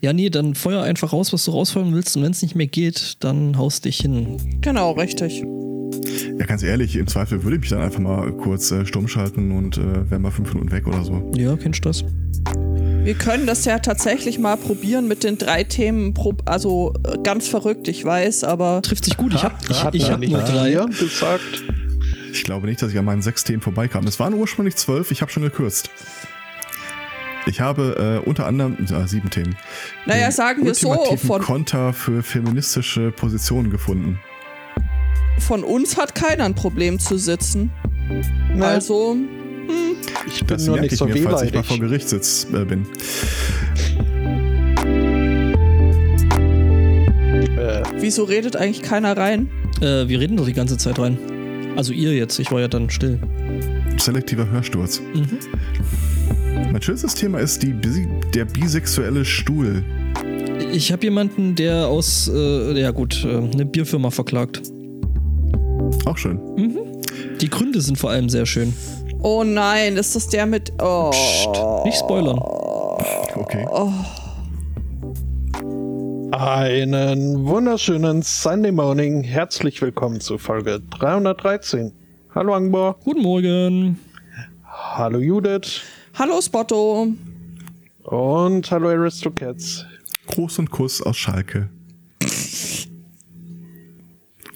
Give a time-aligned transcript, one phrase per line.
[0.00, 2.68] Ja, nee, dann feuer einfach raus, was du rausfeuern willst und wenn es nicht mehr
[2.68, 4.36] geht, dann haust dich hin.
[4.60, 5.42] Genau, richtig.
[6.38, 9.50] Ja, ganz ehrlich, im Zweifel würde ich mich dann einfach mal kurz äh, stumm schalten
[9.50, 11.32] und äh, wäre mal fünf Minuten weg oder so.
[11.36, 12.04] Ja, kein Stress.
[13.02, 17.88] Wir können das ja tatsächlich mal probieren mit den drei Themen, also äh, ganz verrückt,
[17.88, 19.34] ich weiß, aber Trifft sich gut.
[19.34, 20.72] Ich hab, ich, ich er hab nur drei.
[20.86, 21.64] gesagt.
[22.32, 24.06] Ich glaube nicht, dass ich an meinen sechs Themen vorbeikam.
[24.06, 25.90] Es waren ursprünglich zwölf, ich habe schon gekürzt.
[27.48, 29.56] Ich habe äh, unter anderem äh, sieben Themen.
[30.04, 34.18] Naja, den sagen wir so, von- Konter für feministische Positionen gefunden.
[35.38, 37.70] von uns hat keiner ein Problem zu sitzen.
[38.54, 39.16] Na, Also,
[40.26, 41.78] ich bin Das nur merke nicht ich so mir, falls ich mal vor.
[41.78, 42.86] Gericht sitz, äh, bin.
[47.56, 49.48] Äh, wieso redet eigentlich keiner rein?
[49.80, 51.18] Äh, wir reden doch die ganze Zeit rein.
[51.76, 53.18] Also ihr jetzt, ich war ja dann still.
[53.98, 55.00] Selektiver Hörsturz.
[55.14, 55.38] Mhm.
[56.78, 59.84] Mein schönstes Thema ist die, Bi- der bisexuelle Stuhl.
[60.70, 64.62] Ich habe jemanden, der aus, äh, ja gut, äh, eine Bierfirma verklagt.
[66.04, 66.38] Auch schön.
[67.40, 68.72] Die Gründe sind vor allem sehr schön.
[69.18, 70.72] Oh nein, ist das der mit.
[70.80, 71.10] Oh.
[71.10, 71.48] Psst,
[71.84, 72.38] nicht spoilern.
[73.34, 73.66] Okay.
[76.30, 79.24] einen wunderschönen Sunday Morning.
[79.24, 81.90] Herzlich willkommen zu Folge 313.
[82.36, 83.00] Hallo Angbor.
[83.02, 83.98] Guten Morgen.
[84.64, 85.82] Hallo Judith.
[86.18, 87.14] Hallo Spotto.
[88.02, 89.84] Und hallo Aristocats.
[90.26, 91.68] Gruß und Kuss aus Schalke.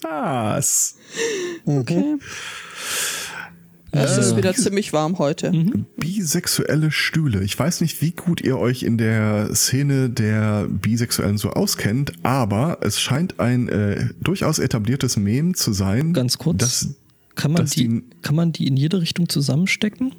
[0.02, 0.96] Was?
[1.64, 2.16] Okay.
[3.94, 5.52] Es ist wieder ziemlich warm heute.
[5.98, 7.42] Bisexuelle Stühle.
[7.44, 12.78] Ich weiß nicht, wie gut ihr euch in der Szene der Bisexuellen so auskennt, aber
[12.80, 16.14] es scheint ein äh, durchaus etabliertes Mem zu sein.
[16.14, 16.56] Ganz kurz.
[16.58, 16.88] Das,
[17.34, 20.14] Kann man, dass die, die- kann man die in jede Richtung zusammenstecken?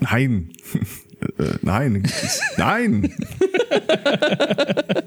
[0.00, 0.50] Nein.
[1.38, 2.02] Äh, nein.
[2.58, 3.12] nein.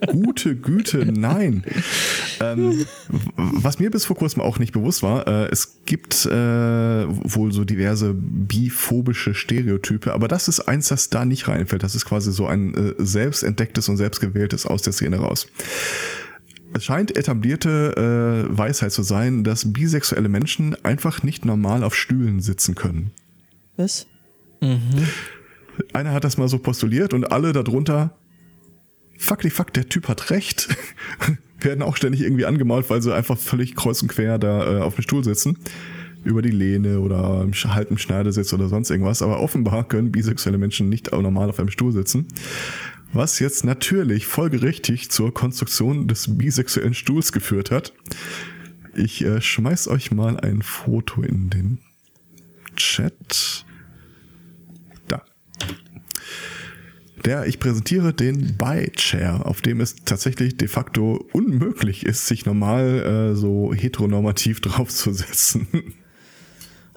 [0.07, 1.63] Gute Güte, nein.
[2.39, 2.85] Ähm,
[3.35, 7.63] was mir bis vor kurzem auch nicht bewusst war, äh, es gibt äh, wohl so
[7.65, 11.83] diverse biphobische Stereotype, aber das ist eins, das da nicht reinfällt.
[11.83, 15.47] Das ist quasi so ein äh, selbstentdecktes und selbstgewähltes aus der Szene raus.
[16.73, 22.39] Es scheint etablierte äh, Weisheit zu sein, dass bisexuelle Menschen einfach nicht normal auf Stühlen
[22.39, 23.11] sitzen können.
[23.77, 24.07] Was?
[25.93, 28.17] Einer hat das mal so postuliert und alle darunter,
[29.17, 30.69] fuck die fuck, der Typ hat recht,
[31.59, 34.95] werden auch ständig irgendwie angemault, weil sie einfach völlig kreuz und quer da äh, auf
[34.95, 35.57] dem Stuhl sitzen.
[36.23, 39.21] Über die Lehne oder im halben Schneidersitz oder sonst irgendwas.
[39.21, 42.27] Aber offenbar können bisexuelle Menschen nicht auch normal auf einem Stuhl sitzen.
[43.13, 47.93] Was jetzt natürlich folgerichtig zur Konstruktion des bisexuellen Stuhls geführt hat.
[48.95, 51.77] Ich äh, schmeiß euch mal ein Foto in den
[52.75, 53.66] Chat.
[57.25, 63.31] Der, ich präsentiere den Bi-Chair, auf dem es tatsächlich de facto unmöglich ist, sich normal
[63.33, 65.67] äh, so heteronormativ draufzusetzen.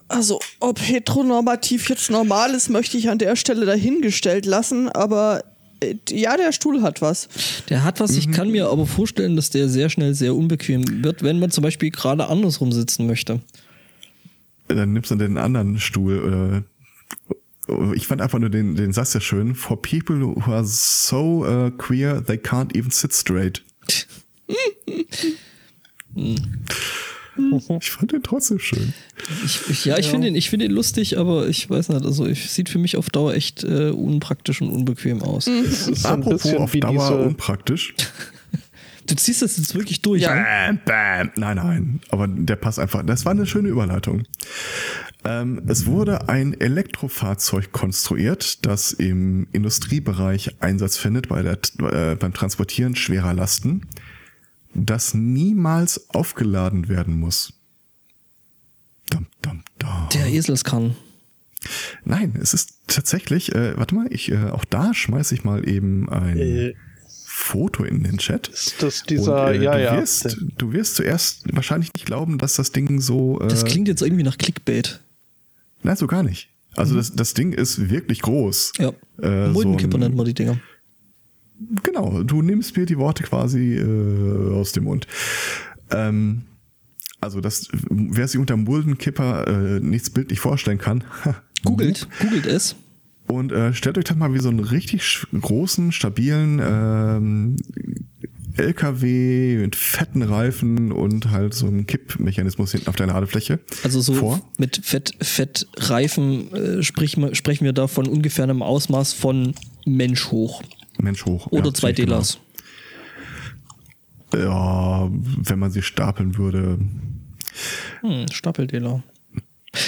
[0.08, 5.44] Also, ob heteronormativ jetzt normal ist, möchte ich an der Stelle dahingestellt lassen, aber
[5.80, 7.28] äh, ja, der Stuhl hat was.
[7.68, 11.22] Der hat was, ich kann mir aber vorstellen, dass der sehr schnell sehr unbequem wird,
[11.22, 13.40] wenn man zum Beispiel gerade andersrum sitzen möchte.
[14.68, 16.64] Dann nimmst du den anderen Stuhl.
[16.66, 16.69] Äh,
[17.94, 19.54] ich fand einfach nur den, den Satz sehr schön.
[19.54, 23.62] For people who are so uh, queer, they can't even sit straight.
[27.78, 28.92] Ich fand den trotzdem schön.
[29.44, 32.26] Ich, ich, ja, ich finde ihn, ich finde ihn lustig, aber ich weiß nicht, also
[32.26, 35.46] ich, sieht für mich auf Dauer echt äh, unpraktisch und unbequem aus.
[35.46, 35.64] Ein
[36.04, 37.94] Apropos auf Dauer diese, unpraktisch.
[39.06, 40.36] Du ziehst das jetzt wirklich durch, Ja.
[40.36, 40.72] ja?
[40.72, 41.30] Bam, bam.
[41.34, 42.00] Nein, nein.
[42.10, 43.02] Aber der passt einfach.
[43.04, 44.22] Das war eine schöne Überleitung.
[45.24, 52.32] Ähm, es wurde ein Elektrofahrzeug konstruiert, das im Industriebereich Einsatz findet bei der, äh, beim
[52.32, 53.82] Transportieren schwerer Lasten,
[54.74, 57.52] das niemals aufgeladen werden muss.
[59.10, 60.08] Dum, dum, dum.
[60.14, 60.96] Der Eselskarren.
[62.04, 66.08] Nein, es ist tatsächlich, äh, warte mal, ich, äh, auch da schmeiße ich mal eben
[66.08, 66.74] ein äh,
[67.26, 68.48] Foto in den Chat.
[68.48, 69.96] ist das dieser, Und, äh, ja, du, ja.
[69.98, 73.40] wirst, du wirst zuerst wahrscheinlich nicht glauben, dass das Ding so.
[73.40, 75.00] Äh, Das klingt jetzt irgendwie nach Clickbait.
[75.82, 76.48] Nein, so gar nicht.
[76.76, 78.72] Also das, das Ding ist wirklich groß.
[78.78, 78.92] Ja.
[79.20, 80.58] Äh, Muldenkipper so nennt man die Dinger.
[81.82, 85.06] Genau, du nimmst mir die Worte quasi äh, aus dem Mund.
[85.90, 86.42] Ähm,
[87.20, 91.04] also das, wer sich unter Muldenkipper äh, nichts bildlich vorstellen kann,
[91.64, 92.76] Googelt, googelt es.
[93.26, 97.56] Und äh, stellt euch das mal wie so einen richtig großen, stabilen ähm,
[98.56, 103.60] LKW mit fetten Reifen und halt so einem Kippmechanismus hinten auf der Ladefläche.
[103.84, 104.40] Also so vor.
[104.58, 109.54] mit Fett, Fettreifen äh, sprich, sprechen wir da von ungefähr einem Ausmaß von
[109.86, 110.62] Mensch hoch.
[110.98, 111.46] Mensch hoch.
[111.50, 112.06] Oder Ja, zwei genau.
[112.14, 112.38] Delas.
[114.34, 116.78] Ja, wenn man sie stapeln würde.
[118.00, 119.02] Hm, Stapeldealer.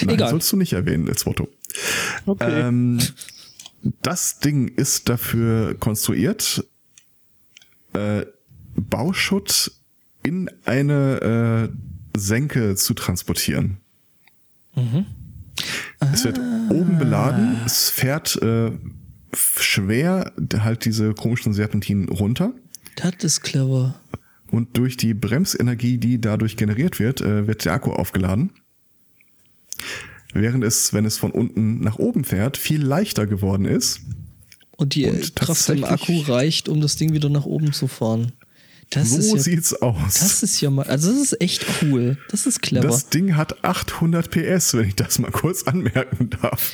[0.03, 0.31] Nein, Egal.
[0.31, 1.49] sollst du nicht erwähnen als Motto.
[2.27, 2.69] Okay.
[2.69, 2.99] Ähm,
[4.03, 6.65] das Ding ist dafür konstruiert,
[7.95, 8.25] äh,
[8.75, 9.73] Bauschutt
[10.23, 11.71] in eine
[12.15, 13.79] äh, Senke zu transportieren.
[16.13, 16.39] Es wird
[16.71, 18.73] oben beladen, es fährt äh,
[19.35, 22.53] schwer halt diese komischen Serpentinen runter.
[22.97, 24.01] Das ist clever.
[24.51, 28.51] Und durch die Bremsenergie, die dadurch generiert wird, äh, wird der Akku aufgeladen.
[30.35, 34.01] Während es, wenn es von unten nach oben fährt, viel leichter geworden ist.
[34.77, 38.33] Und die Und Kraft im Akku reicht, um das Ding wieder nach oben zu fahren.
[38.95, 40.15] Das so ist ja, sieht's aus.
[40.15, 42.19] das ist ja mal, also das ist echt cool.
[42.31, 42.87] Das ist clever.
[42.87, 46.73] Das Ding hat 800 PS, wenn ich das mal kurz anmerken darf.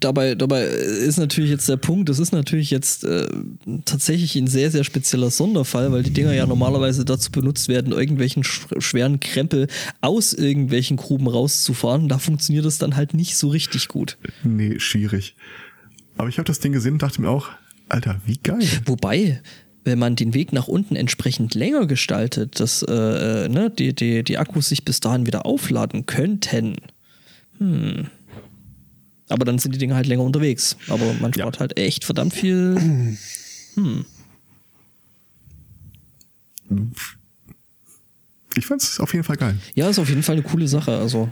[0.00, 3.28] dabei, dabei ist natürlich jetzt der Punkt, das ist natürlich jetzt äh,
[3.84, 8.42] tatsächlich ein sehr, sehr spezieller Sonderfall, weil die Dinger ja normalerweise dazu benutzt werden, irgendwelchen
[8.42, 9.68] sch schweren Krempel
[10.00, 12.08] aus irgendwelchen Gruben rauszufahren.
[12.08, 14.18] Da funktioniert das dann halt nicht so richtig gut.
[14.42, 15.36] Nee, schwierig.
[16.16, 17.48] Aber ich habe das Ding gesehen und dachte mir auch,
[17.88, 18.66] Alter, wie geil.
[18.86, 19.42] Wobei,
[19.84, 22.92] wenn man den Weg nach unten entsprechend länger gestaltet, dass äh,
[23.44, 26.76] äh, ne, die, die, die Akkus sich bis dahin wieder aufladen könnten.
[27.58, 28.06] Hm.
[29.28, 30.76] Aber dann sind die Dinge halt länger unterwegs.
[30.88, 31.44] Aber man Ja.
[31.44, 33.16] spart halt echt verdammt viel.
[38.56, 39.56] Ich fand's auf jeden Fall geil.
[39.74, 40.96] Ja, ist auf jeden Fall eine coole Sache.
[40.96, 41.30] Also,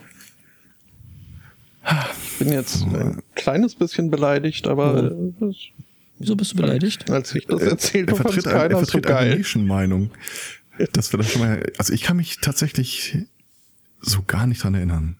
[2.32, 5.56] Ich bin jetzt ein kleines bisschen beleidigt, aber äh, das,
[6.20, 7.10] wieso bist du beleidigt?
[7.10, 9.36] als ich das erzählt Er habe, fand vertritt, ein, er keiner so vertritt eine.
[9.36, 10.10] Nischenmeinung.
[10.92, 13.18] Dass wir das schon mal, also ich kann mich tatsächlich
[14.00, 15.16] so gar nicht dran erinnern.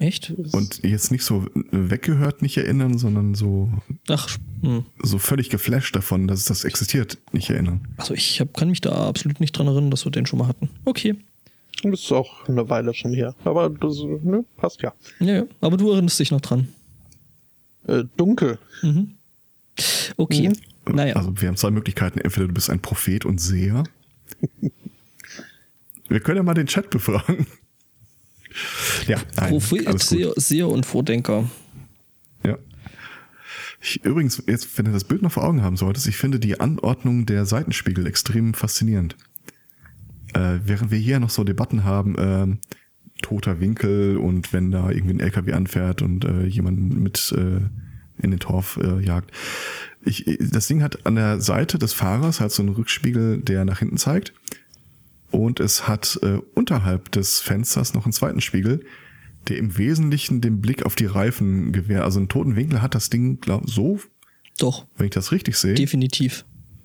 [0.00, 0.32] Echt?
[0.52, 3.70] Und jetzt nicht so weggehört nicht erinnern, sondern so,
[4.08, 4.28] Ach,
[4.60, 4.84] hm.
[5.02, 7.86] so völlig geflasht davon, dass das existiert, nicht erinnern.
[7.96, 10.48] also ich hab, kann mich da absolut nicht dran erinnern, dass wir den schon mal
[10.48, 10.68] hatten.
[10.84, 11.14] Okay.
[11.82, 13.34] Das ist auch eine Weile schon her.
[13.44, 14.92] Aber das ne, passt ja.
[15.20, 15.44] Ja, ja.
[15.60, 16.68] Aber du erinnerst dich noch dran.
[17.86, 18.58] Äh, dunkel.
[20.16, 20.48] Okay.
[20.48, 20.94] Mhm.
[20.94, 21.16] Naja.
[21.16, 22.18] Also wir haben zwei Möglichkeiten.
[22.20, 23.84] Entweder du bist ein Prophet und Seher.
[26.08, 27.46] wir können ja mal den Chat befragen.
[29.06, 30.00] Ja, nein, Prophet.
[30.00, 31.50] Seher, Seher und Vordenker.
[32.44, 32.56] Ja.
[33.80, 36.60] Ich, übrigens, jetzt, wenn du das Bild noch vor Augen haben solltest, ich finde die
[36.60, 39.16] Anordnung der Seitenspiegel extrem faszinierend.
[40.34, 42.58] Äh, während wir hier noch so Debatten haben, ähm,
[43.22, 47.60] toter Winkel und wenn da irgendwie ein LKW anfährt und äh, jemand mit äh,
[48.24, 49.30] in den Torf äh, jagt.
[50.04, 53.78] Ich, das Ding hat an der Seite des Fahrers halt so einen Rückspiegel, der nach
[53.78, 54.32] hinten zeigt.
[55.30, 58.84] Und es hat äh, unterhalb des Fensters noch einen zweiten Spiegel,
[59.48, 62.04] der im Wesentlichen den Blick auf die Reifen gewährt.
[62.04, 63.98] Also einen toten Winkel hat das Ding glaub, so,
[64.58, 66.44] Doch, wenn ich das richtig sehe, definitiv.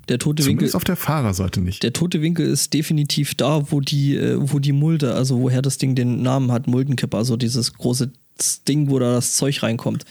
[0.10, 0.54] Der tote Winkel.
[0.54, 1.84] zumindest auf der Fahrerseite nicht.
[1.84, 5.78] Der tote Winkel ist definitiv da, wo die, äh, wo die Mulde, also woher das
[5.78, 8.12] Ding den Namen hat, Muldenkipper, also dieses große
[8.68, 10.06] Ding, wo da das Zeug reinkommt.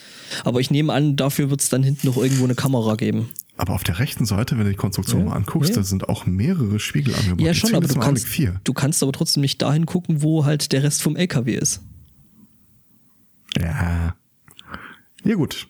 [0.44, 3.30] Aber ich nehme an, dafür wird es dann hinten noch irgendwo eine Kamera geben.
[3.56, 5.76] Aber auf der rechten Seite, wenn du die Konstruktion Ja, mal anguckst, ja.
[5.76, 7.40] da sind auch mehrere Spiegel angebracht.
[7.40, 8.26] Ja, schon, aber du kannst,
[8.64, 11.80] du kannst aber trotzdem nicht dahin gucken, wo halt der Rest vom LKW ist.
[13.60, 14.14] Ja.
[15.24, 15.66] Ja gut,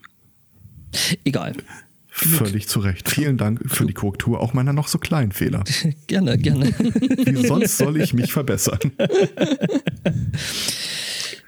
[1.24, 1.54] Egal.
[2.08, 3.08] völlig zu Recht.
[3.08, 5.64] Vielen Dank für die Korrektur auch meiner noch so kleinen Fehler.
[6.06, 6.66] Gerne, gerne.
[6.78, 8.78] Wie sonst soll ich mich verbessern?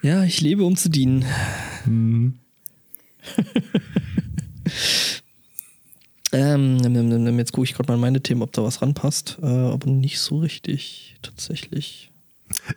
[0.03, 1.25] ja, ich lebe, um zu dienen.
[6.33, 9.39] ähm, nimm, nimm, jetzt gucke ich gerade mal in meine Themen, ob da was ranpasst.
[9.43, 12.13] Äh, aber nicht so richtig, tatsächlich.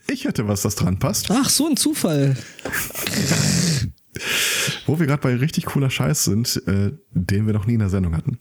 [0.07, 1.31] Ich hätte was, das dran passt.
[1.31, 2.37] Ach, so ein Zufall.
[4.85, 7.89] Wo wir gerade bei richtig cooler Scheiß sind, äh, den wir noch nie in der
[7.89, 8.37] Sendung hatten.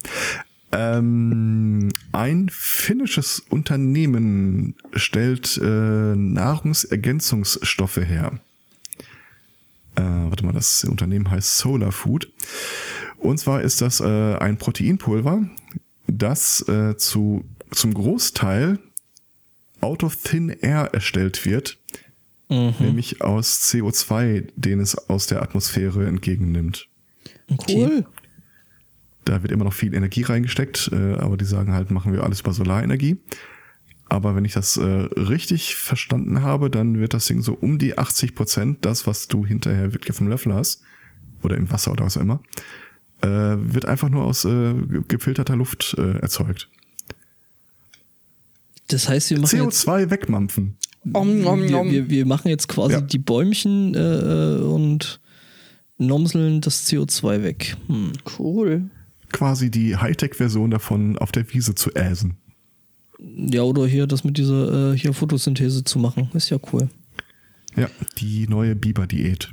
[0.73, 8.41] Ähm, ein finnisches Unternehmen stellt äh, Nahrungsergänzungsstoffe her.
[9.97, 12.31] Äh, warte mal, das Unternehmen heißt Solar Food.
[13.19, 15.45] Und zwar ist das äh, ein Proteinpulver,
[16.07, 18.79] das äh, zu, zum Großteil
[19.81, 21.79] out of thin air erstellt wird,
[22.49, 26.89] nämlich aus CO2, den es aus der Atmosphäre entgegennimmt.
[27.49, 28.05] Okay.
[29.25, 32.41] Da wird immer noch viel Energie reingesteckt, äh, aber die sagen halt, machen wir alles
[32.41, 33.19] über Solarenergie.
[34.13, 37.97] Aber wenn ich das äh, richtig verstanden habe, dann wird das Ding so um die
[37.97, 40.83] 80 Prozent, das, was du hinterher wirklich auf dem Löffel hast,
[41.43, 42.41] oder im Wasser oder was auch immer,
[43.23, 46.69] äh, wird einfach nur aus äh, ge- gefilterter Luft äh, erzeugt.
[48.89, 50.77] Das heißt, wir machen jetzt, CO2 wegmampfen.
[51.13, 51.91] Om, nom, wir, nom.
[51.91, 53.01] wir, wir machen jetzt quasi Ja.
[53.01, 55.21] die Bäumchen äh, und
[55.97, 57.77] nomseln das CO2 weg.
[57.89, 58.13] Hm.
[58.39, 58.91] Cool.
[59.33, 62.37] quasi die Hightech-Version davon auf der Wiese zu äsen.
[63.19, 66.31] Ja, oder hier das mit dieser äh, hier Photosynthese zu machen.
[66.35, 66.89] Ist ja cool.
[67.77, 67.89] Ja,
[68.19, 69.51] die neue Biber-Diät.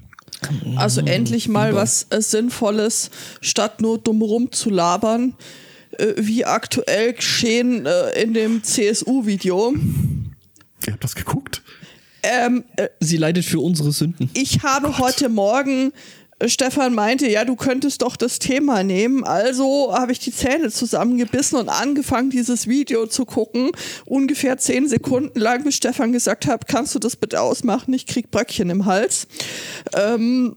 [0.76, 3.12] Also endlich mal was äh, Sinnvolles,
[3.42, 5.36] statt nur dumm rumzulabern,
[5.98, 9.74] äh, wie aktuell geschehen äh, in dem CSU-Video.
[10.88, 11.62] Ihr habt das geguckt?
[12.24, 14.30] Ähm, äh, Sie leidet für unsere Sünden.
[14.34, 15.92] ich habe heute Morgen, äh,
[16.46, 19.24] Stefan meinte, ja, du könntest doch das Thema nehmen.
[19.24, 23.72] Also habe ich die Zähne zusammengebissen und angefangen, dieses Video zu gucken.
[24.06, 27.94] Ungefähr zehn Sekunden lang, bis Stefan gesagt hat, kannst du das bitte ausmachen?
[27.94, 29.28] Ich krieg Bröckchen im Hals.
[29.94, 30.56] Ähm,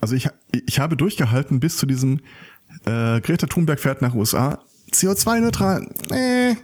[0.00, 0.28] Also ich,
[0.66, 2.20] ich habe durchgehalten bis zu diesem
[2.86, 4.62] äh, Greta Thunberg fährt nach USA.
[4.92, 5.86] CO2-neutral.
[6.10, 6.54] Äh.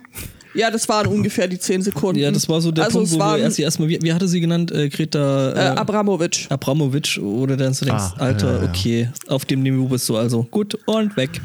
[0.58, 2.20] Ja, das waren ungefähr die zehn Sekunden.
[2.20, 4.26] Ja, das war so der also Punkt, wo waren, wir erst erstmal, wie, wie hatte
[4.28, 4.70] sie genannt?
[4.72, 6.50] Äh, Greta äh, äh, Abramowitsch.
[6.50, 8.68] Abramowitsch oder dann so denkst, Ah, Alter, ja, ja.
[8.68, 10.42] okay, auf dem Niveau bist du also.
[10.50, 11.40] Gut und weg.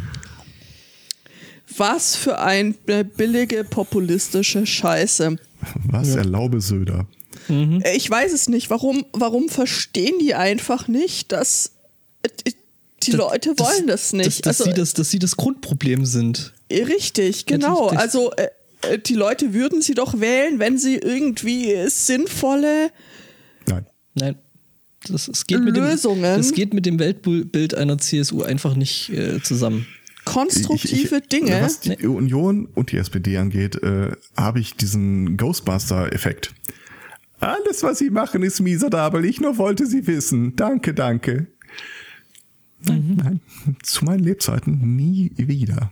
[1.78, 2.74] Was für eine
[3.18, 5.38] billige populistische Scheiße.
[5.86, 7.08] Was erlaube Söder?
[7.50, 8.70] Äh, Ich weiß es nicht.
[8.70, 11.72] Warum, warum verstehen die einfach nicht, dass
[12.24, 12.30] äh,
[13.04, 14.28] die Das- Leute wollen das, nicht?
[14.28, 16.54] Dass, dass, also, sie das, dass sie das Grundproblem sind.
[16.70, 17.90] äh, richtig, genau.
[17.90, 18.50] das- Also äh, äh,
[19.08, 22.92] die Leute würden sie doch wählen, wenn sie irgendwie sinnvolle
[23.68, 23.86] Nein.
[24.16, 24.36] Nein.
[25.08, 26.22] Das, es geht mit Lösungen.
[26.24, 29.86] Dem, das geht mit dem Weltbild einer CSU einfach nicht äh, zusammen.
[30.26, 31.62] konstruktive Ich- ich- Dinge.
[31.62, 36.54] Was die Union und die SPD angeht, äh, habe ich diesen Ghostbuster-Effekt.
[37.42, 39.26] Alles, was sie machen, ist miserabel.
[39.26, 40.56] Ich nur wollte sie wissen.
[40.56, 41.48] Danke, danke.
[42.86, 43.40] Nein, nein.
[43.82, 45.92] Zu meinen Lebzeiten nie wieder.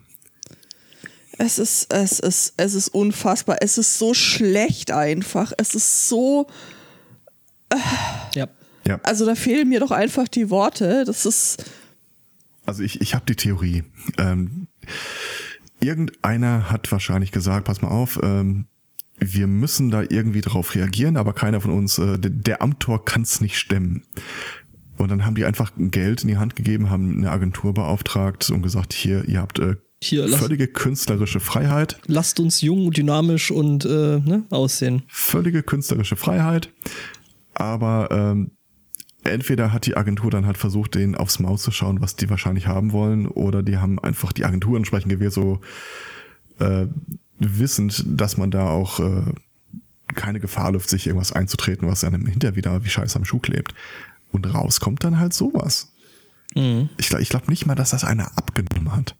[1.43, 3.57] Es ist, es ist, es ist unfassbar.
[3.61, 5.51] Es ist so schlecht einfach.
[5.57, 6.47] Es ist so,
[8.35, 8.47] Ja.
[8.87, 11.03] Ja, also da fehlen mir doch einfach die Worte.
[11.05, 11.65] Das ist,
[12.65, 13.83] also ich, ich habe die Theorie.
[14.17, 14.67] Ähm,
[15.79, 18.65] irgendeiner hat wahrscheinlich gesagt, pass mal auf, ähm,
[19.19, 23.21] wir müssen da irgendwie drauf reagieren, aber keiner von uns, äh, der, der Amtor kann
[23.21, 24.03] es nicht stemmen.
[24.97, 28.63] Und dann haben die einfach Geld in die Hand gegeben, haben eine Agentur beauftragt und
[28.63, 34.19] gesagt, hier, ihr habt äh, Hier, völlige künstlerische Freiheit, Lasst uns jung, dynamisch und äh,
[34.19, 35.03] ne, aussehen.
[35.07, 36.69] völlige künstlerische Freiheit,
[37.53, 38.51] aber ähm,
[39.23, 42.65] entweder hat die Agentur dann halt versucht, denen aufs Maul zu schauen, was die wahrscheinlich
[42.67, 45.61] haben wollen, oder die haben einfach die Agentur entsprechend gewählt, so
[46.59, 46.87] äh,
[47.37, 49.21] wissend, dass man da auch äh,
[50.15, 53.73] keine Gefahr läuft, sich irgendwas einzutreten, was einem hinter wieder wie Scheiße am Schuh klebt.
[54.31, 55.93] Und raus kommt dann halt sowas.
[56.53, 59.15] Ich glaube ich glaub nicht mal, dass das einer abgenommen hat.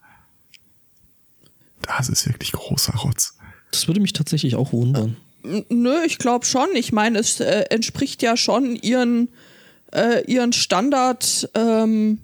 [1.86, 3.38] Das ist wirklich großer Rotz.
[3.72, 5.18] Das würde mich tatsächlich auch wundern.
[5.44, 6.68] n- nö, ich glaube schon.
[6.76, 9.30] Ich meine, es äh, entspricht ja schon ihren,
[9.94, 12.20] äh, ihren Standard, ähm,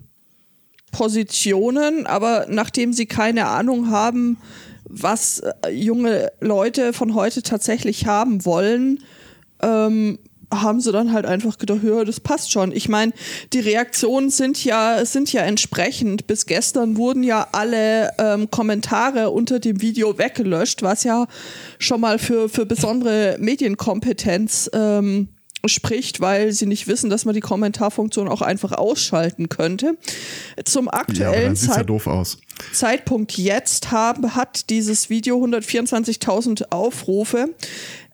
[0.92, 4.38] Positionen, aber nachdem sie keine Ahnung haben,
[4.84, 9.02] was äh, junge Leute von heute tatsächlich haben wollen,
[9.60, 10.18] ähm,
[10.52, 12.72] haben sie dann halt einfach gedacht, ja, das passt schon.
[12.72, 13.12] Ich meine,
[13.52, 16.26] die Reaktionen sind ja, sind ja entsprechend.
[16.26, 21.26] Bis gestern wurden ja alle ähm, Kommentare unter dem Video weggelöscht, was ja
[21.78, 25.28] schon mal für, für besondere Medienkompetenz ähm,
[25.66, 29.98] spricht, weil sie nicht wissen, dass man die Kommentarfunktion auch einfach ausschalten könnte.
[30.64, 31.60] Zum Ja, aktuellen ja
[32.06, 32.38] aus.
[32.72, 37.54] Zeitpunkt jetzt haben, hat dieses Video 124.000 Aufrufe,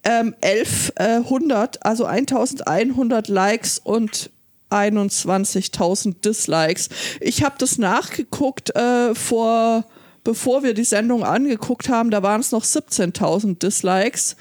[0.04, 4.30] ähm, 1100, also 1100 Likes und
[4.70, 6.88] 21.000 Dislikes.
[7.20, 9.84] Ich habe das nachgeguckt äh, vor,
[10.24, 14.36] bevor wir die Sendung angeguckt haben, da waren es noch 17.000 Dislikes.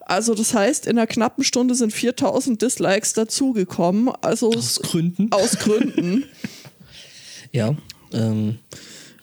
[0.00, 4.10] Also das heißt, in einer knappen Stunde sind 4.000 Dislikes dazugekommen.
[4.22, 5.30] Also Aus Gründen.
[5.32, 6.24] Aus Gründen.
[7.52, 7.74] Ja.
[8.12, 8.58] Ähm,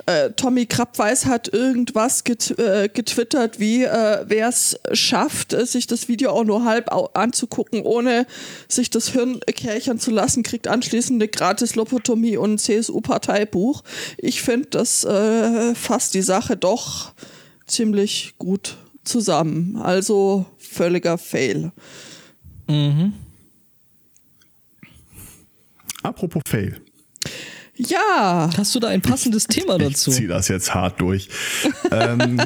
[0.06, 5.88] äh, Tommy Krabweis hat irgendwas get äh, getwittert, wie äh, wer es schafft, äh, sich
[5.88, 8.28] das Video auch nur halb au anzugucken, ohne
[8.68, 13.84] sich das Hirn kärchern zu lassen, kriegt anschließend eine gratis Lobotomie und ein CSU-Parteibuch.
[14.18, 17.14] Ich finde, das äh, fasst die Sache doch
[17.66, 19.78] ziemlich gut zusammen.
[19.78, 21.72] Also völliger Fail.
[26.04, 26.83] Apropos Fail.
[27.76, 30.12] Ja, hast du da ein passendes Thema Ich dazu?
[30.12, 31.30] ziehe das jetzt hart durch.
[31.92, 32.40] ähm,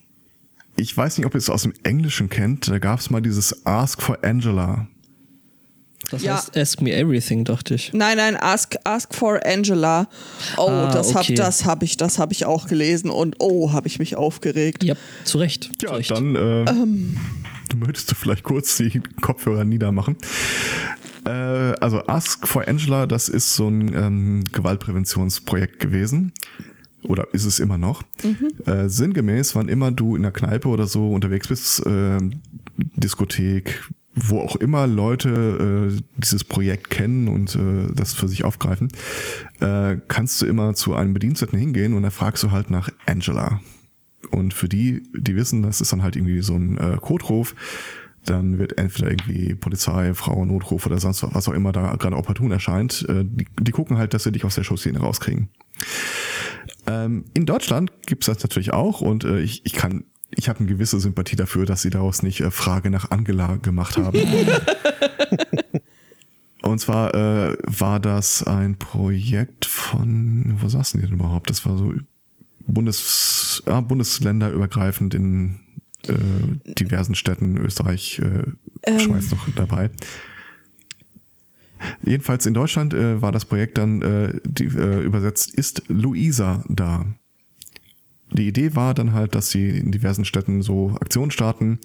[0.76, 2.68] ich weiß nicht, ob ihr es aus dem Englischen kennt.
[2.68, 4.86] Da gab es mal dieses Ask for Angela.
[6.10, 6.36] Das Ja.
[6.36, 7.92] heißt Ask Me Everything, dachte ich.
[7.92, 10.08] Nein, nein, ask, ask for Angela.
[10.56, 11.30] Oh, Ah, das okay.
[11.30, 14.84] hab, das habe ich, das habe ich auch gelesen und oh, habe ich mich aufgeregt.
[14.84, 14.94] Ja,
[15.24, 15.64] zu Recht.
[15.80, 16.10] zu Ja, Recht.
[16.12, 20.16] dann äh, möchtest du vielleicht kurz die Kopfhörer niedermachen.
[21.26, 26.32] Äh, also Ask for Angela, das ist so ein ähm, Gewaltpräventionsprojekt gewesen.
[27.02, 28.02] Oder ist es immer noch.
[28.66, 32.18] Äh, sinngemäß, wann immer du in der Kneipe oder so unterwegs bist, äh,
[32.96, 33.80] Diskothek,
[34.14, 38.88] wo auch immer Leute äh, dieses Projekt kennen und äh, das für sich aufgreifen,
[39.60, 43.60] äh, kannst du immer zu einem Bediensteten hingehen und dann fragst du halt nach Angela.
[44.30, 47.54] Und für die, die wissen, das ist dann halt irgendwie so ein äh, Coderuf,
[48.26, 53.06] dann wird entweder irgendwie Polizei, Frauennotruf oder sonst was auch immer da gerade opportun erscheint,
[53.08, 55.48] äh, die, die gucken halt, dass sie dich aus der Showszene rauskriegen.
[56.86, 60.68] Ähm, in Deutschland gibt's das natürlich auch und äh, ich, ich kann, ich habe eine
[60.68, 64.18] gewisse Sympathie dafür, dass sie daraus nicht äh, Frage nach Angela gemacht haben.
[66.62, 71.50] und zwar äh, war das ein Projekt von, wo saßen die denn überhaupt?
[71.50, 71.94] Das war so
[72.66, 75.60] Bundes, ja, Bundesländerübergreifend in
[76.08, 79.90] äh, diversen Städten, Österreich, äh, Schweiz noch dabei.
[82.02, 87.04] Jedenfalls in Deutschland äh, war das Projekt dann äh, die, äh, übersetzt, ist Luisa da?
[88.32, 91.78] Die Idee war dann halt, dass sie in diversen Städten so Aktionen starten,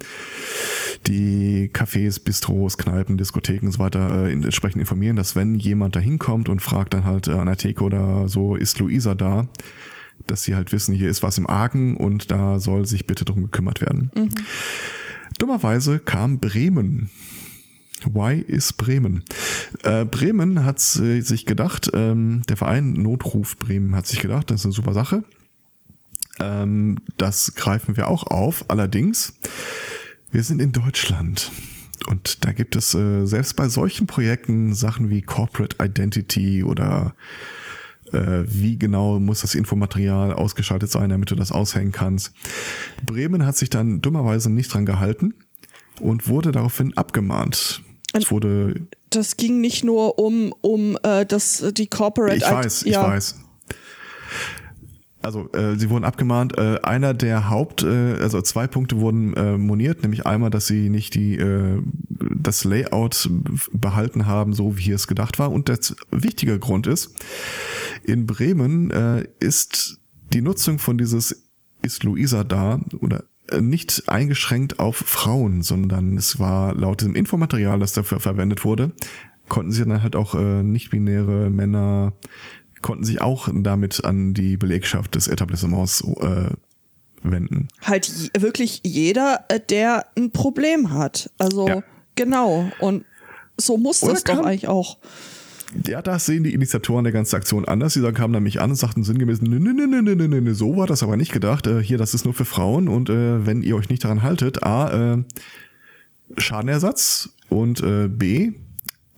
[1.05, 5.99] die Cafés, Bistros, Kneipen, Diskotheken und so weiter äh, entsprechend informieren, dass wenn jemand da
[5.99, 9.47] hinkommt und fragt dann halt äh, an der Theke oder so, ist Luisa da,
[10.27, 13.43] dass sie halt wissen, hier ist was im Argen und da soll sich bitte drum
[13.43, 14.11] gekümmert werden.
[15.37, 17.09] Dummerweise kam Bremen.
[18.05, 19.23] Why is Bremen?
[19.83, 24.61] Äh, Bremen hat äh, sich gedacht, ähm, der Verein Notruf Bremen hat sich gedacht, das
[24.61, 25.23] ist eine super Sache.
[26.39, 28.65] Ähm, das greifen wir auch auf.
[28.69, 29.33] Allerdings,
[30.31, 31.51] wir sind in Deutschland.
[32.07, 37.13] Und da gibt es äh, selbst bei solchen Projekten Sachen wie Corporate Identity oder
[38.13, 42.33] wie genau muss das Infomaterial ausgeschaltet sein, damit du das aushängen kannst.
[43.05, 45.33] Bremen hat sich dann dummerweise nicht dran gehalten
[45.99, 47.83] und wurde daraufhin abgemahnt.
[48.13, 52.93] Es wurde, Das ging nicht nur um, um äh, das, die Corporate ich weiß, ich
[52.93, 53.07] ja.
[53.07, 53.35] weiß.
[55.21, 56.57] Also äh, sie wurden abgemahnt.
[56.57, 60.89] Äh, einer der Haupt, äh, also zwei Punkte wurden äh, moniert, nämlich einmal, dass sie
[60.89, 63.29] nicht die äh, das Layout
[63.71, 65.51] behalten haben, so wie es gedacht war.
[65.51, 65.79] Und der
[66.11, 67.15] wichtige Grund ist,
[68.03, 69.99] in Bremen äh, ist
[70.33, 71.49] die Nutzung von dieses
[71.81, 77.79] ist Luisa da oder äh, nicht eingeschränkt auf Frauen, sondern es war laut dem Infomaterial,
[77.79, 78.91] das dafür verwendet wurde,
[79.49, 82.13] konnten sie dann halt auch äh, nicht-binäre Männer
[82.81, 86.49] konnten sich auch damit an die Belegschaft des Etablissements äh,
[87.23, 87.67] wenden.
[87.81, 91.29] Halt wirklich jeder, äh, der ein Problem hat.
[91.37, 91.83] Also Ja.
[92.15, 92.69] genau.
[92.79, 93.05] Und
[93.57, 94.97] so muss Oder das doch eigentlich auch.
[95.87, 97.93] Ja, das sehen die Initiatoren der ganzen Aktion anders.
[97.93, 100.75] Die kamen nämlich an und sagten sinngemäß, nö, nö, nö, nö, nö, nö, nö, so
[100.75, 101.67] war das aber nicht gedacht.
[101.67, 104.63] Äh, hier, das ist nur für Frauen und äh, wenn ihr euch nicht daran haltet,
[104.63, 105.23] A, äh,
[106.37, 108.53] Schadenersatz und äh, B,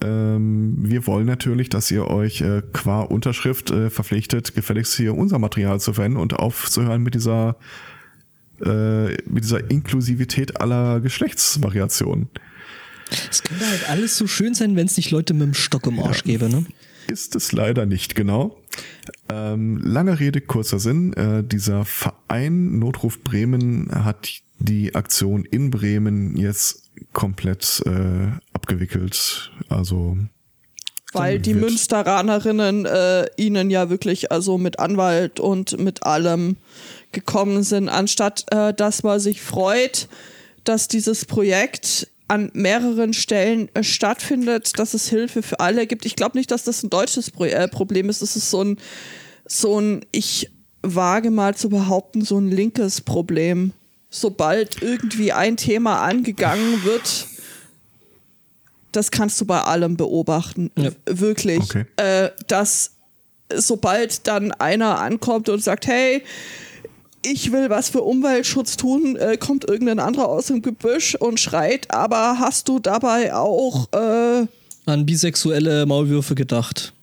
[0.04, 5.39] ähm, wir wollen natürlich, dass ihr euch äh, qua Unterschrift äh, verpflichtet, gefälligst hier unser
[5.39, 7.56] Material zu verwenden und aufzuhören mit dieser
[8.63, 12.30] äh, mit dieser Inklusivität aller Geschlechtsvariationen.
[13.30, 16.00] Es könnte halt alles so schön sein, wenn es nicht Leute mit dem Stock im
[16.00, 16.66] Arsch gäbe, ne?
[17.08, 18.58] Ist es leider nicht, genau.
[19.30, 21.13] Ähm, lange Rede, kurzer Sinn.
[21.13, 26.83] Äh, dieser Verein Notruf Bremen hat die Aktion in Bremen jetzt
[27.13, 29.51] komplett äh, abgewickelt.
[29.69, 30.17] Also
[31.12, 36.58] Weil die wird- Münsteranerinnen äh, ihnen ja wirklich also mit Anwalt und mit allem
[37.12, 40.08] gekommen sind, anstatt äh, dass man sich freut,
[40.63, 46.06] dass dieses Projekt an mehreren Stellen äh, stattfindet, dass es Hilfe für alle gibt.
[46.06, 48.21] Ich glaube nicht, dass das ein deutsches Pro äh, Problem ist.
[48.21, 48.77] Das ist so ein,
[49.45, 50.49] so ein, ich
[50.82, 53.73] wage mal zu behaupten, so ein linkes Problem.
[54.15, 57.26] Sobald irgendwie ein Thema angegangen wird,
[58.91, 60.69] das kannst du bei allem beobachten.
[60.78, 60.91] Ja.
[61.08, 61.60] Wirklich.
[61.62, 61.86] Okay.
[61.97, 62.91] Äh, dass
[63.56, 66.21] sobald dann einer ankommt und sagt, hey,
[67.26, 71.89] ich will was für Umweltschutz tun, äh, kommt irgendein anderer aus dem Gebüsch und schreit,
[71.91, 74.45] aber hast du dabei auch äh,
[74.86, 76.93] An bisexuelle Maulwürfe gedacht.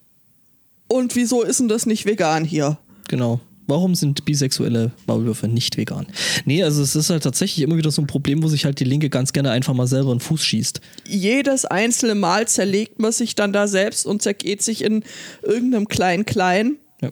[0.86, 2.78] und wieso ist denn das nicht vegan hier?
[3.08, 3.40] Genau.
[3.70, 6.08] Warum sind bisexuelle Maulwürfe nicht vegan?
[6.44, 8.84] Nee, also es ist halt tatsächlich immer wieder so ein Problem, wo sich halt die
[8.84, 10.80] Linke ganz gerne einfach mal selber in den Fuß schießt.
[11.06, 15.04] Jedes einzelne Mal zerlegt man sich dann da selbst und zergeht sich in
[15.44, 16.78] irgendeinem Klein-Klein.
[17.00, 17.10] Ja.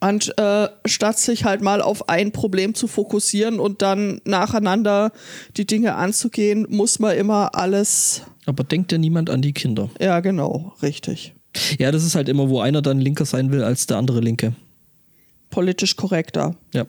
[0.00, 5.12] Und äh, statt sich halt mal auf ein Problem zu fokussieren und dann nacheinander
[5.58, 8.22] die Dinge anzugehen, muss man immer alles.
[8.46, 9.90] Aber denkt ja niemand an die Kinder.
[10.00, 11.34] Ja, genau, richtig.
[11.78, 14.54] Ja, das ist halt immer, wo einer dann linker sein will als der andere Linke.
[15.54, 16.56] Politisch korrekter.
[16.72, 16.86] Ja.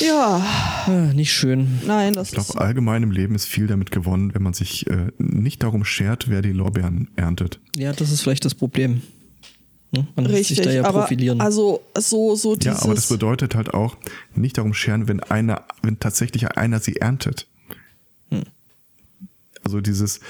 [0.00, 0.44] Ja,
[0.86, 1.80] Ah, nicht schön.
[1.86, 2.46] nein, das Ich ist.
[2.48, 6.28] glaube, allgemein im Leben ist viel damit gewonnen, wenn man sich äh, nicht darum schert,
[6.28, 7.60] wer die Lorbeeren erntet.
[7.76, 9.02] Ja, das ist vielleicht das Problem.
[9.92, 10.08] Ne?
[10.16, 11.40] Man lässt sich Richtig, da ja aber profilieren.
[11.40, 13.96] also so so dieses Ja, aber das bedeutet halt auch,
[14.34, 17.46] nicht darum scheren, wenn einer, wenn tatsächlich einer sie erntet.
[19.62, 20.20] Also dieses,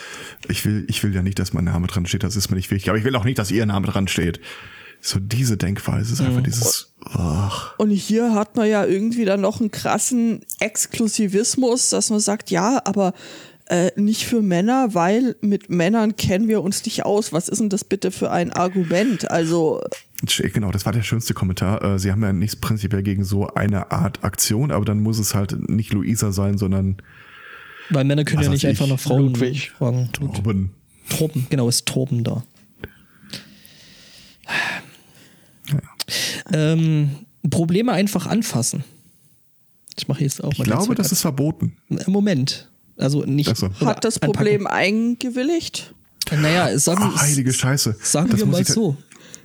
[0.49, 2.71] ich will, ich will ja nicht, dass mein Name dran steht, das ist mir nicht
[2.71, 4.39] wichtig, aber ich will auch nicht, dass ihr Name dran steht.
[5.07, 9.61] So diese Denkweise ist einfach dieses, ach, Und hier hat man ja irgendwie dann noch
[9.61, 13.13] einen krassen Exklusivismus, dass man sagt, ja, aber
[13.67, 17.35] äh, nicht für Männer, weil mit Männern kennen wir uns nicht aus.
[17.35, 19.31] Was ist denn das bitte für ein Argument?
[19.31, 19.83] Also,
[20.39, 21.85] genau, das war der schönste Kommentar.
[21.85, 25.35] Äh, Sie haben ja nichts prinzipiell gegen so eine Art Aktion, aber dann muss es
[25.35, 26.97] halt nicht Luisa sein, sondern
[27.91, 29.73] Weil Männer können ja nicht ich, einfach nach Frauen Ludwig.
[29.73, 30.09] fragen.
[30.15, 30.71] Torben.
[31.11, 32.43] Torben, genau, ist Torben da.
[36.53, 37.11] Ähm,
[37.51, 38.85] Probleme einfach anfassen.
[39.97, 41.77] Ich mache jetzt auch Ich mal den glaube, das ist verboten.
[42.07, 42.69] Moment.
[42.97, 43.57] Also nicht.
[43.57, 43.71] So.
[43.81, 44.33] hat das anpacken.
[44.35, 45.95] Problem eingewilligt?
[46.31, 47.97] Naja, sagen, Ach, heilige Scheiße.
[48.01, 48.97] sagen Das wir mal ich so.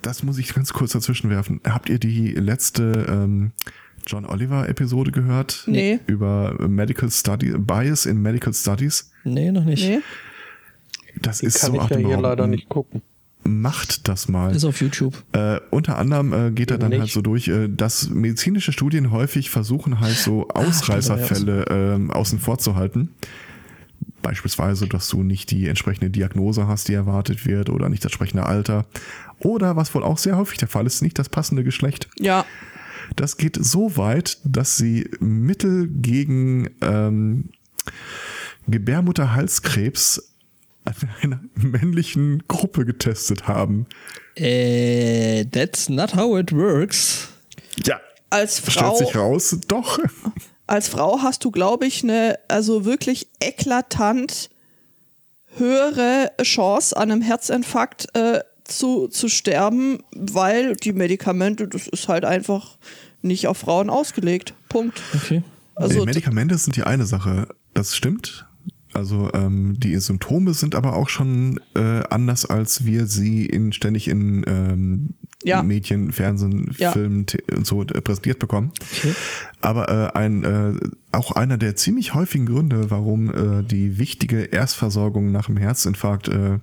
[0.02, 1.60] Das muss ich ganz kurz dazwischen werfen.
[1.64, 3.52] Habt ihr die letzte ähm,
[4.06, 5.64] John Oliver Episode gehört?
[5.66, 6.00] Nee.
[6.06, 9.10] Über Medical Study, Bias in Medical Studies?
[9.24, 9.86] Nee, noch nicht.
[9.86, 10.00] Nee?
[11.20, 13.02] Das ist Kann so ich ja hier leider nicht gucken.
[13.50, 14.54] Macht das mal.
[14.54, 15.22] Ist auf YouTube.
[15.32, 17.14] Äh, unter anderem äh, geht er Eben dann halt nicht.
[17.14, 22.76] so durch, äh, dass medizinische Studien häufig versuchen halt so Ausreißerfälle ähm, außen vor zu
[22.76, 23.10] halten.
[24.22, 28.46] Beispielsweise, dass du nicht die entsprechende Diagnose hast, die erwartet wird, oder nicht das entsprechende
[28.46, 28.86] Alter.
[29.38, 32.08] Oder, was wohl auch sehr häufig der Fall ist, nicht das passende Geschlecht.
[32.18, 32.44] Ja.
[33.16, 37.48] Das geht so weit, dass sie Mittel gegen ähm,
[38.68, 40.29] Gebärmutterhalskrebs
[41.02, 43.86] an einer männlichen Gruppe getestet haben.
[44.36, 47.28] Äh, that's not how it works.
[47.84, 48.00] Ja,
[48.30, 49.98] Als stellt Frau, sich raus, doch.
[50.66, 54.50] als Frau hast du, glaube ich, eine also wirklich eklatant
[55.56, 62.24] höhere Chance an einem Herzinfarkt äh, zu, zu sterben, weil die Medikamente, das ist halt
[62.24, 62.78] einfach
[63.22, 64.54] nicht auf Frauen ausgelegt.
[64.68, 65.00] Punkt.
[65.14, 65.42] Okay.
[65.74, 68.46] Also die Medikamente sind die eine Sache, das stimmt.
[68.92, 74.08] Also ähm, die Symptome sind aber auch schon äh, anders, als wir sie in, ständig
[74.08, 75.62] in ähm, Ja.
[75.62, 76.92] Medien, Fernsehen, Ja.
[76.92, 77.26] Filmen
[77.56, 78.72] und so präsentiert bekommen.
[78.98, 79.14] Okay.
[79.60, 80.74] Aber äh, ein, äh,
[81.12, 86.58] auch einer der ziemlich häufigen Gründe, warum äh, die wichtige Erstversorgung nach dem Herzinfarkt äh,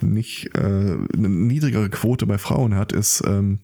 [0.00, 3.60] nicht äh, eine niedrigere Quote bei Frauen hat, ist, ähm,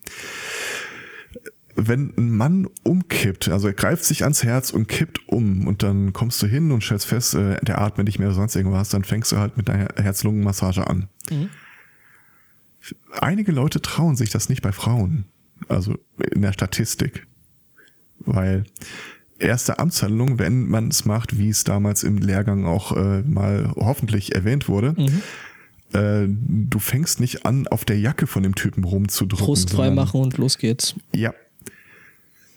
[1.74, 6.12] wenn ein Mann umkippt, also er greift sich ans Herz und kippt um und dann
[6.12, 9.04] kommst du hin und stellst fest, äh, der atmet nicht mehr oder sonst irgendwas, dann
[9.04, 11.08] fängst du halt mit einer Herz-Lungen-Massage an.
[13.12, 15.24] Einige Leute trauen sich das nicht bei Frauen,
[15.68, 15.96] also
[16.32, 17.26] in der Statistik,
[18.18, 18.64] weil
[19.38, 24.34] erste Amtshandlung, wenn man es macht, wie es damals im Lehrgang auch äh, mal hoffentlich
[24.34, 24.94] erwähnt wurde,
[25.92, 29.46] äh, du fängst nicht an, auf der Jacke von dem Typen rumzudrücken.
[29.46, 30.94] Brust frei machen und los geht's.
[31.14, 31.34] Ja,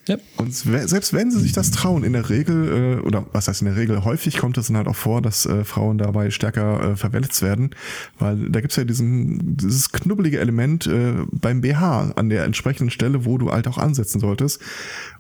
[0.08, 0.18] Ja.
[0.38, 3.62] und se- selbst wenn sie sich das trauen, in der Regel, äh, oder was heißt
[3.62, 6.92] in der Regel, häufig kommt es dann halt auch vor, dass äh, Frauen dabei stärker
[6.92, 7.72] äh, verletzt werden,
[8.20, 13.26] weil da gibt's ja diesen, dieses knubbelige Element äh, beim BH an der entsprechenden Stelle,
[13.26, 14.62] wo du halt auch ansetzen solltest.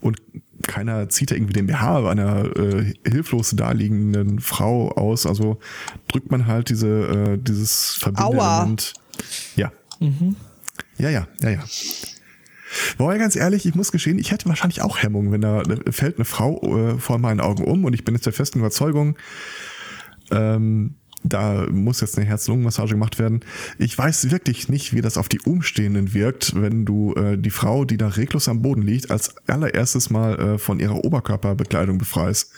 [0.01, 0.21] Und
[0.67, 5.25] keiner zieht ja irgendwie den BH einer äh, hilflos daliegenden Frau aus.
[5.25, 5.59] Also
[6.07, 8.93] drückt man halt diese, äh, dieses Verbindelement.
[9.55, 9.71] Ja.
[10.97, 11.63] Ja, ja, ja, ja.
[12.97, 16.25] Wobei ganz ehrlich, ich muss gestehen, ich hätte wahrscheinlich auch Hemmungen, wenn da fällt eine
[16.25, 19.17] Frau äh, vor meinen Augen um und ich bin jetzt der festen Überzeugung,
[20.31, 20.95] ähm,
[21.27, 23.39] da muss jetzt eine Herz-Lungen-Massage gemacht werden.
[23.79, 27.83] Ich weiß wirklich nicht, wie das auf die Umstehenden wirkt, wenn du äh, die Frau,
[27.83, 32.51] die da reglos am Boden liegt, als allererstes mal äh, von ihrer Oberkörperbekleidung befreist.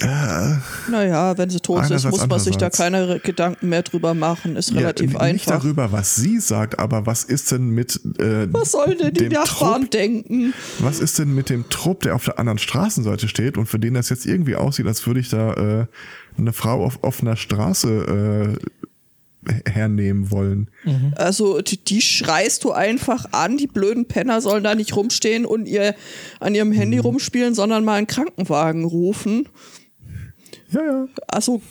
[0.00, 0.56] Äh,
[0.90, 4.56] Naja, wenn sie tot ist, muss man sich da keine Gedanken mehr drüber machen.
[4.56, 5.62] Ist relativ ja, Nicht einfach.
[5.62, 9.32] darüber, was sie sagt, aber was ist denn mit äh, Was sollen denn die dem
[9.32, 10.52] Nachbarn Trupp, denken?
[10.80, 13.94] Was ist denn mit dem Trupp, der auf der anderen Straßenseite steht und für den
[13.94, 15.52] das jetzt irgendwie aussieht, als würde ich da
[15.82, 15.86] äh,
[16.38, 18.56] eine Frau auf offener Straße
[19.46, 20.70] äh, hernehmen wollen?
[21.16, 25.66] Also die, die schreist du einfach an, die blöden Penner sollen da nicht rumstehen und
[25.66, 25.94] ihr
[26.40, 27.02] an ihrem Handy Mhm.
[27.02, 29.48] rumspielen, sondern mal einen Krankenwagen rufen.
[30.74, 31.08] Ja, ja.
[31.28, 31.62] Also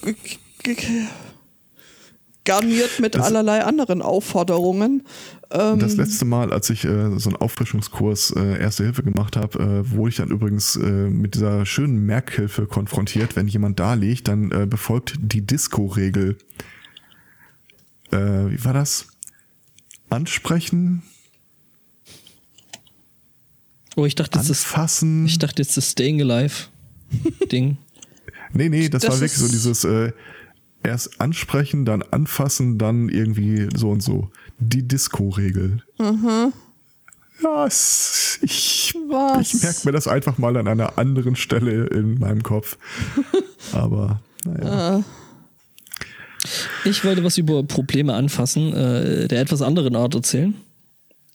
[2.46, 5.04] garniert mit Das- allerlei anderen Aufforderungen.
[5.52, 9.60] Ähm, Das letzte Mal, als ich äh, so einen Auffrischungskurs äh, Erste Hilfe gemacht habe,
[9.86, 13.36] äh, wurde ich dann übrigens äh, mit dieser schönen Merkhilfe konfrontiert.
[13.36, 16.38] Wenn jemand da liegt, dann äh, befolgt die Disco-Regel.
[18.12, 19.08] Äh, wie war das?
[20.10, 21.04] Ansprechen,
[23.96, 25.28] Oh, ich dachte, jetzt ist, Anfassen.
[25.28, 26.66] ich dachte jetzt das Staying Alive
[27.52, 27.78] Ding.
[28.54, 30.12] nee, nee, das, Das war wirklich so dieses äh,
[30.84, 34.30] erst ansprechen, dann anfassen, dann irgendwie so und so.
[34.60, 35.82] Die Disco-Regel.
[37.42, 39.54] Ja, es, ich, Was?
[39.54, 42.78] ich merke mir das einfach mal an einer anderen Stelle in meinem Kopf.
[43.74, 45.04] Aber naja.
[46.84, 50.54] Ich wollte was über Probleme anfassen, äh, der etwas anderen Art erzählen.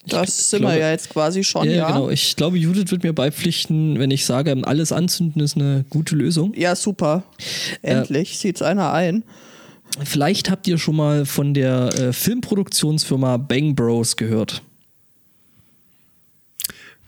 [0.09, 1.87] Das sind glaube- wir ja jetzt quasi schon, ja, ja.
[1.89, 2.11] genau.
[2.11, 6.53] Ich glaube, Judith wird mir beipflichten, wenn ich sage, alles anzünden ist eine gute Lösung.
[6.57, 7.25] Ja, super.
[7.83, 9.25] Endlich sieht's einer ein.
[10.05, 14.63] Vielleicht habt ihr schon mal von der äh, Filmproduktionsfirma Bang Bros gehört.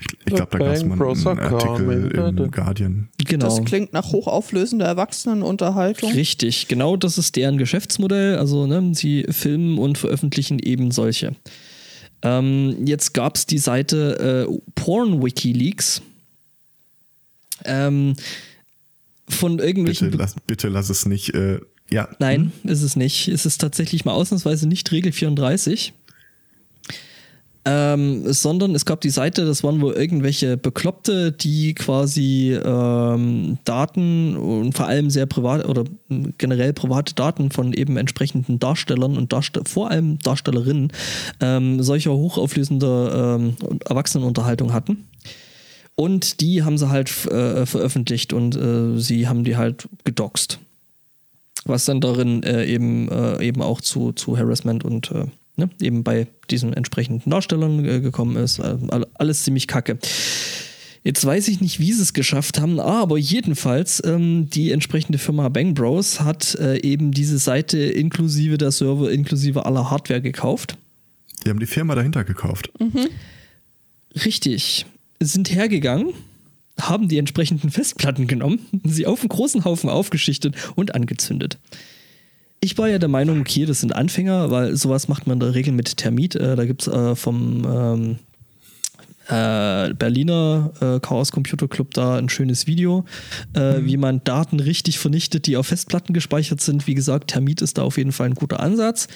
[0.01, 3.09] Ich glaube, da gab es Bang mal Bros einen Artikel im Guardian.
[3.19, 3.45] Genau.
[3.45, 6.13] Das klingt nach hochauflösender Erwachsenenunterhaltung.
[6.13, 8.37] Richtig, genau das ist deren Geschäftsmodell.
[8.37, 11.37] Also ne, sie filmen und veröffentlichen eben solche.
[12.23, 16.03] Ähm, jetzt gab es die Seite äh, Porn WikiLeaks.
[17.65, 18.15] Ähm,
[19.29, 20.11] von irgendwelchen.
[20.11, 21.35] Bitte lass, bitte lass es nicht.
[21.35, 23.29] Äh, ja, Nein, ist es nicht.
[23.29, 25.93] Es ist tatsächlich mal ausnahmsweise nicht Regel 34.
[27.67, 34.37] Ähm, sondern es gab die Seite, das waren wohl irgendwelche Bekloppte, die quasi ähm, Daten
[34.37, 35.85] und vor allem sehr privat oder
[36.39, 40.91] generell private Daten von eben entsprechenden Darstellern und Darste vor allem Darstellerinnen
[41.41, 45.07] ähm, solcher hochauflösender ähm, Erwachsenenunterhaltung hatten.
[45.97, 50.59] Und die haben sie halt äh, veröffentlicht und äh, sie haben die halt gedoxt
[51.65, 55.27] was dann darin äh, eben, äh, eben auch zu, zu Harassment und äh,
[55.61, 58.59] ne, eben bei diesen entsprechenden Darstellern äh, gekommen ist.
[58.59, 59.99] Äh, all- alles ziemlich kacke.
[61.03, 65.49] Jetzt weiß ich nicht, wie sie es geschafft haben, aber jedenfalls ähm, die entsprechende Firma
[65.49, 70.77] Bang Bros hat äh, eben diese Seite inklusive der Server, inklusive aller Hardware gekauft.
[71.45, 72.71] die haben die Firma dahinter gekauft.
[74.25, 74.87] Richtig.
[75.21, 76.13] Sind hergegangen,
[76.81, 81.59] haben die entsprechenden Festplatten genommen, sie auf einen großen Haufen aufgeschichtet und angezündet.
[82.63, 85.55] Ich war ja der Meinung, okay, das sind Anfänger, weil sowas macht man in der
[85.55, 86.35] Regel mit Termit.
[86.35, 88.19] Äh, da gibt es äh, vom ähm,
[89.29, 93.07] äh, Berliner äh, Chaos Computer Club da ein schönes Video,
[93.55, 96.87] äh, wie man Daten richtig vernichtet, die auf Festplatten gespeichert sind.
[96.87, 99.09] Wie gesagt, Termit ist da auf jeden Fall ein guter Ansatz.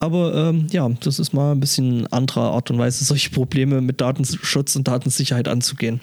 [0.00, 4.00] Aber ähm, ja, das ist mal ein bisschen anderer Art und Weise, solche Probleme mit
[4.00, 6.00] Datenschutz und Datensicherheit anzugehen.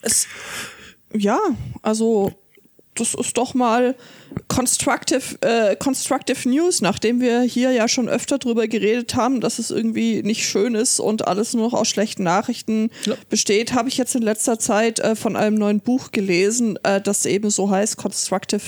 [0.00, 0.26] Es,
[1.14, 1.38] ja,
[1.82, 2.32] also
[2.98, 3.94] das ist doch mal
[4.48, 9.70] constructive, äh, constructive News, nachdem wir hier ja schon öfter drüber geredet haben, dass es
[9.70, 13.14] irgendwie nicht schön ist und alles nur noch aus schlechten Nachrichten Ja.
[13.28, 17.26] besteht, habe ich jetzt in letzter Zeit äh, von einem neuen Buch gelesen, äh, das
[17.26, 18.62] eben so heißt Constructive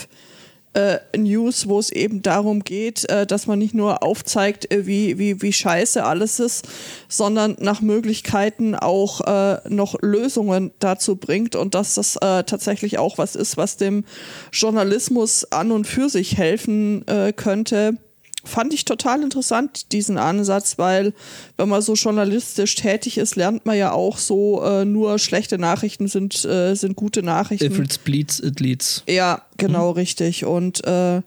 [0.74, 5.18] äh, News, wo es eben darum geht, äh, dass man nicht nur aufzeigt, äh, wie,
[5.18, 6.68] wie, wie scheiße alles ist,
[7.09, 13.18] sondern nach Möglichkeiten auch äh, noch Lösungen dazu bringt und dass das äh, tatsächlich auch
[13.18, 14.04] was ist, was dem
[14.52, 17.96] Journalismus an und für sich helfen äh, könnte.
[18.44, 21.12] Fand ich total interessant, diesen Ansatz, weil
[21.57, 26.09] wenn man so journalistisch tätig ist, lernt man ja auch so, äh, nur schlechte Nachrichten
[26.09, 27.72] sind, äh, sind gute Nachrichten.
[27.72, 29.03] If it bleeds, it leads.
[29.09, 30.44] Ja, genau richtig.
[30.44, 31.20] Und äh,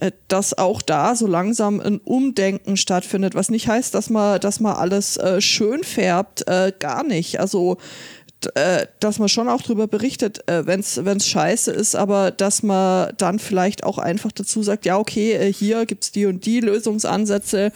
[0.00, 4.58] äh, dass auch da so langsam ein Umdenken stattfindet, was nicht heißt, dass man, dass
[4.58, 7.38] man alles äh, schön färbt, äh, gar nicht.
[7.38, 7.76] Also
[8.54, 13.12] äh, dass man schon auch darüber berichtet, äh, wenn es scheiße ist, aber dass man
[13.18, 16.60] dann vielleicht auch einfach dazu sagt, ja, okay, äh, hier gibt es die und die
[16.60, 17.72] Lösungsansätze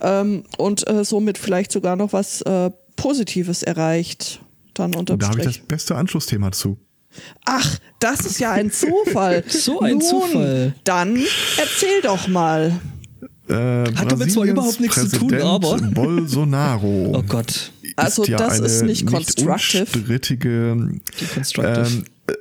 [0.00, 4.40] ähm, und äh, somit vielleicht sogar noch was äh, Positives erreicht.
[4.74, 6.78] Dann unterm Da habe ich das beste Anschlussthema zu.
[7.44, 9.44] Ach, das ist ja ein Zufall.
[9.48, 10.74] So ein Nun, Zufall.
[10.84, 11.16] Dann
[11.58, 12.80] erzähl doch mal.
[13.48, 17.12] Äh, Hat damit zwar überhaupt nichts zu tun, Präsident aber- Bolsonaro.
[17.16, 17.70] Oh Gott.
[17.96, 19.52] Also ja das eine ist nicht constructive.
[19.52, 21.86] unstrittige Deconstructive.
[21.86, 22.34] Ähm, äh,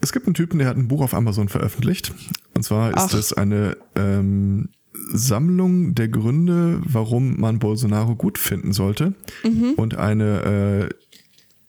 [0.00, 2.12] es gibt einen Typen, der hat ein Buch auf Amazon veröffentlicht.
[2.54, 3.14] Und zwar ist Ach.
[3.14, 4.68] es eine ähm,
[5.12, 9.14] Sammlung der Gründe, warum man Bolsonaro gut finden sollte.
[9.44, 9.72] Mhm.
[9.76, 10.94] Und eine äh,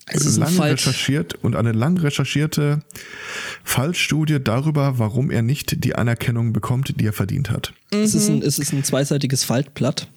[0.08, 0.88] ein lang falsch.
[0.88, 2.82] recherchiert und eine lang recherchierte
[3.64, 7.74] Fallstudie darüber, warum er nicht die Anerkennung bekommt, die er verdient hat.
[7.92, 10.10] Es, ist ein, es ist ein zweiseitiges Faltblatt.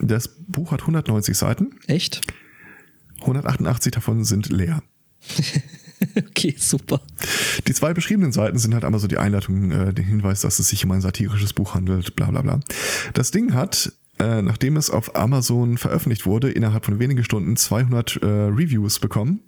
[0.00, 2.20] Das Buch hat 190 Seiten, Echt?
[3.20, 4.82] 188 davon sind leer.
[6.16, 7.00] Okay, super.
[7.66, 10.68] Die zwei beschriebenen Seiten sind halt einmal so die Einleitung, äh, den Hinweis, dass es
[10.68, 12.60] sich um ein satirisches Buch handelt, bla bla bla.
[13.14, 18.22] Das Ding hat, äh, nachdem es auf Amazon veröffentlicht wurde, innerhalb von wenigen Stunden 200
[18.22, 19.40] äh, Reviews bekommen,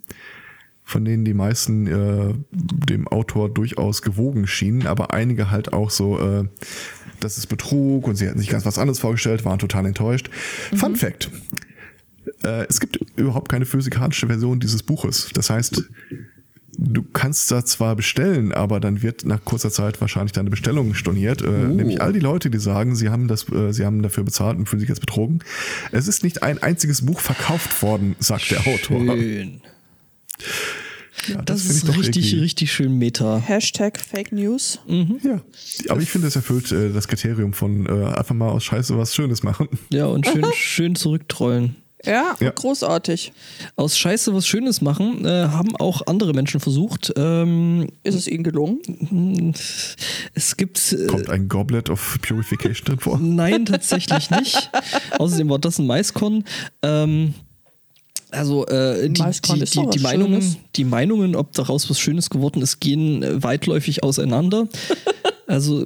[0.83, 6.19] von denen die meisten äh, dem Autor durchaus gewogen schienen, aber einige halt auch so,
[6.19, 6.45] äh,
[7.19, 10.29] das ist Betrug und sie hätten sich ganz was anderes vorgestellt, waren total enttäuscht.
[10.75, 11.29] Fun Fact.
[12.43, 15.29] Äh, es gibt überhaupt keine physikalische Version dieses Buches.
[15.33, 15.83] Das heißt,
[16.77, 21.41] du kannst da zwar bestellen, aber dann wird nach kurzer Zeit wahrscheinlich deine Bestellung storniert.
[21.41, 24.57] Äh, Nämlich all die Leute, die sagen, sie haben das, äh, sie haben dafür bezahlt
[24.57, 25.39] und fühlen sich jetzt betrogen.
[25.91, 28.99] Es ist nicht ein einziges Buch verkauft worden, sagt der Autor.
[29.17, 29.61] Schön.
[31.27, 33.37] Ja, Das, ich ist richtig, irgendwie- richtig schön Meta.
[33.37, 34.79] Hashtag Fake News.
[34.87, 35.39] Ja,
[35.89, 39.13] aber ich finde, es erfüllt äh, das Kriterium von äh, einfach mal aus Scheiße was
[39.13, 39.67] Schönes machen.
[39.91, 41.75] Ja, und schön, schön zurücktrollen.
[42.05, 42.49] Ja, Ja.
[42.51, 43.31] großartig.
[43.75, 47.13] Aus Scheiße was Schönes machen äh, haben auch andere Menschen versucht.
[47.15, 49.53] Ähm, Ist es Ihnen gelungen?
[50.33, 50.93] es gibt.
[50.93, 53.19] Äh, Kommt ein Goblet of Purification drin vor?
[53.19, 54.71] Nein, tatsächlich nicht.
[55.19, 56.43] Außerdem war das ein Maiskorn.
[56.81, 57.33] Ähm,
[58.31, 60.57] also äh, die, Maiskorn die, die, die, Meinungen, Schönes.
[60.75, 64.67] die Meinungen, ob daraus was Schönes geworden ist, gehen äh, weitläufig auseinander.
[65.47, 65.85] also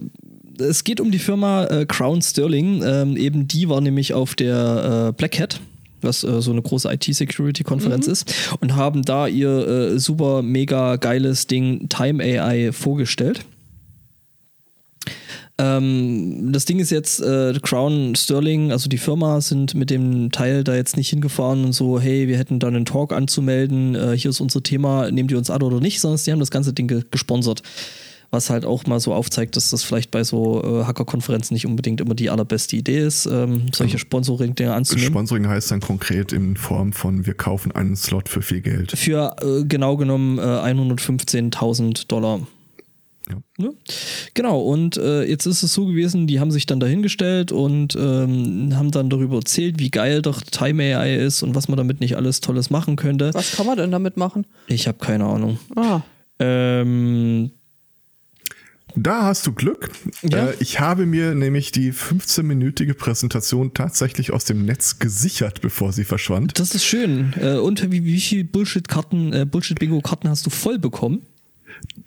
[0.60, 2.82] es geht um die Firma äh, Crown Sterling.
[2.86, 5.60] Ähm, eben die war nämlich auf der äh, Black Hat
[6.06, 11.48] was äh, so eine große IT-Security-Konferenz ist, und haben da ihr äh, super mega geiles
[11.48, 13.46] Ding Time AI vorgestellt.
[15.58, 20.66] Ähm, das Ding ist jetzt, äh, Crown Sterling, also die Firma, sind mit dem Teil
[20.66, 24.32] da jetzt nicht hingefahren und so, hey, wir hätten da einen Talk anzumelden, äh, hier
[24.32, 26.88] ist unser Thema, nehmt ihr uns an oder nicht, sondern die haben das ganze Ding
[26.88, 27.62] ge gesponsert.
[28.36, 32.02] Was halt auch mal so aufzeigt, dass das vielleicht bei so äh, Hacker-Konferenzen nicht unbedingt
[32.02, 35.08] immer die allerbeste Idee ist, ähm, solche Sponsoring-Dinge anzunehmen.
[35.08, 38.92] Sponsoring heißt dann konkret in Form von, wir kaufen einen Slot für viel Geld.
[38.92, 42.42] Für äh, genau genommen äh, 115.000 Dollar.
[43.30, 43.38] Ja.
[43.58, 43.74] Ne?
[44.34, 48.74] Genau, und äh, jetzt ist es so gewesen, die haben sich dann dahingestellt und ähm,
[48.76, 52.18] haben dann darüber erzählt, wie geil doch Time AI ist und was man damit nicht
[52.18, 53.34] alles Tolles machen könnte.
[53.34, 54.46] Was kann man denn damit machen?
[54.68, 55.58] Ich habe keine Ahnung.
[55.76, 56.02] Ah,
[56.38, 57.52] Ähm,
[58.96, 59.90] Da hast du Glück.
[60.22, 60.48] Ja.
[60.48, 66.06] Äh, ich habe mir nämlich die 15-minütige Präsentation tatsächlich aus dem Netz gesichert, bevor sie
[66.06, 66.60] verschwand.
[66.60, 67.34] das ist schön.
[67.40, 71.26] Äh, und wie, wie viel Bullshit-Karten, äh, Bullshit-Bingo-Karten hast du voll bekommen?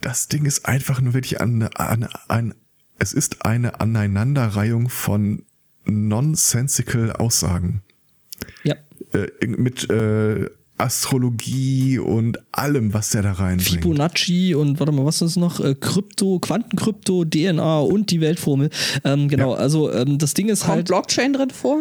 [0.00, 2.54] Das Ding ist einfach nur wirklich an, an, an
[2.98, 5.44] es ist eine Aneinanderreihung von
[5.84, 7.82] nonsensical Aussagen.
[8.64, 8.76] Ja.
[9.12, 13.82] Äh, mit äh, Astrologie und allem, was der da reinbringt.
[13.82, 15.60] Fibonacci und warte mal, was ist noch?
[15.60, 18.70] Äh, Krypto, Quantenkrypto, DNA und die Weltformel.
[19.04, 20.86] Ähm, genau, also ähm, das Ding ist kommt halt.
[20.86, 21.78] Blockchain drin vor?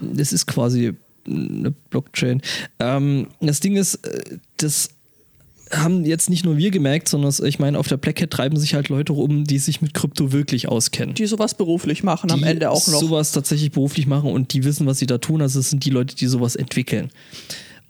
[0.00, 0.92] das ist quasi
[1.26, 2.42] eine Blockchain.
[2.78, 4.90] Ähm, das Ding ist, äh, das
[5.70, 8.74] haben jetzt nicht nur wir gemerkt, sondern ich meine, auf der Black Hat treiben sich
[8.74, 11.14] halt Leute rum, die sich mit Krypto wirklich auskennen.
[11.14, 13.00] Die sowas beruflich machen am Die Ende auch noch.
[13.00, 15.40] sowas tatsächlich beruflich machen und die wissen, was sie da tun.
[15.40, 17.10] Also es sind die Leute, die sowas entwickeln.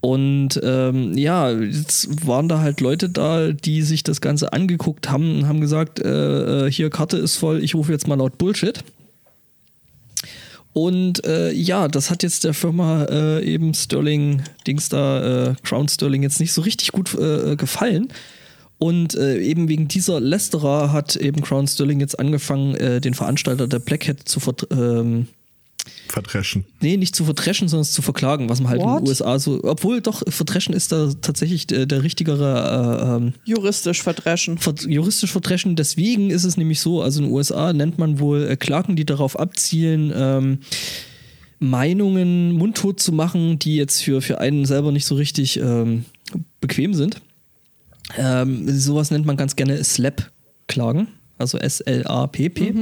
[0.05, 5.39] Und ähm, ja, jetzt waren da halt Leute da, die sich das Ganze angeguckt haben
[5.39, 8.85] und haben gesagt, äh, äh, hier Karte ist voll, ich rufe jetzt mal laut Bullshit.
[10.75, 15.89] Und äh, ja, das hat jetzt der Firma äh, eben Sterling, Dings da, äh, Crown
[15.89, 18.09] Sterling jetzt nicht so richtig gut äh, gefallen.
[18.77, 24.07] Und eben wegen dieser Lästerer hat eben Crown Sterling jetzt angefangen, den Veranstalter der Black
[24.09, 25.29] Hat zu vert ähm,
[26.09, 26.65] Verdreschen.
[26.81, 29.03] nee, nicht zu verdreschen, sondern zu verklagen, was man halt in What?
[29.03, 34.03] den USA so, obwohl doch verdreschen ist da tatsächlich der, der richtigere äh, ähm, Juristisch
[34.03, 34.59] verdreschen.
[34.59, 35.77] ver juristisch verdreschen.
[35.77, 39.05] Deswegen ist es nämlich so, also in den USA nennt man wohl äh, Klagen, die
[39.07, 40.59] darauf abzielen, ähm,
[41.59, 46.05] Meinungen mundtot zu machen, die jetzt für, für einen selber nicht so richtig ähm,
[46.61, 47.21] bequem sind.
[48.19, 52.75] Ähm, sowas nennt man ganz gerne SLAP-Klagen, also S-L-A-P-P.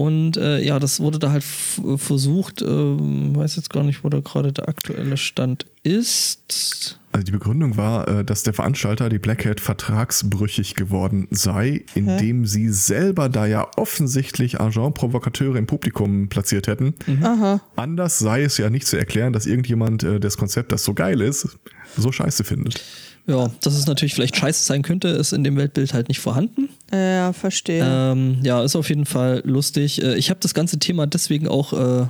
[0.00, 4.20] Und äh, ja, das wurde da halt versucht, ähm, weiß jetzt gar nicht, wo da
[4.20, 6.98] gerade der aktuelle Stand ist.
[7.12, 12.46] Also die Begründung war, äh, dass der Veranstalter, die Black Hat, vertragsbrüchig geworden sei, indem
[12.46, 16.94] sie selber da ja offensichtlich Agent-Provokateure im Publikum platziert hätten.
[17.22, 17.60] Aha.
[17.76, 21.20] Anders sei es ja nicht zu erklären, dass irgendjemand äh, das Konzept, das so geil
[21.20, 21.58] ist,
[21.98, 22.82] so scheiße findet.
[23.30, 26.68] Ja, dass es natürlich vielleicht scheiße sein könnte, ist in dem Weltbild halt nicht vorhanden.
[26.92, 27.84] Ja, verstehe.
[27.86, 30.02] Ähm, ja, ist auf jeden Fall lustig.
[30.02, 32.06] Äh, Ich habe das ganze Thema deswegen auch, äh,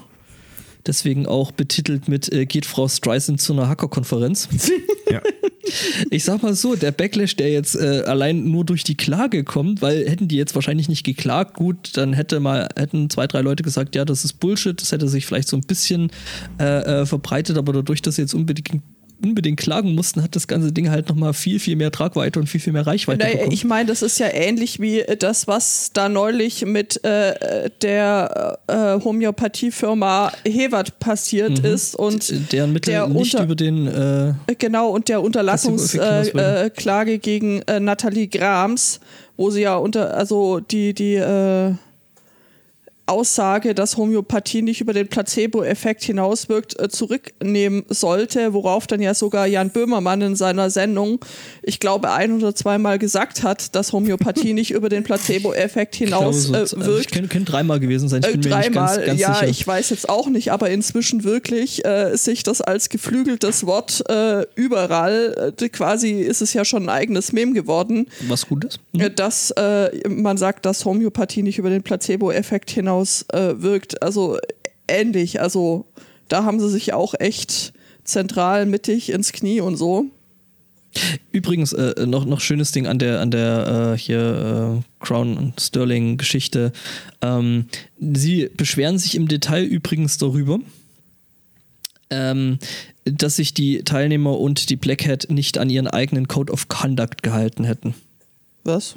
[0.86, 4.48] deswegen auch betitelt mit äh, Geht Frau Streisand zu einer Hacker-Konferenz?
[5.10, 5.20] Ja.
[6.10, 9.82] Ich sag mal so, der Backlash, der jetzt äh, allein nur durch die Klage kommt,
[9.82, 13.62] weil hätten die jetzt wahrscheinlich nicht geklagt, gut, dann hätte mal, hätten zwei, drei Leute
[13.62, 16.10] gesagt, ja, das ist Bullshit, das hätte sich vielleicht so ein bisschen
[16.58, 18.82] äh, äh, verbreitet, aber dadurch, dass sie jetzt unbedingt
[19.22, 22.60] unbedingt klagen mussten, hat das ganze Ding halt nochmal viel, viel mehr Tragweite und viel,
[22.60, 23.52] viel mehr Reichweite Na, bekommen.
[23.52, 29.04] ich meine, das ist ja ähnlich wie das, was da neulich mit äh, der äh,
[29.04, 35.08] Homöopathiefirma Hewert passiert ist und deren Mittel der nicht unter- über den äh, genau und
[35.08, 39.00] der Unterlassungsklage äh, Klage gegen äh, Nathalie Grams,
[39.36, 41.72] wo sie ja unter also die die äh,
[43.10, 49.46] Aussage, dass Homöopathie nicht über den Placebo-Effekt hinauswirkt, äh, zurücknehmen sollte, worauf dann ja sogar
[49.46, 51.18] Jan Böhmermann in seiner Sendung,
[51.62, 56.50] ich glaube, ein oder zweimal gesagt hat, dass Homöopathie nicht über den Placebo-Effekt hinaus ich
[56.50, 58.22] glaube, so, äh, also ich könnte, könnte dreimal gewesen sein.
[58.22, 59.48] Ich Äh, bin mir nicht dreimal, ganz, ganz ja, sicher.
[59.48, 64.46] ich weiß jetzt auch nicht, aber inzwischen wirklich äh, sich das als geflügeltes Wort äh,
[64.54, 68.80] überall, quasi ist es ja schon ein eigenes Mem geworden, Was gut ist.
[68.96, 69.52] äh, dass
[70.08, 72.99] man sagt, dass Homöopathie nicht über den Placebo-Effekt hinaus
[73.32, 74.02] äh, wirkt.
[74.02, 74.38] Also
[74.88, 75.86] ähnlich, also
[76.28, 77.72] da haben sie sich auch echt
[78.04, 80.06] zentral mittig ins Knie und so.
[81.30, 85.60] Übrigens, äh, noch, noch schönes Ding an der, an der äh, hier äh, Crown und
[85.60, 86.72] Sterling Geschichte.
[87.22, 87.66] Ähm,
[88.00, 90.58] sie beschweren sich im Detail übrigens darüber,
[92.10, 92.58] ähm,
[93.04, 97.22] dass sich die Teilnehmer und die Black Hat nicht an ihren eigenen Code of Conduct
[97.22, 97.94] gehalten hätten.
[98.64, 98.96] Was?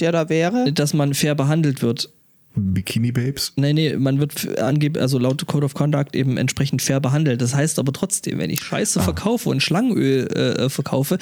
[0.00, 0.72] Der da wäre?
[0.72, 2.10] Dass man fair behandelt wird.
[2.56, 3.52] Bikini Babes.
[3.56, 7.40] Nee, nee, man wird f- angeb also laut Code of Conduct eben entsprechend fair behandelt.
[7.42, 11.18] Das heißt aber trotzdem, wenn ich Scheiße verkaufe und Schlangenöl äh, verkaufe,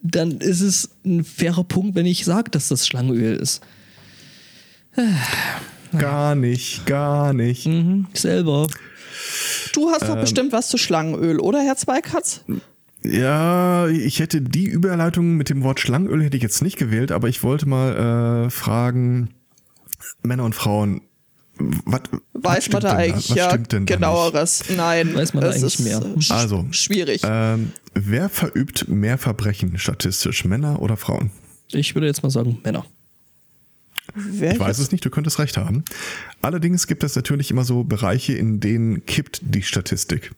[0.00, 3.60] dann ist es ein fairer Punkt, wenn ich sage, dass das Schlangenöl ist.
[5.98, 7.66] Gar nicht, gar nicht.
[7.66, 8.66] Mhm, selber.
[9.72, 10.20] Du hast doch Ähm.
[10.20, 12.42] bestimmt was zu Schlangenöl, oder Herr Zweikatz?
[13.02, 17.28] Ja, ich hätte die Überleitung mit dem Wort Schlangenöl hätte ich jetzt nicht gewählt, aber
[17.28, 19.30] ich wollte mal äh, fragen,
[20.22, 21.00] Männer und Frauen,
[21.58, 24.00] was, was Weiß man stimmt da denn eigentlich was ja stimmt denn da nicht?
[24.00, 24.64] genaueres?
[24.76, 25.14] Nein.
[25.14, 25.98] Weiß man da es eigentlich ist, mehr?
[25.98, 27.22] äh, sch- Also, schwierig.
[27.24, 31.30] Ähm, wer verübt mehr Verbrechen statistisch, Männer oder Frauen?
[31.72, 32.84] Ich würde jetzt mal sagen, Männer.
[34.14, 35.84] Wer Ich weiß es nicht, du könntest recht haben.
[36.40, 40.32] Allerdings gibt es natürlich immer so Bereiche, in denen kippt die Statistik.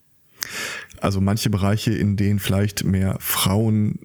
[1.01, 4.01] Also manche Bereiche, in denen vielleicht mehr Frauen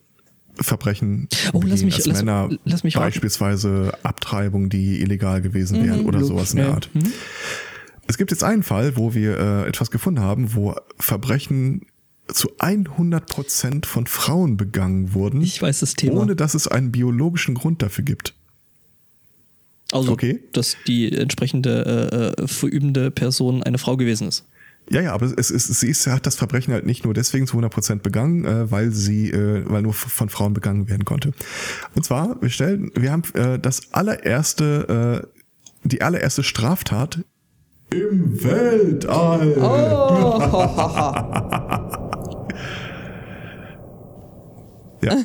[0.59, 6.05] Verbrechen Oh, lass mich- als lass- Männer, lass mich beispielsweise Abtreibung, die illegal gewesen wären
[6.05, 6.69] oder sowas in der.
[6.73, 6.89] Art.
[8.07, 11.81] Es gibt jetzt einen Fall, wo wir äh, etwas gefunden haben, wo Verbrechen
[12.27, 16.21] zu 100% von Frauen begangen wurden, Ich weiß das Thema.
[16.21, 18.33] ohne dass es einen biologischen Grund dafür gibt.
[19.91, 20.39] Also, Okay.
[20.53, 24.45] dass die entsprechende äh, äh, verübende Person eine Frau gewesen ist.
[24.89, 27.57] Ja, ja, aber es ist, sie ist, hat das Verbrechen halt nicht nur deswegen zu
[27.57, 31.31] 100% begangen, äh, weil sie, äh, weil nur von Frauen begangen werden konnte.
[31.95, 35.27] Und zwar, wir stellen, wir haben äh, das allererste, äh,
[35.83, 37.19] die allererste Straftat
[37.91, 39.55] im Weltall.
[45.03, 45.17] Ja,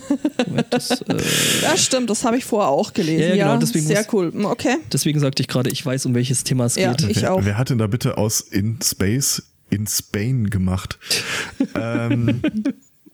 [0.68, 1.16] Das, äh,
[1.62, 3.20] Ja, stimmt, das habe ich vorher auch gelesen.
[3.22, 4.32] Ja, Ja, ja, genau, deswegen sehr muss- cool.
[4.32, 4.76] Hm, Okay.
[4.92, 6.92] deswegen sagte ich gerade, ich weiß, um welches Thema es Ja.
[6.92, 7.08] geht.
[7.10, 7.44] Ich wer, auch.
[7.44, 10.98] wer hat denn da bitte aus In Space in Spain gemacht?
[11.74, 12.42] ähm,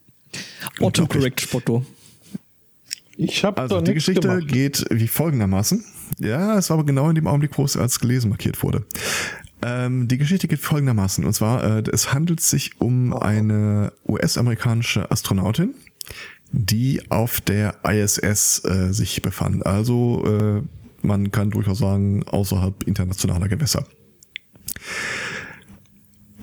[0.80, 1.84] Autocorrect Spotto.
[3.16, 4.48] Ich habe Also die Geschichte gemacht.
[4.48, 5.84] geht wie folgendermaßen.
[6.18, 8.84] Ja, es war aber genau in dem Augenblick, wo es als gelesen markiert wurde.
[9.62, 11.24] Ähm, die Geschichte geht folgendermaßen.
[11.24, 15.74] Und zwar, äh, es handelt sich um eine US-amerikanische Astronautin,
[16.52, 19.64] die auf der ISS äh, sich befand.
[19.64, 20.62] Also äh,
[21.06, 23.86] man kann durchaus sagen, außerhalb internationaler Gewässer.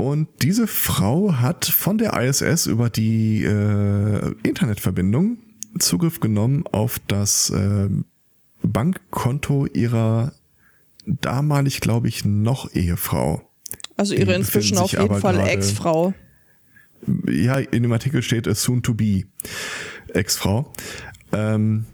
[0.04, 5.38] Und diese Frau hat von der ISS über die äh, Internetverbindung
[5.80, 7.88] Zugriff genommen auf das äh,
[8.62, 10.34] Bankkonto ihrer
[11.06, 13.50] damalig, glaube ich, noch Ehefrau.
[13.96, 16.14] Also ihre Die inzwischen auf jeden Fall Ex-Frau.
[17.30, 19.24] Ja, in dem Artikel steht äh, soon to be
[20.10, 20.74] Ex-Frau.
[21.32, 21.86] Ähm,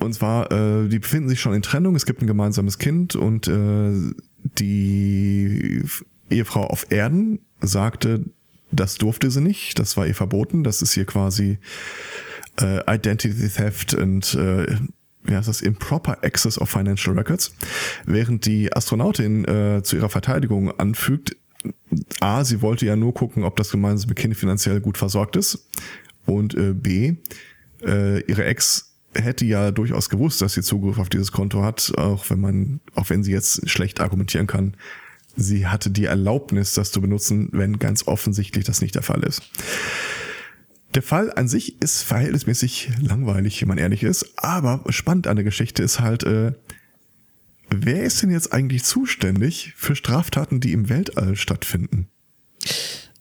[0.00, 3.48] und zwar, äh, die befinden sich schon in Trennung, es gibt ein gemeinsames Kind und
[3.48, 4.12] äh,
[4.58, 5.82] die
[6.30, 8.24] Ehefrau auf Erden sagte,
[8.70, 11.58] das durfte sie nicht, das war ihr verboten, das ist hier quasi
[12.60, 14.76] äh, Identity Theft und äh,
[15.24, 17.52] wie heißt das, Improper Access of Financial Records,
[18.06, 21.36] während die Astronautin äh, zu ihrer Verteidigung anfügt,
[22.20, 25.68] A, sie wollte ja nur gucken, ob das gemeinsame Kind finanziell gut versorgt ist.
[26.24, 27.16] Und äh, B,
[27.84, 32.28] äh, ihre Ex hätte ja durchaus gewusst, dass sie Zugriff auf dieses Konto hat, auch
[32.30, 34.76] wenn man, auch wenn sie jetzt schlecht argumentieren kann,
[35.38, 39.42] sie hatte die Erlaubnis, das zu benutzen, wenn ganz offensichtlich das nicht der Fall ist.
[40.94, 45.44] Der Fall an sich ist verhältnismäßig langweilig, wenn man ehrlich ist, aber spannend an der
[45.44, 46.52] Geschichte ist halt, äh,
[47.70, 52.08] wer ist denn jetzt eigentlich zuständig für Straftaten, die im Weltall stattfinden?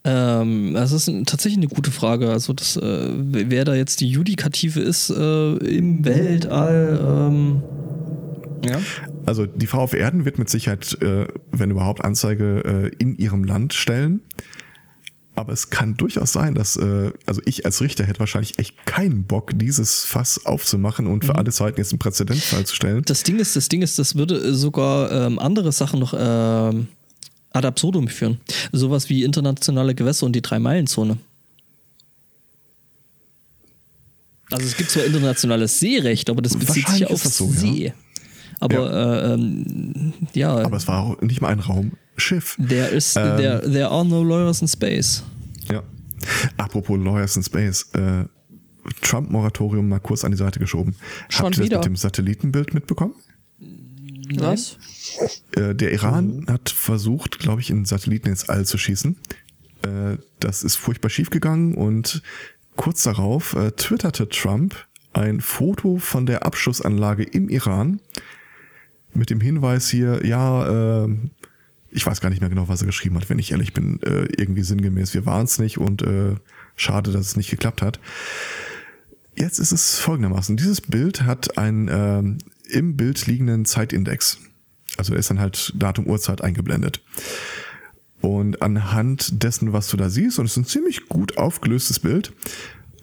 [0.06, 2.30] Ähm, das ist tatsächlich eine gute Frage.
[2.30, 7.00] Also, das, äh, wer da jetzt die Judikative ist äh, im Weltall.
[7.04, 7.62] Ähm,
[8.66, 8.80] ja.
[9.28, 13.44] Also die Frau auf Erden wird mit Sicherheit, äh, wenn überhaupt, Anzeige äh, in ihrem
[13.44, 14.22] Land stellen.
[15.36, 19.26] Aber es kann durchaus sein, dass, äh, also ich als Richter hätte wahrscheinlich echt keinen
[19.26, 23.04] Bock, dieses Fass aufzumachen und für alle Zeiten jetzt einen Präzedenzfall zu stellen.
[23.06, 26.88] Das Ding ist, das Ding ist, das würde äh, sogar ähm, andere Sachen noch ähm,
[27.52, 28.40] ad absurdum führen.
[28.72, 31.18] Sowas wie internationale Gewässer und die Drei-Meilen-Zone.
[34.52, 37.92] Also es gibt zwar internationales Seerecht, aber das bezieht sich auf so, ja.
[38.60, 42.58] Aber äh, ähm, ja, Aber es war auch nicht mal ein Raumschiff.
[42.58, 43.38] there is Ähm.
[43.38, 45.24] there, there are no lawyers in space.
[45.72, 45.84] Ja.
[46.58, 47.90] Apropos Lawyers in Space.
[47.94, 48.26] Äh,
[49.02, 50.96] Trump-Moratorium mal kurz an die Seite geschoben.
[51.30, 51.78] Schon Habt ihr wieder?
[51.78, 53.14] das mit dem Satellitenbild mitbekommen?
[54.36, 54.78] Was?
[55.56, 59.16] Äh, der Iran hat versucht, glaube ich, einen Satelliten ins All zu schießen.
[59.84, 62.22] Äh, das ist furchtbar schief gegangen und
[62.76, 64.76] kurz darauf äh, twitterte Trump
[65.14, 68.00] ein Foto von der Abschussanlage im Iran
[69.18, 71.10] mit dem Hinweis hier, ja, äh,
[71.90, 74.26] ich weiß gar nicht mehr genau, was er geschrieben hat, wenn ich ehrlich bin, äh,
[74.38, 76.36] irgendwie sinngemäß, wir waren es nicht und äh,
[76.76, 78.00] schade, dass es nicht geklappt hat.
[79.36, 80.58] Jetzt ist es folgendermaßen.
[80.58, 82.38] Dieses Bild hat einen ähm,
[82.70, 84.40] im Bild liegenden Zeitindex.
[84.98, 87.02] Also ist dann halt Datum, Uhrzeit eingeblendet.
[88.20, 92.34] Und anhand dessen, was du da siehst, und es ist ein ziemlich gut aufgelöstes Bild,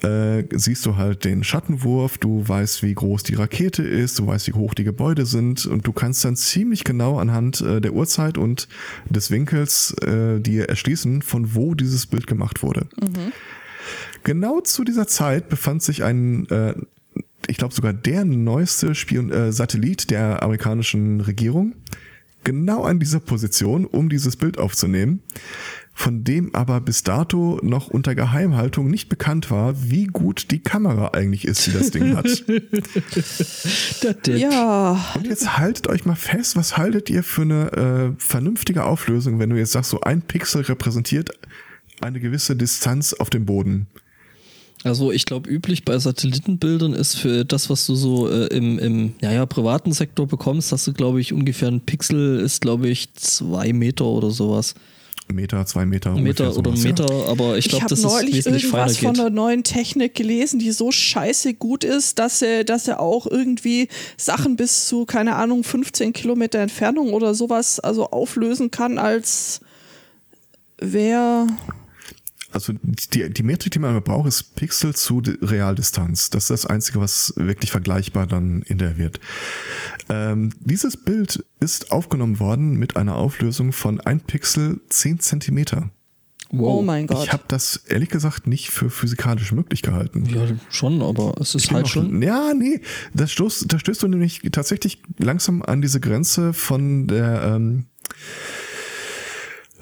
[0.04, 4.48] äh, siehst du halt den Schattenwurf, du weißt, wie groß die Rakete ist, du weißt,
[4.48, 8.36] wie hoch die Gebäude sind und du kannst dann ziemlich genau anhand äh, der Uhrzeit
[8.38, 8.68] und
[9.08, 12.86] des Winkels äh, dir erschließen, von wo dieses Bild gemacht wurde.
[14.22, 16.74] Genau zu dieser Zeit befand sich ein, äh,
[17.46, 21.74] ich glaube sogar der neueste Spion äh, Satellit der amerikanischen Regierung,
[22.44, 25.22] genau an dieser Position, um dieses Bild aufzunehmen,
[25.96, 31.10] von dem aber bis dato noch unter Geheimhaltung nicht bekannt war, wie gut die Kamera
[31.12, 32.44] eigentlich ist, die das Ding hat.
[34.26, 39.38] Ja, Und jetzt haltet euch mal fest, was haltet ihr für eine äh, vernünftige Auflösung,
[39.38, 41.30] wenn du jetzt sagst, so ein Pixel repräsentiert
[42.00, 43.86] eine gewisse Distanz auf dem Boden.
[44.82, 49.14] Also ich glaube, üblich bei Satellitenbildern ist für das, was du so äh, im, im
[49.22, 53.14] ja, ja, privaten Sektor bekommst, hast du, glaube ich, ungefähr ein Pixel ist, glaube ich,
[53.14, 54.74] zwei Meter oder sowas.
[55.32, 56.12] Meter, zwei Meter.
[56.12, 58.86] Meter ungefähr oder sowas, Meter, aber ich ich glaube, habe das ist neulich wesentlich feiner
[58.86, 63.00] irgendwas von einer neuen Technik gelesen, die so scheiße gut ist, dass er, dass er
[63.00, 68.98] auch irgendwie Sachen bis zu, keine Ahnung, 15 Kilometer Entfernung oder sowas also auflösen kann,
[68.98, 69.60] als
[70.78, 71.46] wer.
[72.52, 72.72] Also
[73.12, 76.30] die, die Metrik, die man braucht, ist Pixel zu Di- Realdistanz.
[76.30, 79.18] Das ist das Einzige, was wirklich vergleichbar dann in der wird.
[80.08, 85.90] Ähm, dieses Bild ist aufgenommen worden mit einer Auflösung von 1 Pixel 10 Zentimeter.
[86.58, 87.24] Oh mein Gott.
[87.24, 90.24] Ich habe das ehrlich gesagt nicht für physikalisch möglich gehalten.
[90.26, 92.22] Ja, schon, aber es ist halt schon.
[92.22, 92.80] Ja, nee,
[93.12, 97.86] da stößt, da stößt du nämlich tatsächlich langsam an diese Grenze von der, ähm,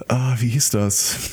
[0.09, 1.17] ah, wie hieß das?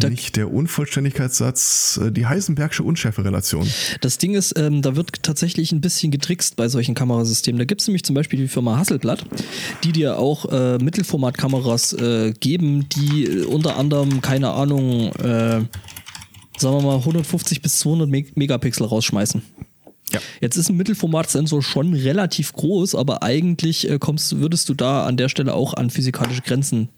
[0.00, 3.68] Da- Nicht der Unvollständigkeitssatz, äh, die Heisenbergsche Unschärferelation.
[4.00, 7.58] Das Ding ist, ähm, da wird tatsächlich ein bisschen getrickst bei solchen Kamerasystemen.
[7.60, 9.24] Da gibt es nämlich zum Beispiel die Firma Hasselblad,
[9.84, 15.60] die dir auch äh, Mittelformatkameras äh, geben, die äh, unter anderem, keine Ahnung, äh,
[16.58, 19.42] sagen wir mal 150 bis 200 Meg Megapixel rausschmeißen.
[20.12, 20.20] Ja.
[20.40, 25.16] Jetzt ist ein Mittelformatsensor schon relativ groß, aber eigentlich äh, kommst, würdest du da an
[25.16, 26.88] der Stelle auch an physikalische Grenzen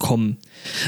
[0.00, 0.38] kommen.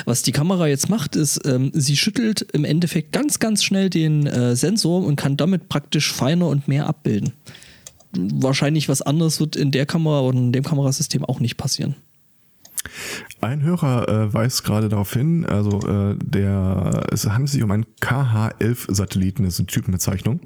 [0.05, 4.27] Was die Kamera jetzt macht, ist, ähm, sie schüttelt im Endeffekt ganz, ganz schnell den
[4.27, 7.33] äh, Sensor und kann damit praktisch feiner und mehr abbilden.
[8.13, 11.95] Wahrscheinlich was anderes wird in der Kamera und in dem Kamerasystem auch nicht passieren.
[13.41, 17.87] Ein Hörer äh, weist gerade darauf hin, also äh, der, es handelt sich um einen
[18.01, 20.41] KH-11-Satelliten, das ist eine Typenbezeichnung.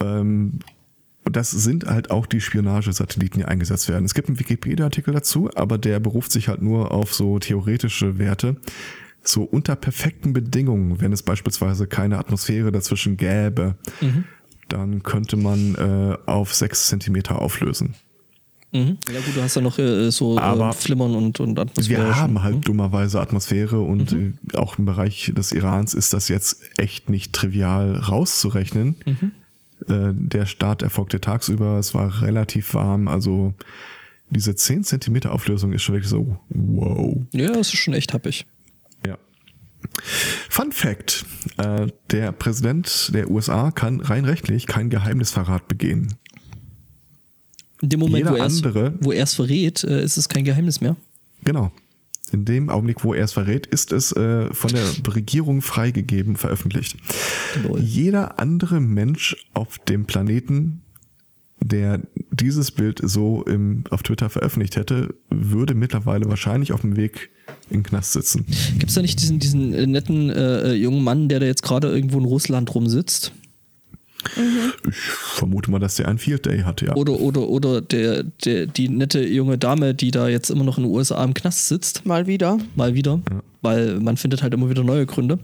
[0.00, 0.60] Ähm,
[1.30, 4.04] und das sind halt auch die Spionagesatelliten, die eingesetzt werden.
[4.04, 8.56] Es gibt einen Wikipedia-Artikel dazu, aber der beruft sich halt nur auf so theoretische Werte.
[9.22, 13.76] So unter perfekten Bedingungen, wenn es beispielsweise keine Atmosphäre dazwischen gäbe,
[14.68, 17.94] dann könnte man äh, auf sechs Zentimeter auflösen.
[18.72, 18.98] Mhm.
[19.12, 22.06] Ja gut, du hast ja noch äh, so äh, Flimmern und, und Atmosphäre.
[22.06, 26.60] Wir haben halt dummerweise Atmosphäre und äh, auch im Bereich des Irans ist das jetzt
[26.76, 28.96] echt nicht trivial rauszurechnen.
[29.88, 33.54] Äh, der Start erfolgte tagsüber, es war relativ warm, also
[34.30, 37.16] diese 10 Zentimeter Auflösung ist schon wirklich so, wow.
[37.32, 38.46] Ja, das ist schon echt happig.
[39.06, 39.18] Ja.
[40.48, 41.24] Fun Fact:
[41.56, 46.14] äh, Der Präsident der USA kann rein rechtlich kein Geheimnisverrat begehen.
[47.82, 50.28] In dem Moment, Jeder wo er es andere- wo er es verrät, äh, ist es
[50.28, 50.96] kein Geheimnis mehr.
[51.44, 51.72] Genau.
[52.32, 56.96] In dem Augenblick, wo er es verrät, ist es äh, von der Regierung freigegeben, veröffentlicht.
[57.62, 57.80] Lol.
[57.80, 60.82] Jeder andere Mensch auf dem Planeten
[61.62, 62.00] der
[62.30, 67.30] dieses Bild so im, auf Twitter veröffentlicht hätte, würde mittlerweile wahrscheinlich auf dem Weg
[67.68, 68.46] in den Knast sitzen.
[68.78, 71.88] Gibt es da nicht diesen, diesen äh, netten äh, jungen Mann, der da jetzt gerade
[71.88, 73.32] irgendwo in Russland rumsitzt?
[74.88, 76.94] Ich vermute mal, dass der einen Field Day hatte, ja.
[76.94, 80.84] Oder, oder, oder der, der, die nette junge Dame, die da jetzt immer noch in
[80.84, 82.58] den USA im Knast sitzt, Mal wieder.
[82.76, 83.20] mal wieder,
[83.62, 85.38] weil man findet halt immer wieder neue Gründe.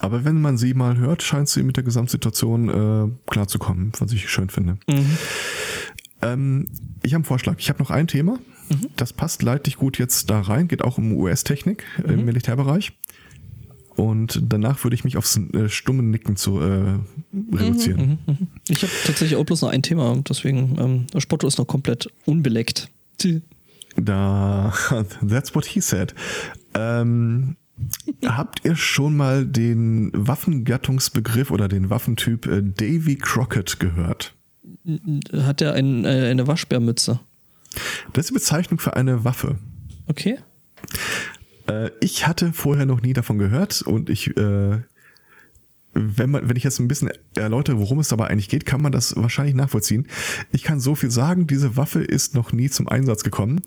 [0.00, 4.28] Aber wenn man sie mal hört, scheint sie mit der Gesamtsituation äh, klarzukommen, was ich
[4.28, 4.78] schön finde.
[6.22, 6.66] Ähm,
[7.02, 7.56] ich habe einen Vorschlag.
[7.58, 8.38] Ich habe noch ein Thema.
[8.96, 10.68] Das passt leidlich gut jetzt da rein.
[10.68, 12.92] Geht auch um US-Technik im Militärbereich.
[13.98, 17.00] Und danach würde ich mich aufs äh, stumme Nicken zu äh,
[17.52, 18.18] reduzieren.
[18.68, 22.08] Ich habe tatsächlich auch bloß noch ein Thema, deswegen, ähm, der Spotto ist noch komplett
[22.24, 22.90] unbeleckt.
[23.96, 24.72] Da,
[25.28, 26.14] that's what he said.
[26.74, 27.56] Ähm,
[28.24, 34.36] habt ihr schon mal den Waffengattungsbegriff oder den Waffentyp äh, Davy Crockett gehört?
[35.32, 37.18] Hat er ein, äh, eine Waschbärmütze?
[38.12, 39.58] Das ist die Bezeichnung für eine Waffe.
[40.06, 40.38] Okay.
[41.68, 44.78] Äh, ich hatte vorher noch nie davon gehört und ich, äh,
[45.94, 48.92] wenn man, wenn ich jetzt ein bisschen erläutere, worum es dabei eigentlich geht, kann man
[48.92, 50.06] das wahrscheinlich nachvollziehen.
[50.52, 53.62] Ich kann so viel sagen, diese Waffe ist noch nie zum Einsatz gekommen.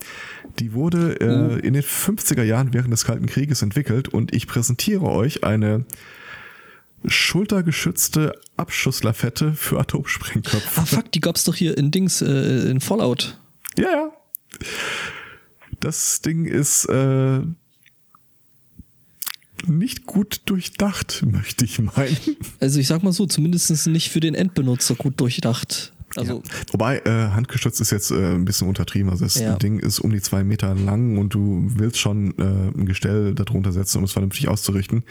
[0.59, 5.05] Die wurde äh, in den 50er Jahren während des Kalten Krieges entwickelt und ich präsentiere
[5.05, 5.85] euch eine
[7.05, 10.81] schultergeschützte Abschusslafette für Atomsprengköpfe.
[10.81, 13.39] Ah, fuck, die gab's doch hier in Dings, äh, in Fallout.
[13.77, 14.11] Ja, ja.
[15.79, 17.41] Das Ding ist äh,
[19.67, 22.17] nicht gut durchdacht, möchte ich meinen.
[22.59, 25.93] Also ich sag mal so, zumindest nicht für den Endbenutzer gut durchdacht.
[26.17, 26.51] Also, ja.
[26.73, 29.09] Wobei, äh, handgestützt ist jetzt äh, ein bisschen untertrieben.
[29.09, 29.55] Also das Ja.
[29.55, 33.71] Ding ist um die zwei Meter lang und du willst schon äh, ein Gestell darunter
[33.71, 35.03] setzen, um es vernünftig auszurichten.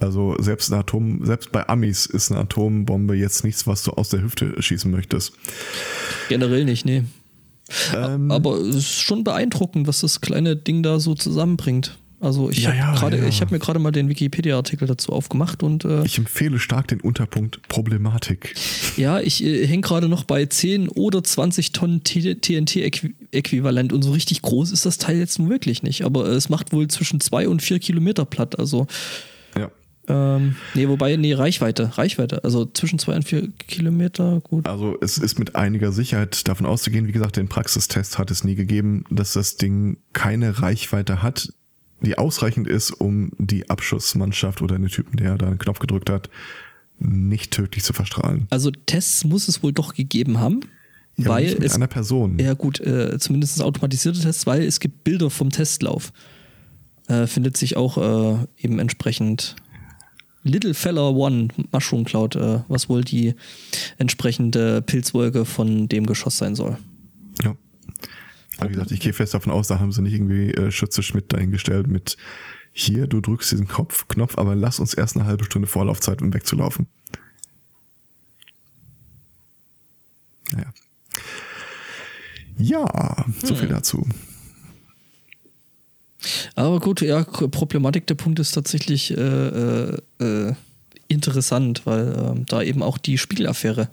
[0.00, 4.08] Also selbst eine Atom, selbst bei Amis ist eine Atombombe jetzt nichts, was du aus
[4.08, 5.32] der Hüfte schießen möchtest.
[6.28, 7.04] generell nicht, nee.
[7.94, 11.98] Ähm, Aber es ist schon beeindruckend, was das kleine Ding da so zusammenbringt.
[12.22, 13.26] Also ich Ja, habe ja, gerade, ja.
[13.26, 17.00] ich habe mir gerade mal den Wikipedia-Artikel dazu aufgemacht und äh, ich empfehle stark den
[17.00, 18.54] Unterpunkt Problematik.
[18.96, 24.40] ja, ich äh, hänge gerade noch bei 10 oder 20 Tonnen TNT-Äquivalent und so richtig
[24.42, 26.04] groß ist das Teil jetzt nun wirklich nicht.
[26.04, 28.58] Aber äh, es macht wohl zwischen 2 und 4 Kilometer platt.
[28.58, 28.86] Also
[29.58, 29.70] Ja.
[30.08, 32.44] ähm, nee, wobei, nee, Reichweite, Reichweite.
[32.44, 34.66] Also zwischen 2 und 4 Kilometer, gut.
[34.68, 38.54] Also es ist mit einiger Sicherheit davon auszugehen, wie gesagt, den Praxistest hat es nie
[38.54, 41.52] gegeben, dass das Ding keine Reichweite hat,
[42.02, 46.30] die ausreichend ist, um die Abschussmannschaft oder den Typen, der da einen Knopf gedrückt hat,
[46.98, 48.46] nicht tödlich zu verstrahlen.
[48.50, 50.60] Also Tests muss es wohl doch gegeben haben,
[51.16, 52.38] Ja, weil nicht mit es einer Person.
[52.38, 56.12] Ja, gut, äh, zumindest automatisierte Tests, weil es gibt Bilder vom Testlauf.
[57.08, 59.56] Äh, findet sich auch äh, eben entsprechend
[60.44, 63.34] Little Fella One Mushroom Cloud, äh, was wohl die
[63.98, 66.78] entsprechende Pilzwolke von dem Geschoss sein soll.
[67.42, 67.54] Ja.
[68.68, 71.32] Wie gesagt, ich gehe fest davon aus, da haben sie nicht irgendwie äh, Schütze Schmidt
[71.32, 72.16] dahingestellt mit
[72.72, 76.32] hier, du drückst diesen Kopf, Knopf, aber lass uns erst eine halbe Stunde Vorlaufzeit, um
[76.32, 76.86] wegzulaufen.
[80.50, 80.72] Naja.
[82.58, 84.06] Ja, so viel dazu.
[86.54, 90.54] Aber gut, ja, Problematik der Punkt ist tatsächlich äh, äh, äh,
[91.08, 93.88] interessant, weil ähm, da eben auch die Spiegelaffäre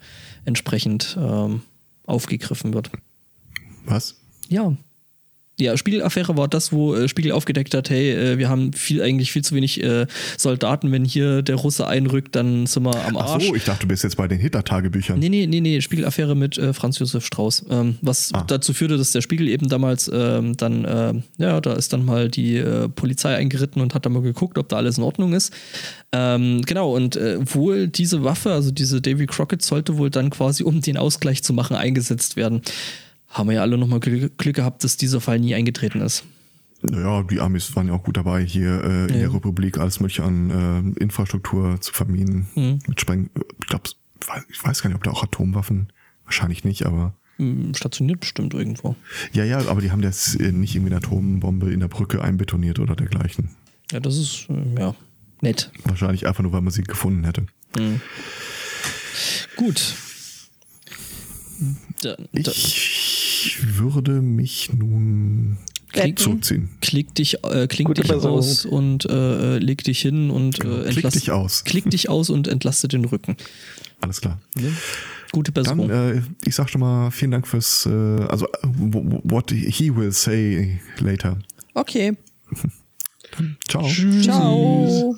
[0.46, 1.64] entsprechend ähm,
[2.06, 2.92] aufgegriffen wird.
[3.86, 4.16] Was?
[4.50, 4.74] Ja.
[5.62, 9.34] Ja, Spiegelaffäre war das, wo äh, Spiegel aufgedeckt hat, hey, äh, wir haben viel eigentlich
[9.34, 13.32] viel zu wenig äh, Soldaten, wenn hier der Russe einrückt, dann sind wir am Ach
[13.34, 13.44] Arsch.
[13.48, 15.20] so, ich dachte, du bist jetzt bei den Hitler-Tagebüchern.
[15.20, 17.66] Nee, nee, nee, nee, Spiegelaffäre mit äh, Franz Josef Strauß.
[17.72, 18.46] Ähm, was Ah.
[18.48, 22.30] dazu führte, dass der Spiegel eben damals ähm, dann, ähm, ja, da ist dann mal
[22.30, 25.52] die äh, Polizei eingeritten und hat dann mal geguckt, ob da alles in Ordnung ist.
[26.14, 30.64] Ähm, genau, und äh, wohl diese Waffe, also diese Davy Crockett, sollte wohl dann quasi,
[30.64, 32.62] um den Ausgleich zu machen, eingesetzt werden.
[33.30, 36.24] Haben wir ja alle nochmal Glück, Glück gehabt, dass dieser Fall nie eingetreten ist.
[36.82, 39.20] Naja, die Amis waren ja auch gut dabei, hier äh, in Ja.
[39.20, 42.48] der Republik alles mögliche an äh, Infrastruktur zu verminen.
[42.56, 42.80] Mhm.
[42.88, 43.30] Mit Spreng,
[43.62, 43.90] ich glaube,
[44.50, 45.92] ich weiß gar nicht, ob da auch Atomwaffen,
[46.26, 48.96] wahrscheinlich nicht, aber Hm, Stationiert bestimmt irgendwo.
[49.32, 52.80] ja, ja, aber die haben das äh, nicht irgendwie eine Atombombe in der Brücke einbetoniert
[52.80, 53.50] oder dergleichen.
[53.92, 54.96] Ja, das ist, äh, ja,
[55.42, 55.72] nett.
[55.86, 57.46] Wahrscheinlich einfach nur, weil man sie gefunden hätte.
[59.56, 59.96] Gut.
[62.02, 63.09] Da, da, Ich
[63.78, 65.58] würde mich nun
[65.92, 66.70] Klingt- zurückziehen.
[66.82, 70.82] klick dich, äh, kling Gute dich aus und äh, äh, leg dich hin und Genau,
[70.84, 71.64] äh, klick dich aus.
[71.66, 73.36] Klick dich aus und entlaste den Rücken.
[74.02, 74.40] Alles klar.
[75.32, 75.90] Gute Dann, Besserung.
[75.90, 80.80] äh, ich sag schon mal vielen Dank fürs, äh, also äh, what he will say
[81.00, 81.38] later.
[81.74, 82.16] Okay.
[83.68, 83.88] Ciao.
[84.22, 85.16] Ciao.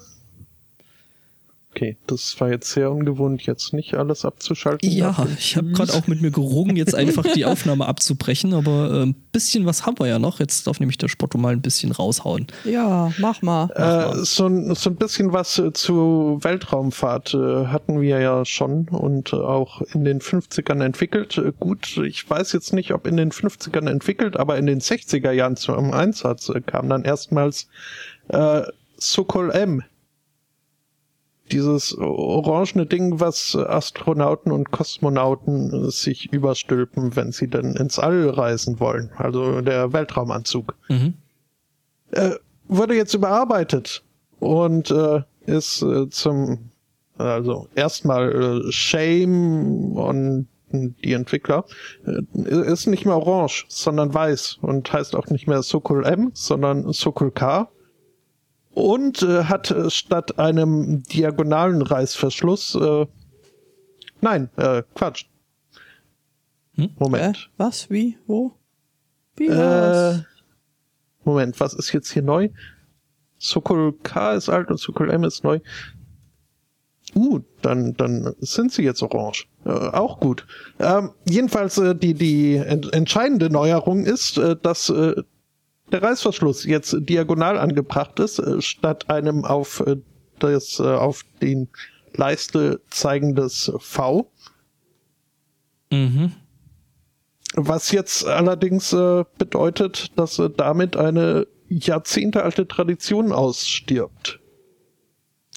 [1.74, 4.90] Okay, das war jetzt sehr ungewohnt, jetzt nicht alles abzuschalten.
[4.92, 8.92] Ja, Dafür- ich habe gerade auch mit mir gerungen, jetzt einfach die Aufnahme abzubrechen, aber
[8.92, 10.42] äh, ein bisschen was haben wir ja noch.
[10.42, 12.48] Jetzt darf nämlich der Spotto mal ein bisschen raushauen.
[12.66, 13.70] Ja, mach mal.
[13.72, 18.90] Äh, so, ein- so ein bisschen was äh, zu Weltraumfahrt äh, hatten wir ja schon
[18.90, 21.38] und auch in den 50ern entwickelt.
[21.38, 25.32] Äh, gut, ich weiß jetzt nicht, ob in den 50ern entwickelt, aber in den 60er
[25.32, 27.68] Jahren zum Einsatz äh, kam dann erstmals
[28.28, 28.64] äh,
[28.98, 29.84] Sokol M.
[31.52, 38.80] Dieses orangene Ding, was Astronauten und Kosmonauten sich überstülpen, wenn sie dann ins All reisen
[38.80, 39.12] wollen.
[39.18, 41.14] Also der Weltraumanzug Mhm.
[42.12, 42.32] äh,
[42.68, 44.04] wurde jetzt überarbeitet
[44.40, 46.70] und äh, ist äh, zum
[47.18, 51.66] also erstmal äh, Shame und die Entwickler
[52.06, 52.22] äh,
[52.72, 57.32] ist nicht mehr orange, sondern weiß und heißt auch nicht mehr Sokol M, sondern Sokol
[57.32, 57.70] K
[58.74, 63.06] und äh, hat äh, statt einem diagonalen Reißverschluss äh,
[64.22, 65.26] nein, äh, Quatsch.
[66.76, 66.86] Hm?
[66.86, 67.50] Äh, Moment.
[67.58, 67.90] was?
[67.90, 68.18] Wie?
[68.28, 68.54] Wo?
[69.36, 70.24] Wie Äh, was?
[71.24, 72.50] Moment, was ist jetzt hier neu?
[73.38, 75.60] Sokol K ist alt und Sokol M ist neu.
[77.14, 79.46] Uh, dann, dann sind sie jetzt orange.
[79.66, 80.46] Äh, auch gut.
[80.80, 85.22] Ähm, jedenfalls, äh, die, die ent entscheidende Neuerung ist, äh, dass äh,
[85.92, 89.98] der Reißverschluss jetzt diagonal angebracht ist, äh, statt einem auf äh,
[90.40, 91.70] das, äh, auf den
[92.14, 94.32] Leiste zeigendes V.
[95.92, 96.34] Mhm.
[97.54, 104.40] Was jetzt allerdings äh, bedeutet, dass äh, damit eine jahrzehntealte Tradition ausstirbt.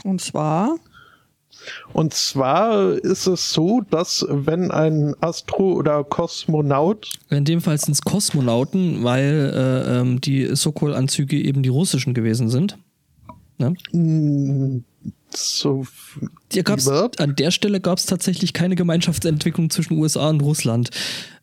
[0.05, 0.76] Und zwar?
[1.93, 7.93] Und zwar ist es so, dass wenn ein Astro- oder Kosmonaut, In dem Fall sind
[7.93, 12.79] es Kosmonauten, weil äh, ähm, die Sokol-Anzüge eben die russischen gewesen sind.
[13.59, 13.75] Ne?
[15.37, 15.85] so
[17.19, 20.91] an der Stelle gab es tatsächlich keine Gemeinschaftsentwicklung zwischen USA und Russland.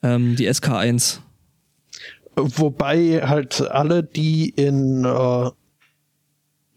[0.04, 1.20] Ähm, die SK1.
[2.36, 5.50] wobei halt alle, die in äh,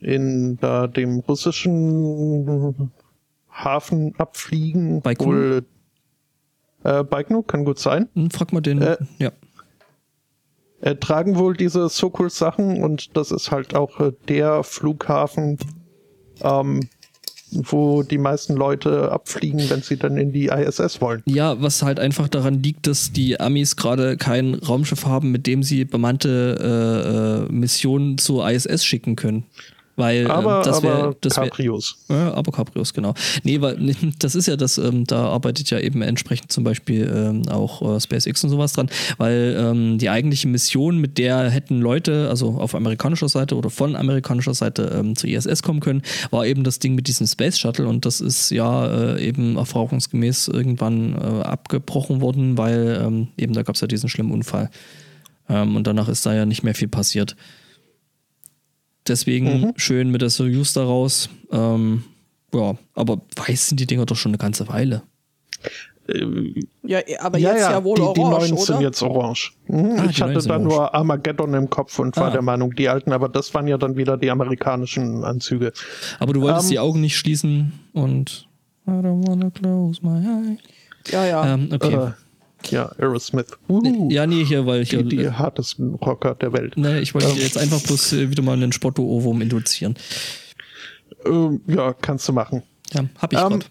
[0.04, 2.90] in äh, dem russischen
[3.54, 5.34] Hafen abfliegen, Baikonur?
[5.34, 5.64] wohl
[6.84, 8.08] äh, Baikonur kann gut sein.
[8.14, 8.82] Hm, frag mal den.
[8.82, 9.32] Äh, ja.
[10.80, 15.58] äh, tragen wohl diese Sokol-Sachen und das ist halt auch äh, der Flughafen,
[16.42, 16.80] ähm,
[17.52, 21.22] wo die meisten Leute abfliegen, wenn sie dann in die ISS wollen.
[21.26, 25.62] Ja, was halt einfach daran liegt, dass die Amis gerade kein Raumschiff haben, mit dem
[25.62, 29.44] sie bemannte äh, äh, Missionen zur ISS schicken können.
[29.96, 31.96] Weil Aber, ähm, das wäre aber das wär, Cabrios.
[32.08, 33.14] Ja, aber Cabrios, genau.
[33.44, 37.48] Nee, weil das ist ja das, ähm, da arbeitet ja eben entsprechend zum Beispiel ähm,
[37.48, 38.88] auch äh, SpaceX und sowas dran,
[39.18, 43.94] weil ähm, die eigentliche Mission, mit der hätten Leute, also auf amerikanischer Seite oder von
[43.94, 47.86] amerikanischer Seite ähm, zur ISS kommen können, war eben das Ding mit diesem Space Shuttle
[47.86, 53.62] und das ist ja äh, eben erfahrungsgemäß irgendwann äh, abgebrochen worden, weil ähm, eben da
[53.62, 54.70] gab es ja diesen schlimmen Unfall.
[55.48, 57.36] Ähm, und danach ist da ja nicht mehr viel passiert.
[59.06, 59.72] Deswegen Mhm.
[59.76, 61.28] schön mit der Soyuz da raus.
[61.52, 62.04] Ähm,
[62.54, 65.02] ja, aber weiß sind die Dinger doch schon eine ganze Weile.
[66.08, 68.62] Äh, Ja, aber jetzt ja, wohl die, orange, die neuen oder?
[68.62, 69.52] sind jetzt orange.
[69.68, 70.64] Mhm, Ah, ich hatte da orange.
[70.64, 72.30] nur Armageddon im Kopf und war Ah.
[72.30, 75.72] der Meinung, die alten, aber das waren ja dann wieder die amerikanischen Anzüge.
[76.18, 78.46] Aber du wolltest Ähm, die Augen nicht schließen und
[78.86, 80.58] I don't wanna close my eyes.
[81.10, 81.54] ja, ja.
[81.54, 81.94] Ähm, okay.
[81.94, 82.10] Äh,
[82.70, 83.56] ja, Aerosmith.
[83.68, 85.02] Uhu, ja, nee, hier, weil hier.
[85.02, 86.76] die, die hartesten Rocker der Welt.
[86.76, 89.94] Nee, ich wollte dir jetzt einfach bloß äh, wieder mal einen Spotto-Ohrwurm induzieren.
[91.24, 92.62] Ähm, ja, kannst du machen.
[92.92, 93.70] Ja, hab ich Ähm, grad.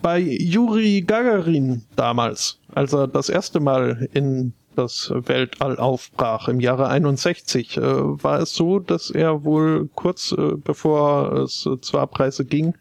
[0.00, 6.88] Bei Juri Gagarin damals, als er das erste Mal in das Weltall aufbrach im Jahre
[6.88, 12.44] 61, äh, war es so, dass er wohl kurz äh, bevor es äh, zur Abreise
[12.44, 12.74] ging,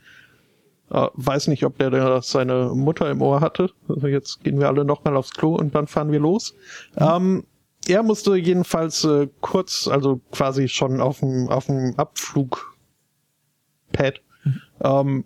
[0.91, 3.71] äh, weiß nicht, ob der da seine Mutter im Ohr hatte.
[3.87, 6.55] Also jetzt gehen wir alle nochmal aufs Klo und dann fahren wir los.
[6.97, 7.45] Ähm,
[7.87, 12.65] er musste jedenfalls äh, kurz, also quasi schon auf dem auf dem Abflugpad,
[14.81, 15.25] ähm,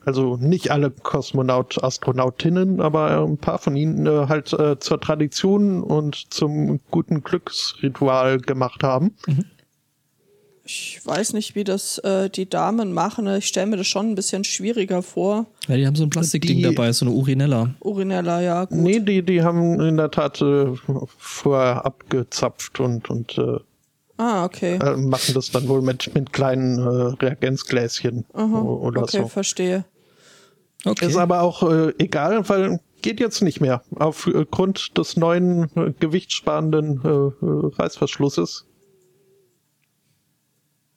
[0.06, 6.32] also nicht alle Kosmonaut-Astronautinnen, aber ein paar von ihnen äh, halt äh, zur Tradition und
[6.32, 9.16] zum guten Glücksritual gemacht haben.
[10.68, 13.28] Ich weiß nicht, wie das äh, die Damen machen.
[13.28, 15.46] Ich stelle mir das schon ein bisschen schwieriger vor.
[15.68, 17.76] Ja, die haben so ein Plastikding Die- dabei, so eine Urinella.
[17.82, 18.78] Urinella, ja, gut.
[18.80, 20.66] Nee, die, die haben in der Tat äh,
[21.20, 23.58] vorher abgezapft und, und äh,
[24.18, 24.80] Ah, okay.
[24.82, 29.28] äh, machen das dann wohl mit, mit kleinen äh, Reagenzgläschen Aha, oder okay, so.
[29.28, 29.86] verstehe.
[30.86, 31.08] Okay.
[31.08, 33.84] Ist aber auch äh, egal, weil geht jetzt nicht mehr.
[33.98, 37.32] Aufgrund des neuen äh, gewichtssparenden äh, äh,
[37.78, 38.66] Reißverschlusses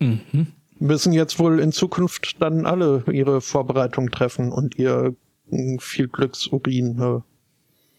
[0.00, 0.46] Mhm.
[0.78, 5.14] müssen jetzt wohl in Zukunft dann alle ihre Vorbereitung treffen und ihr
[5.50, 7.20] äh, viel Glücksurin äh,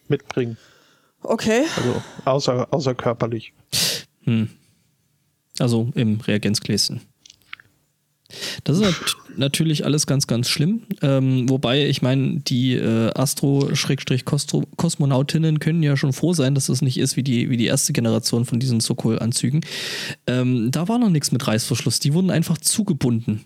[0.08, 0.58] mitbringen.
[1.22, 1.64] Okay.
[1.76, 3.54] Also außer, außerkörperlich.
[4.24, 4.50] Hm.
[5.60, 7.02] Also im Reagenzgläschen.
[8.64, 8.94] Das ist nat
[9.38, 10.84] natürlich alles ganz, ganz schlimm.
[11.02, 16.98] Ähm, wobei, ich meine, die äh, Astro-Kosmonautinnen können ja schon froh sein, dass das nicht
[16.98, 19.62] ist wie die, wie die erste Generation von diesen Sokol-Anzügen.
[20.28, 22.00] Ähm, da war noch nichts mit Reißverschluss.
[22.00, 23.42] Die wurden einfach zugebunden.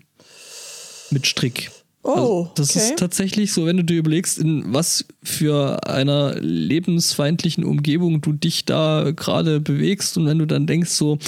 [1.10, 1.70] Mit Strick.
[2.06, 2.78] Oh, Also, das okay.
[2.80, 8.66] ist tatsächlich so, wenn du dir überlegst, in was für einer lebensfeindlichen Umgebung du dich
[8.66, 11.18] da gerade bewegst und wenn du dann denkst so,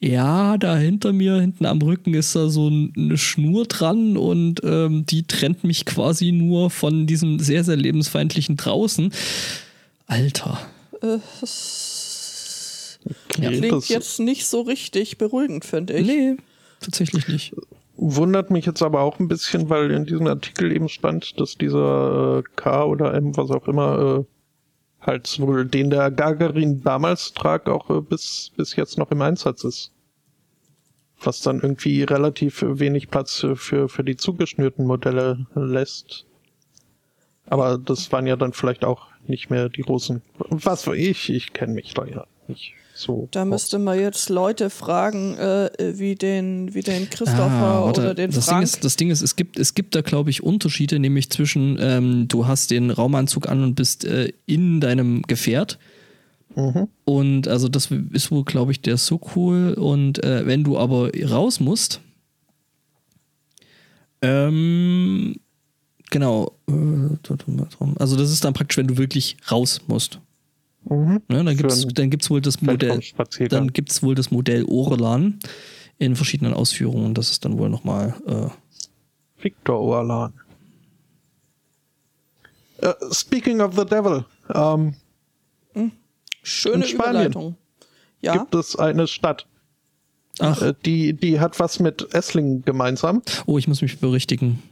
[0.00, 5.06] ja, da hinter mir, hinten am Rücken ist da so eine Schnur dran und ähm,
[5.06, 9.10] die trennt mich quasi nur von diesem sehr, sehr lebensfeindlichen draußen.
[10.06, 10.60] Alter.
[13.40, 16.06] Ja, Klingt das jetzt nicht so richtig beruhigend, finde ich.
[16.06, 16.36] Nee,
[16.80, 17.54] tatsächlich nicht.
[17.98, 22.38] Wundert mich jetzt aber auch ein bisschen, weil in diesem Artikel eben stand, dass dieser
[22.38, 27.68] äh, K oder M, was auch immer, äh, halt wohl den der Gagarin damals trag,
[27.68, 29.92] auch äh, bis, bis jetzt noch im Einsatz ist.
[31.20, 36.26] Was dann irgendwie relativ wenig Platz für, für die zugeschnürten Modelle lässt.
[37.46, 40.22] Aber das waren ja dann vielleicht auch nicht mehr die großen.
[40.50, 43.28] Was weiß ich, ich kenne mich da ja nicht so.
[43.30, 48.14] Da müsste man jetzt Leute fragen, äh, wie den, wie den Christopher Ah, warte, oder
[48.14, 48.58] den das Frank.
[48.58, 51.78] Ding ist, das Ding ist, es gibt, es gibt da, glaube ich, Unterschiede, nämlich zwischen,
[51.80, 55.78] ähm, du hast den Raumanzug an und bist äh, in deinem Gefährt.
[56.56, 56.88] Mhm.
[57.04, 59.74] Und also das ist wohl, glaube ich, der so cool.
[59.74, 62.00] Und äh, wenn du aber raus musst,
[64.22, 65.36] ähm,
[66.10, 66.72] genau, äh,
[67.98, 70.18] also das ist dann praktisch, wenn du wirklich raus musst.
[70.84, 71.22] Mhm.
[71.28, 73.00] Ne, dann gibt's, dann gibt's wohl das Modell,
[73.48, 75.38] dann gibt's wohl das Modell Orlan
[75.98, 77.14] in verschiedenen Ausführungen.
[77.14, 78.48] Das ist dann wohl nochmal, äh,
[79.42, 80.32] Victor Orlan.
[82.78, 84.24] Äh, speaking of the devil,
[84.54, 84.94] ähm,
[86.42, 87.32] Schöne in Spanien.
[87.32, 87.56] Überleitung.
[88.20, 89.46] Ja, gibt es eine Stadt,
[90.38, 93.22] ach, äh, die, die hat was mit Esslingen gemeinsam.
[93.46, 94.62] oh, ich muss mich berichtigen.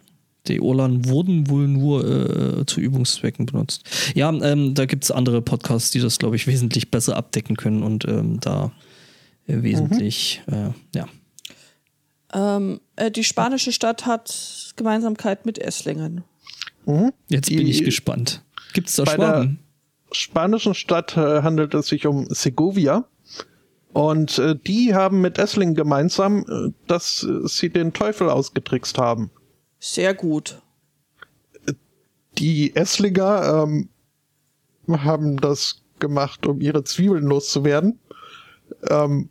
[0.49, 2.05] Die Orlan wurden wohl nur
[2.61, 3.85] äh, zu Übungszwecken benutzt.
[4.15, 8.05] Ja, ähm, da gibt's andere Podcasts, die das, glaube ich, wesentlich besser abdecken können und
[8.07, 8.73] ähm, da
[9.47, 11.07] äh, wesentlich, äh, ja.
[12.33, 16.25] ähm, äh, die spanische Stadt hat Gemeinsamkeit mit Esslingen.
[17.29, 18.43] Jetzt Die- bin ich gespannt.
[18.73, 19.59] Gibt's da Bei der- Schwaben?
[20.13, 23.05] Spanischen Stadt äh, handelt es sich um Segovia.
[23.93, 29.31] Und äh, die haben mit Esslingen gemeinsam, äh, dass sie den Teufel ausgetrickst haben.
[29.79, 30.61] Sehr gut.
[32.39, 33.89] Die Esslinger ähm,
[34.89, 37.99] haben das gemacht, um ihre Zwiebeln loszuwerden.
[38.89, 39.31] Ähm,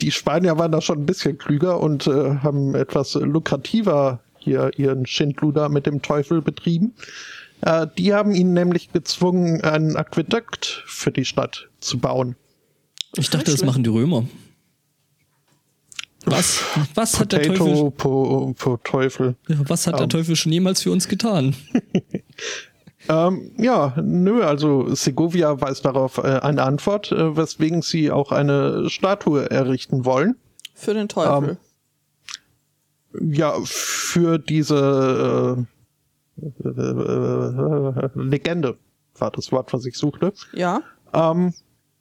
[0.00, 5.06] die Spanier waren da schon ein bisschen klüger und äh, haben etwas lukrativer hier ihren
[5.06, 6.94] Schindluder mit dem Teufel betrieben.
[7.60, 12.36] Äh, die haben ihn nämlich gezwungen, ein Aquädukt für die Stadt zu bauen.
[13.16, 14.26] Ich dachte, das machen die Römer.
[16.26, 16.62] Was?
[16.94, 17.90] Was hat der Teufel?
[17.90, 19.36] Po, po Teufel.
[19.48, 20.08] Ja, was hat der Ähm.
[20.10, 21.54] Teufel schon jemals für uns getan?
[23.06, 28.88] Ähm, ja, nö, also Segovia weist darauf äh, eine Antwort, äh, weswegen sie auch eine
[28.88, 30.36] Statue errichten wollen.
[30.74, 31.58] Für den Teufel.
[33.20, 35.66] Ja, für diese
[36.40, 38.78] äh, äh, äh, Legende
[39.18, 40.32] war das Wort, was ich suchte.
[40.54, 40.80] ja.
[41.12, 41.52] Ähm,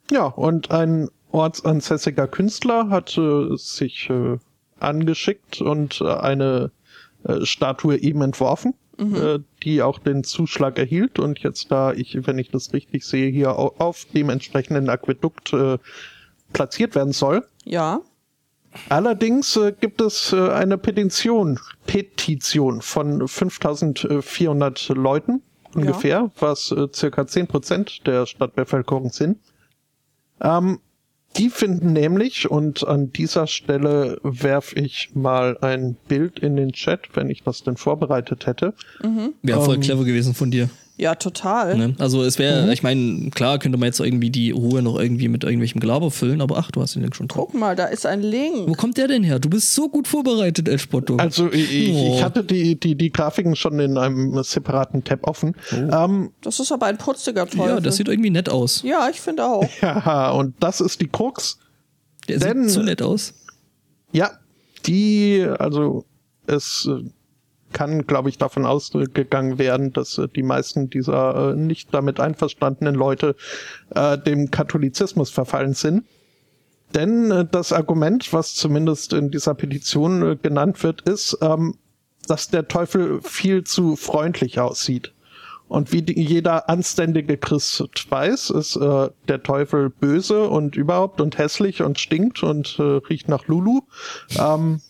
[0.09, 4.37] ja, und ein ortsansässiger Künstler hat äh, sich äh,
[4.79, 6.71] angeschickt und äh, eine
[7.23, 12.37] äh, Statue eben entworfen, äh, die auch den Zuschlag erhielt und jetzt da ich, wenn
[12.37, 15.77] ich das richtig sehe, hier au auf dem entsprechenden Aquädukt äh,
[16.53, 17.45] platziert werden soll.
[17.65, 18.01] Ja.
[18.89, 25.43] Allerdings gibt es eine Petition, Petition von 5400 Leuten
[25.75, 29.39] ungefähr, was äh, circa 10% der Stadtbevölkerung sind.
[30.41, 30.79] Ähm,
[31.35, 37.01] die finden nämlich, und an dieser Stelle werf ich mal ein Bild in den Chat,
[37.15, 38.73] wenn ich das denn vorbereitet hätte.
[39.41, 39.81] Wäre voll Ähm.
[39.81, 40.69] clever gewesen von dir.
[40.95, 41.75] Ja, total.
[41.75, 41.95] Ne?
[41.97, 42.71] Also es wäre, Mhm.
[42.71, 46.39] ich meine, klar könnte man jetzt irgendwie die Ruhe noch irgendwie mit irgendwelchem Gelaber füllen,
[46.39, 47.47] aber ach, du hast den Link schon drauf.
[47.51, 48.67] Guck mal, da ist ein Link.
[48.69, 49.39] Wo kommt der denn her?
[49.39, 51.15] Du bist so gut vorbereitet, El Spotto.
[51.15, 52.13] Also ich, Oh.
[52.15, 55.55] ich hatte die, die, die Grafiken schon in einem separaten Tab offen.
[55.71, 57.67] Ähm, Das ist aber ein putziger Teufel.
[57.69, 58.83] ja, das sieht irgendwie nett aus.
[58.83, 59.65] ja, ich finde auch.
[59.81, 61.57] ja, und das ist die Krux.
[62.27, 63.33] Der Denn- sieht zu nett aus.
[64.11, 64.29] Ja,
[64.85, 66.05] die, also
[66.45, 67.03] es äh,
[67.73, 72.95] kann, glaube ich, davon ausgegangen werden, dass äh, die meisten dieser äh, nicht damit einverstandenen
[72.95, 73.35] Leute
[73.93, 76.05] äh, dem Katholizismus verfallen sind.
[76.93, 81.75] Denn äh, das Argument, was zumindest in dieser Petition äh, genannt wird, ist, ähm,
[82.27, 85.13] dass der Teufel viel zu freundlich aussieht.
[85.67, 91.37] Und wie die, jeder anständige Christ weiß, ist äh, der Teufel böse und überhaupt und
[91.37, 93.81] hässlich und stinkt und äh, riecht nach Lulu.
[94.37, 94.81] Ähm,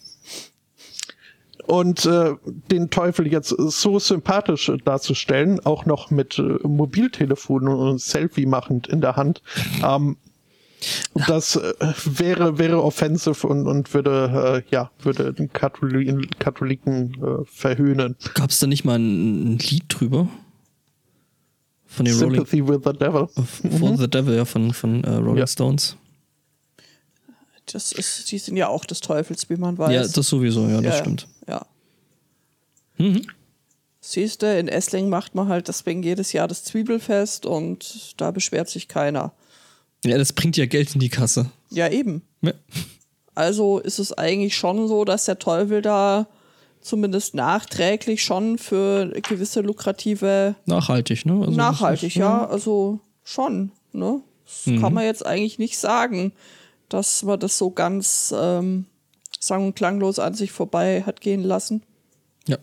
[1.67, 2.33] und äh,
[2.71, 9.01] den Teufel jetzt so sympathisch darzustellen, auch noch mit äh, Mobiltelefon und Selfie machend in
[9.01, 9.41] der Hand,
[9.83, 10.17] ähm,
[11.27, 11.73] das äh,
[12.05, 18.17] wäre wäre offensive und und würde äh, ja würde den Katholiken, Katholiken äh, verhöhnen.
[18.33, 20.27] Gab es da nicht mal ein, ein Lied drüber?
[21.85, 23.27] Von den Rolling Sympathy with the Devil.
[23.79, 25.47] For the Devil, ja, von, von äh, Rolling Ja.
[25.47, 25.95] Stones.
[27.71, 29.93] Das ist, die sind ja auch des Teufels, wie man weiß.
[29.93, 31.27] Ja, das sowieso, ja, das Ja, stimmt.
[32.97, 33.25] Mhm.
[34.01, 38.69] Siehst du, in Essling macht man halt deswegen jedes Jahr das Zwiebelfest und da beschwert
[38.69, 39.31] sich keiner.
[40.03, 41.49] Ja, das bringt ja Geld in die Kasse.
[41.69, 42.21] Ja, eben.
[42.41, 42.51] Ja.
[43.35, 46.27] Also ist es eigentlich schon so, dass der Teufel da
[46.81, 51.39] zumindest nachträglich schon für gewisse lukrative Nachhaltig, ne?
[51.39, 54.21] Also nachhaltig, ist, ja, also schon, ne?
[54.45, 54.81] Das Mhm.
[54.81, 56.33] kann man jetzt eigentlich nicht sagen,
[56.89, 58.85] dass man das so ganz ähm,
[59.39, 61.81] sang- und klanglos an sich vorbei hat gehen lassen.
[62.47, 62.57] Ja.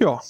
[0.00, 0.20] Ja.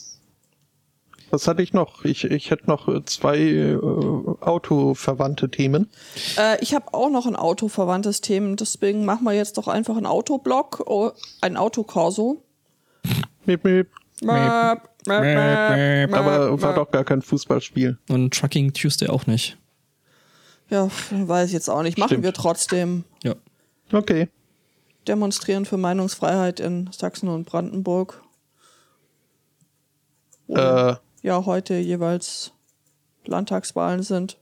[1.30, 2.04] Was hatte ich noch?
[2.04, 5.88] Ich, ich hätte noch äh, zwei äh, autoverwandte Themen.
[6.36, 10.06] Äh, ich habe auch noch ein autoverwandtes Thema, deswegen machen wir jetzt doch einfach einen
[10.06, 12.42] Autoblock, oh, ein Autokorso.
[13.46, 13.86] Miep, miep.
[14.22, 17.96] Möp, möp, möp, Aber war doch gar kein Fußballspiel.
[18.10, 19.56] Und Trucking Tuesday auch nicht.
[20.68, 21.96] Ja, weiß ich jetzt auch nicht.
[21.96, 22.24] Machen Stimmt.
[22.24, 23.04] wir trotzdem.
[23.22, 23.34] Ja.
[23.92, 24.28] Okay.
[25.08, 28.22] Demonstrieren für Meinungsfreiheit in Sachsen und Brandenburg.
[30.54, 32.52] Äh, Ja, heute jeweils
[33.26, 34.38] Landtagswahlen sind.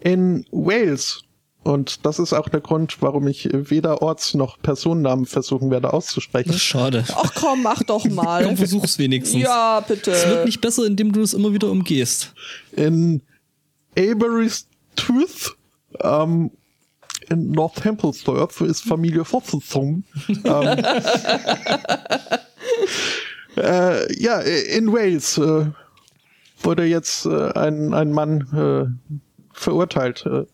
[0.00, 1.22] in Wales.
[1.62, 6.54] Und das ist auch der Grund, warum ich weder Orts- noch Personennamen versuchen werde auszusprechen.
[6.54, 7.04] Schade.
[7.14, 8.44] Ach komm, mach doch mal.
[8.46, 9.42] Komm, versuch's wenigstens.
[9.42, 10.10] ja, bitte.
[10.10, 12.32] Es wird nicht besser, indem du es immer wieder umgehst.
[12.72, 13.20] In
[13.96, 15.54] Avery's Tooth,
[16.00, 16.50] ähm,
[17.28, 20.04] in North Hempelsdorf ist Familie Vorsitzung.
[20.28, 20.44] ähm,
[23.56, 25.66] äh, ja, in Wales äh,
[26.62, 29.18] wurde jetzt äh, ein, ein Mann äh,
[29.52, 30.24] verurteilt.
[30.26, 30.44] Äh,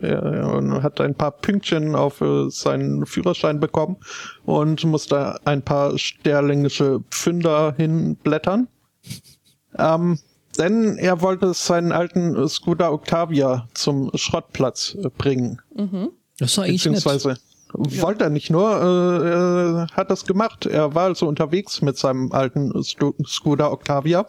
[0.00, 3.96] er, er hat ein paar Pünktchen auf äh, seinen Führerschein bekommen
[4.44, 8.68] und musste ein paar sterlingische Pfünder hinblättern.
[9.76, 10.18] Ähm,
[10.56, 15.60] denn er wollte seinen alten Skoda Octavia zum Schrottplatz bringen.
[16.38, 17.38] Das war eigentlich nett.
[17.72, 20.66] Beziehungsweise wollte er nicht nur, äh, hat das gemacht.
[20.66, 24.26] Er war also unterwegs mit seinem alten Skoda Octavia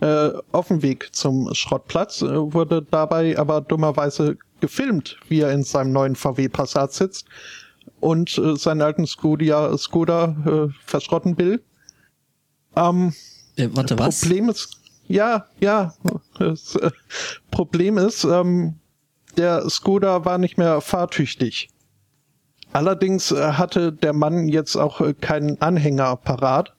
[0.00, 5.62] äh, auf dem Weg zum Schrottplatz, äh, wurde dabei aber dummerweise gefilmt, wie er in
[5.62, 7.26] seinem neuen VW Passat sitzt
[8.00, 11.62] und äh, seinen alten Skoda, Skoda äh, verschrotten will.
[12.76, 13.14] Ähm,
[13.56, 14.20] Äh, warte, was?
[14.20, 14.78] Problem ist,
[15.08, 15.94] ja, ja,
[16.38, 16.90] das äh,
[17.50, 18.74] Problem ist, ähm,
[19.36, 21.68] der Skoda war nicht mehr fahrtüchtig.
[22.76, 26.74] Allerdings äh, hatte der Mann jetzt auch äh, keinen Anhänger parat.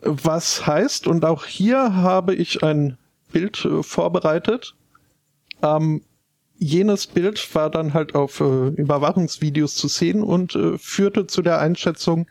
[0.00, 2.98] Was heißt, und auch hier habe ich ein
[3.30, 4.74] Bild äh, vorbereitet.
[5.62, 6.02] Ähm,
[6.58, 11.60] jenes Bild war dann halt auf äh, Überwachungsvideos zu sehen und äh, führte zu der
[11.60, 12.26] Einschätzung,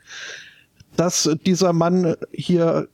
[0.96, 2.86] dass dieser Mann hier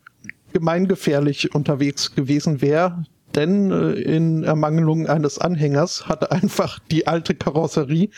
[0.53, 8.09] gemeingefährlich unterwegs gewesen wäre, denn äh, in Ermangelung eines Anhängers hatte einfach die alte Karosserie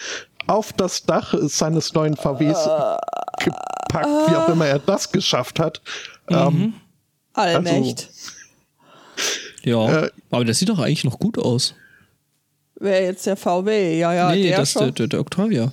[0.46, 2.64] auf das Dach seines neuen VWs
[3.44, 5.82] gepackt, wie auch immer er das geschafft hat.
[6.28, 6.72] Ähm,
[7.34, 8.08] Allmächt.
[9.64, 10.04] Ja.
[10.04, 11.74] Äh, aber das sieht doch eigentlich noch gut aus.
[12.80, 14.82] Wäre jetzt der VW, ja, ja, nee, der das schon.
[14.84, 15.72] der, der, der Octavia.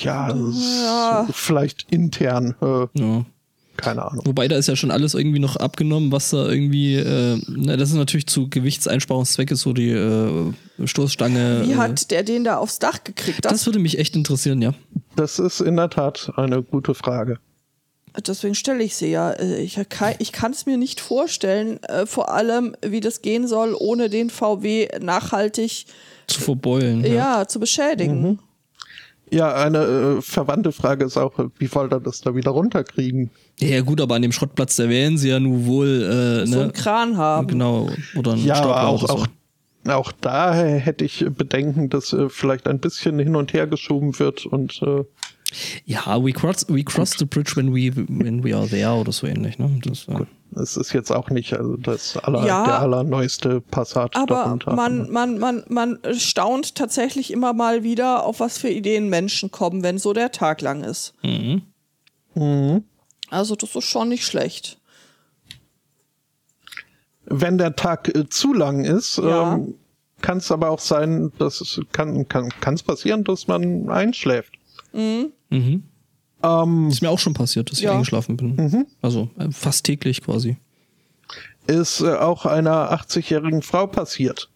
[0.00, 3.24] ja, s- vielleicht intern, äh, Ja.
[3.76, 4.24] Keine Ahnung.
[4.26, 7.90] Wobei da ist ja schon alles irgendwie noch abgenommen, was da irgendwie, äh, na, das
[7.90, 10.52] ist natürlich zu Gewichtseinsparungszwecke so die äh,
[10.84, 11.62] Stoßstange.
[11.66, 13.44] Wie äh, hat der den da aufs Dach gekriegt?
[13.44, 14.72] das würde mich echt interessieren, ja.
[15.16, 17.38] Das ist in der Tat eine gute Frage.
[18.26, 19.32] Deswegen stelle ich sie ja.
[19.32, 24.08] Äh, Ich kann es mir nicht vorstellen, äh, vor allem, wie das gehen soll, ohne
[24.08, 25.86] den VW nachhaltig
[26.26, 27.04] Zu verbeulen.
[27.04, 27.46] ja.
[27.46, 28.38] zu beschädigen.
[29.30, 29.78] Ja, eine
[30.18, 33.30] äh, verwandte Frage ist auch, wie soll er das da wieder runterkriegen?
[33.58, 36.62] Ja, gut, aber an dem Schrottplatz, da werden sie ja nun wohl, äh, So ne?
[36.64, 37.48] einen Kran haben.
[37.48, 39.18] Genau, oder ein Ja, aber auch, oder so.
[39.22, 44.18] auch, auch da hätte ich Bedenken, dass äh, vielleicht ein bisschen hin und her geschoben
[44.18, 45.04] wird und äh,
[45.84, 49.26] Ja, we cross, we cross the bridge when we, when we are there oder so
[49.26, 49.78] ähnlich, ne?
[49.84, 50.24] Das, äh,
[50.60, 52.64] es ist jetzt auch nicht also das aller, Ja.
[52.64, 54.74] der allerneueste Passat Aber darunter.
[54.74, 59.82] man, man, man, man staunt tatsächlich immer mal wieder, auf was für Ideen Menschen kommen,
[59.84, 61.14] wenn so der Tag lang ist.
[61.22, 61.62] Mhm.
[63.30, 64.78] Also das ist schon nicht schlecht.
[67.24, 69.54] Wenn der Tag äh, zu lang ist, Ja.
[69.54, 69.74] ähm,
[70.22, 74.52] kann es aber auch sein, dass es kann kann kann's passieren, dass man einschläft.
[74.96, 75.82] Mhm.
[76.42, 77.92] Ähm, Ist mir auch schon passiert, dass ich Ja.
[77.92, 78.86] eingeschlafen bin.
[79.02, 80.56] Also äh, fast täglich quasi.
[81.66, 84.50] ist äh, auch einer 80-jährigen Frau passiert.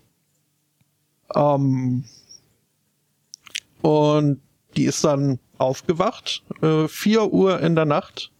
[1.34, 2.04] Ähm,
[3.82, 4.40] und
[4.76, 8.30] die ist dann aufgewacht, äh, 4 Uhr in der Nacht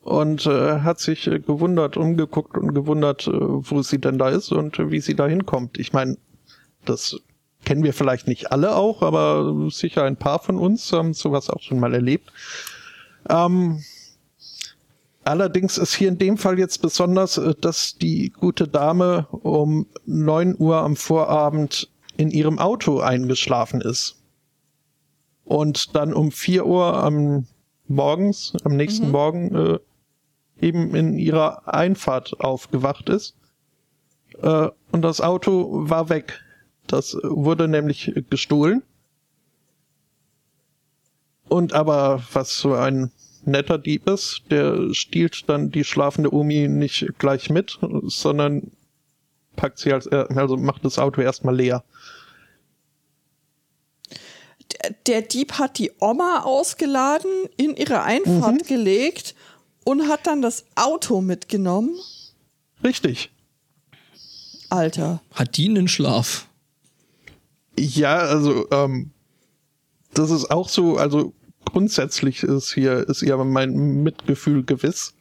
[0.00, 4.52] und äh, hat sich äh, gewundert, umgeguckt und gewundert, äh, wo sie denn da ist
[4.52, 5.78] und äh, wie sie da hinkommt.
[5.78, 6.16] Ich meine,
[6.84, 7.20] das
[7.64, 11.60] kennen wir vielleicht nicht alle auch, aber sicher ein paar von uns haben sowas auch
[11.60, 12.32] schon mal erlebt.
[13.28, 13.82] Ähm,
[15.24, 20.56] Allerdings ist hier in dem Fall jetzt besonders, äh, dass die gute Dame um 9
[20.58, 24.16] Uhr am Vorabend in ihrem Auto eingeschlafen ist.
[25.44, 27.46] Und dann um 4 Uhr am
[27.88, 29.78] morgens, am nächsten Morgen, äh,
[30.60, 33.34] eben in ihrer Einfahrt aufgewacht ist.
[34.42, 36.43] Äh, und das Auto war weg.
[36.94, 38.84] Das wurde nämlich gestohlen.
[41.48, 43.10] Und aber was so ein
[43.44, 48.70] netter Dieb ist, der stiehlt dann die schlafende Omi nicht gleich mit, sondern
[49.56, 51.82] packt sie als, äh, also macht das Auto erstmal leer.
[54.70, 59.34] Der, der Dieb hat die Oma ausgeladen, in ihre Einfahrt gelegt
[59.82, 61.96] und hat dann das Auto mitgenommen.
[62.84, 63.32] Richtig.
[64.70, 65.22] Alter.
[65.32, 66.46] Hat die einen Schlaf?
[67.78, 69.10] Ja, also ähm,
[70.14, 71.32] das ist auch so, also
[71.64, 75.14] grundsätzlich ist hier ist ihr mein Mitgefühl gewiss.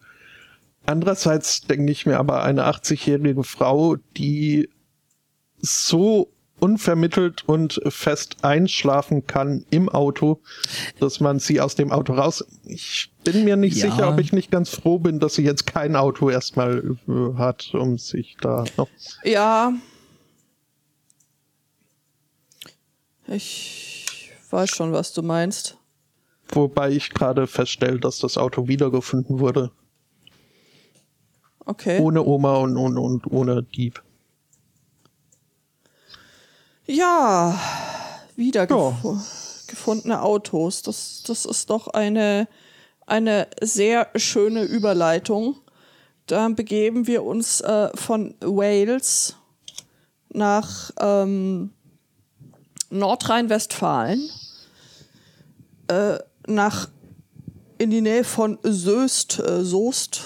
[0.85, 4.69] Andererseits denke ich mir aber eine 80-jährige Frau, die
[5.59, 6.29] so
[6.59, 10.39] unvermittelt und fest einschlafen kann im Auto,
[10.99, 12.45] dass man sie aus dem Auto raus.
[12.65, 13.89] Ich bin mir nicht Ja.
[13.89, 17.73] sicher, ob ich nicht ganz froh bin, dass sie jetzt kein Auto erstmal äh, hat,
[17.73, 18.87] um sich da noch.
[19.23, 19.73] Ja.
[23.35, 25.77] Ich weiß schon, was du meinst.
[26.49, 29.71] Wobei ich gerade feststelle, dass das Auto wiedergefunden wurde.
[31.65, 31.99] Okay.
[31.99, 34.03] Ohne Oma und, und, und ohne Dieb.
[36.85, 37.59] Ja,
[38.35, 39.21] wieder Ja.
[40.21, 40.81] Autos.
[40.81, 42.47] Das, das ist doch eine,
[43.07, 45.55] eine sehr schöne Überleitung.
[46.27, 49.35] Dann begeben wir uns äh, von Wales
[50.29, 51.71] nach ähm,
[52.93, 54.29] Nordrhein-Westfalen,
[55.87, 56.89] äh, nach
[57.77, 60.21] in die Nähe von Soest, äh, Soest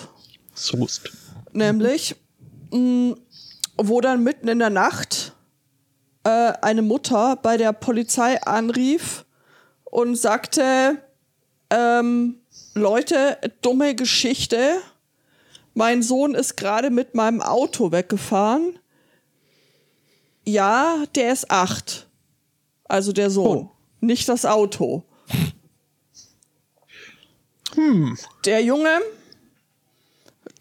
[0.53, 1.11] Soest.
[1.53, 2.15] nämlich,
[2.71, 3.15] mh,
[3.77, 5.33] wo dann mitten in der Nacht
[6.23, 6.29] äh,
[6.61, 9.25] eine Mutter bei der Polizei anrief
[9.85, 10.97] und sagte,
[11.69, 12.41] ähm,
[12.73, 14.77] Leute, dumme Geschichte,
[15.73, 18.79] mein Sohn ist gerade mit meinem Auto weggefahren.
[20.45, 22.06] Ja, der ist acht.
[22.87, 23.69] Also der Sohn,
[23.99, 25.03] nicht das Auto.
[28.45, 29.01] Der Junge,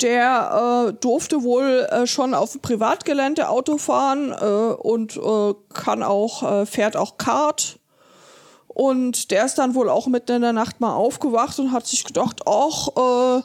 [0.00, 6.02] der äh, durfte wohl äh, schon auf dem Privatgelände Auto fahren äh, und äh, kann
[6.02, 7.78] auch, äh, fährt auch Kart.
[8.68, 12.04] Und der ist dann wohl auch mitten in der Nacht mal aufgewacht und hat sich
[12.04, 12.88] gedacht, ach,
[13.38, 13.42] äh,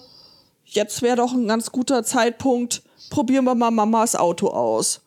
[0.65, 5.01] jetzt wäre doch ein ganz guter Zeitpunkt, probieren wir mal Mamas Auto aus.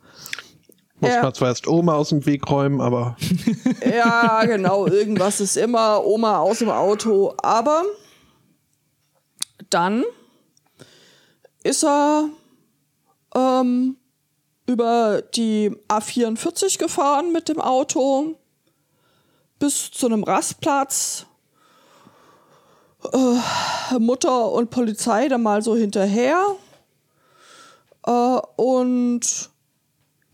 [1.05, 1.23] Muss Ja.
[1.23, 3.17] man zwar erst Oma aus dem Weg räumen, aber
[3.95, 7.35] Ja, genau, irgendwas ist immer Oma aus dem Auto.
[7.43, 7.83] Aber
[9.71, 10.05] dann
[11.63, 12.29] ist er
[13.35, 13.97] ähm,
[14.67, 18.35] über die A44 gefahren mit dem Auto
[19.59, 21.27] bis zu einem Rastplatz.
[23.13, 26.43] Äh, Mutter und Polizei dann mal so hinterher.
[28.07, 28.11] Äh,
[28.57, 29.51] und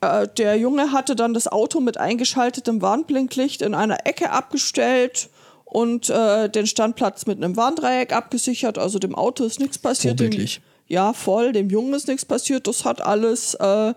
[0.01, 5.29] äh, der Junge hatte dann das Auto mit eingeschaltetem Warnblinklicht in einer Ecke abgestellt
[5.65, 8.79] und äh, den Standplatz mit einem Warndreieck abgesichert.
[8.79, 10.19] Also dem Auto ist nichts passiert.
[10.19, 10.61] Dem, Vorbildlich.
[10.89, 11.53] ja, voll.
[11.53, 12.67] Dem Jungen ist nichts passiert.
[12.67, 13.95] Das hat alles äh,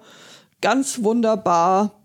[0.61, 2.02] ganz wunderbar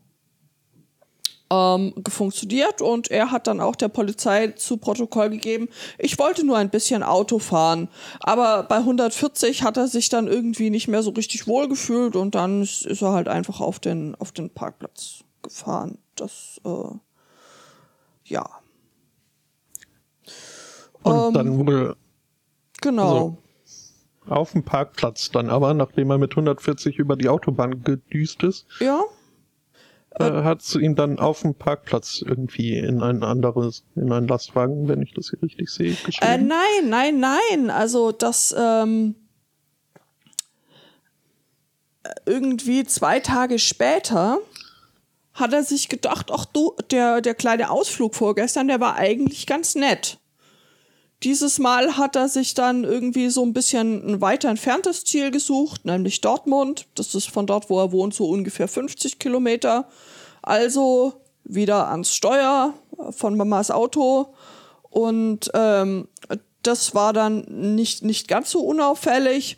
[1.51, 5.69] ähm, funktioniert und er hat dann auch der Polizei zu Protokoll gegeben,
[5.99, 7.89] ich wollte nur ein bisschen Auto fahren.
[8.21, 12.35] Aber bei 140 hat er sich dann irgendwie nicht mehr so richtig wohl gefühlt und
[12.35, 15.99] dann ist, ist er halt einfach auf den, auf den Parkplatz gefahren.
[16.17, 16.95] Das, äh,
[18.25, 18.49] ja.
[21.03, 21.97] Und Ähm, dann wohl
[22.81, 23.39] Genau.
[24.29, 29.03] auf dem Parkplatz dann aber, nachdem er mit 140 über die Autobahn gedüst ist, Ja.
[30.21, 34.89] Äh, hat sie ihn dann auf dem Parkplatz irgendwie in ein anderes, in einen Lastwagen,
[34.89, 36.47] wenn ich das hier richtig sehe, Äh, geschrieben.
[36.49, 37.71] nein, nein, nein.
[37.71, 39.15] Also das ähm,
[42.27, 44.39] irgendwie zwei Tage später
[45.35, 49.75] hat er sich gedacht, ach du, der, der kleine Ausflug vorgestern, der war eigentlich ganz
[49.75, 50.19] nett.
[51.25, 55.85] Dieses Mal hat er sich dann irgendwie so ein bisschen ein weiter entferntes Ziel gesucht,
[55.85, 56.87] nämlich Dortmund.
[56.95, 59.89] Das ist von dort, wo er wohnt, so ungefähr 50 Kilometer.
[60.43, 62.75] Also wieder ans Steuer
[63.11, 64.35] von Mamas Auto.
[64.91, 66.07] Und ähm,
[66.63, 69.57] das war dann nicht, nicht ganz so unauffällig,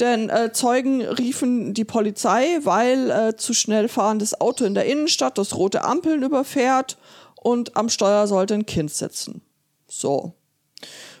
[0.00, 5.38] denn äh, Zeugen riefen die Polizei, weil äh, zu schnell fahrendes Auto in der Innenstadt
[5.38, 6.96] das rote Ampeln überfährt
[7.36, 9.42] und am Steuer sollte ein Kind sitzen.
[9.86, 10.32] So.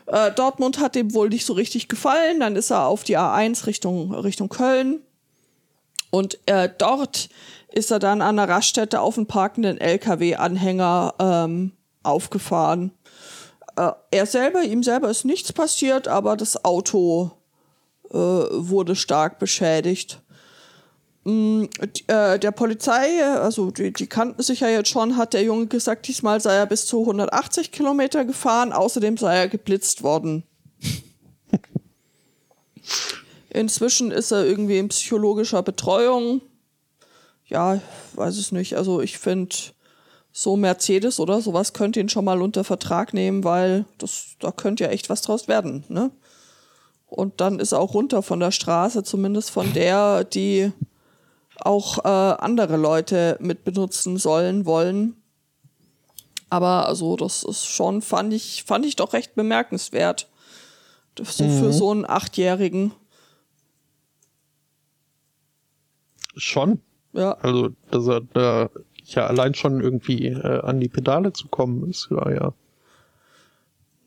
[0.06, 2.40] Äh, Dortmund hat dem wohl nicht so richtig gefallen.
[2.40, 5.00] Dann ist er auf die A1 Richtung, Richtung Köln.
[6.10, 7.28] Und äh, dort
[7.72, 11.72] ist er dann an der Raststätte auf einen parkenden LKW-Anhänger ähm,
[12.04, 12.92] aufgefahren.
[13.76, 17.32] Äh, er selber, ihm selber ist nichts passiert, aber das Auto
[18.10, 20.20] äh, wurde stark beschädigt.
[21.24, 21.64] Mm,
[22.06, 26.06] äh, der Polizei, also die, die kannten sich ja jetzt schon, hat der Junge gesagt,
[26.06, 30.44] diesmal sei er bis zu 180 Kilometer gefahren, außerdem sei er geblitzt worden.
[33.48, 36.42] Inzwischen ist er irgendwie in psychologischer Betreuung.
[37.46, 37.80] Ja,
[38.14, 38.76] weiß es nicht.
[38.76, 39.54] Also ich finde,
[40.32, 44.84] so Mercedes oder sowas könnte ihn schon mal unter Vertrag nehmen, weil das, da könnte
[44.84, 46.10] ja echt was draus werden, ne?
[47.06, 50.72] Und dann ist er auch runter von der Straße, zumindest von der, die
[51.60, 55.16] auch äh, andere Leute mit benutzen sollen, wollen.
[56.50, 60.28] Aber also, das ist schon, fand ich, fand ich doch recht bemerkenswert.
[61.18, 62.92] So für so einen Achtjährigen.
[66.36, 66.80] Schon.
[67.12, 67.32] Ja.
[67.38, 68.70] Also, dass er da
[69.04, 72.52] ja allein schon irgendwie äh, an die Pedale zu kommen ist, ja, ja.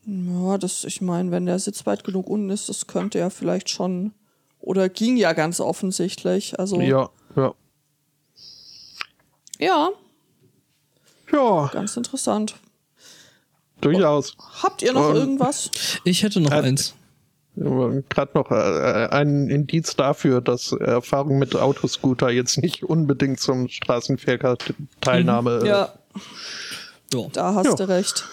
[0.06, 3.68] Ja, das, ich meine, wenn der Sitz weit genug unten ist, das könnte ja vielleicht
[3.68, 4.12] schon,
[4.60, 6.58] oder ging ja ganz offensichtlich.
[6.58, 7.54] Also, Ja, ja.
[9.58, 9.88] ja
[11.32, 12.54] Ja, ganz interessant.
[13.80, 14.36] durchaus.
[14.62, 15.70] Habt ihr noch Ähm, irgendwas?
[16.04, 16.94] Ich hätte noch Äh, eins.
[17.56, 25.60] Gerade noch äh, ein Indiz dafür, dass Erfahrung mit Autoscooter jetzt nicht unbedingt zum Straßenverkehr-Teilnahme.
[25.64, 25.92] äh, Ja,
[27.12, 27.26] Ja.
[27.32, 27.74] da hast Ja.
[27.74, 28.24] du recht.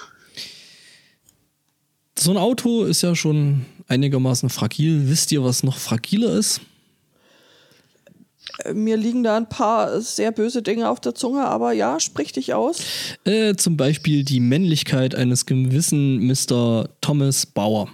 [2.18, 5.10] So ein Auto ist ja schon einigermaßen fragil.
[5.10, 6.62] Wisst ihr, was noch fragiler ist?
[8.64, 12.32] Äh, Mir liegen da ein paar sehr böse Dinge auf der Zunge, aber ja, sprich
[12.32, 12.80] dich aus.
[13.26, 16.90] Äh, zum Beispiel die Männlichkeit eines gewissen Mr.
[17.02, 17.90] Thomas Bauer.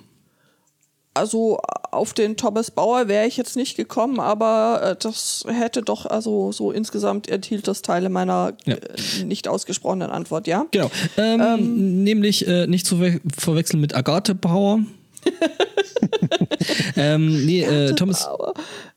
[1.13, 1.59] Also
[1.91, 6.53] auf den Thomas Bauer wäre ich jetzt nicht gekommen, aber äh, das hätte doch, also
[6.53, 8.75] so insgesamt enthielt das Teile meiner Ja.
[8.75, 10.65] äh, nicht ausgesprochenen Antwort, ja?
[10.71, 10.89] Genau.
[11.17, 14.79] Ähm, nämlich äh, nicht zu ver verwechseln mit Agathe Bauer.
[16.95, 18.25] ähm, nee, äh, Thomas.
[18.25, 18.53] Bauer.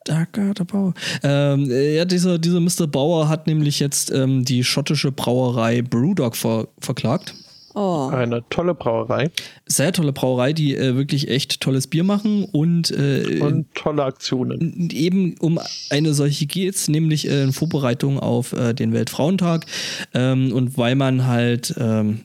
[0.08, 0.94] Agathe Bauer.
[1.22, 2.86] Ähm, äh, ja, dieser, dieser Mr.
[2.86, 7.34] Bauer hat nämlich jetzt ähm, die schottische Brauerei Brewdog ver verklagt.
[7.74, 8.09] Oh.
[8.12, 9.30] Eine tolle Brauerei
[9.66, 14.90] Sehr tolle Brauerei, die äh, wirklich echt tolles Bier machen und, äh, und tolle Aktionen.
[14.90, 15.59] eben um
[15.90, 19.66] eine solche geht's, nämlich äh, in Vorbereitung auf äh, den Weltfrauentag
[20.14, 22.20] ähm, und weil man halt ähm,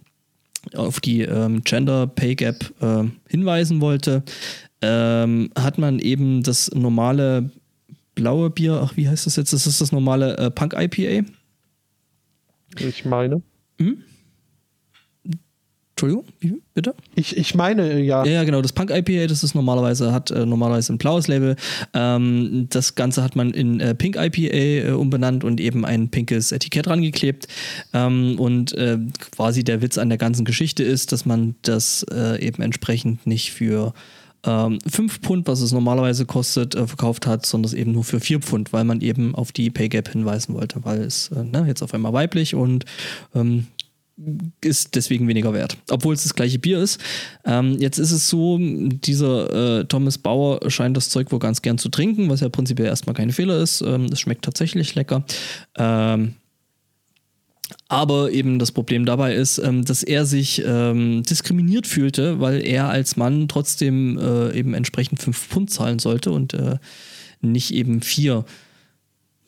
[0.76, 4.23] auf die ähm, Gender Pay Gap äh, hinweisen wollte,
[4.81, 7.49] ähm, hat man eben das normale
[8.13, 9.53] blaue Bier, ach wie heißt das jetzt?
[9.53, 11.27] Das ist das normale äh, Punk IPA.
[12.77, 13.41] Ich meine.
[15.99, 16.95] Entschuldigung, wie, bitte?
[17.15, 18.23] Ich, ich meine, ja.
[18.23, 18.61] Ja, ja, genau.
[18.61, 21.57] Das Punk IPA, das ist normalerweise, hat äh, normalerweise ein blaues Label.
[21.93, 26.53] Ähm, das Ganze hat man in äh, Pink IPA äh, umbenannt und eben ein pinkes
[26.53, 27.49] Etikett rangeklebt.
[27.93, 28.97] Ähm, und äh,
[29.35, 33.51] quasi der Witz an der ganzen Geschichte ist, dass man das äh, eben entsprechend nicht
[33.51, 33.93] für
[34.45, 38.21] ähm, 5 Pfund, was es normalerweise kostet, äh, verkauft hat, sondern es eben nur für
[38.21, 41.65] 4 Pfund, weil man eben auf die Pay Gap hinweisen wollte, weil es äh, ne,
[41.67, 42.85] jetzt auf einmal weiblich und
[43.35, 43.67] ähm,
[44.61, 46.99] ist deswegen weniger wert, obwohl es das gleiche Bier ist.
[47.45, 51.77] Ähm, jetzt ist es so, dieser äh, Thomas Bauer scheint das Zeug wohl ganz gern
[51.77, 53.81] zu trinken, was ja prinzipiell erstmal kein Fehler ist.
[53.81, 55.23] Ähm, es schmeckt tatsächlich lecker.
[55.77, 56.35] Ähm,
[57.87, 62.89] aber eben das Problem dabei ist, ähm, dass er sich ähm, diskriminiert fühlte, weil er
[62.89, 66.77] als Mann trotzdem äh, eben entsprechend fünf Pfund zahlen sollte und äh,
[67.41, 68.45] nicht eben vier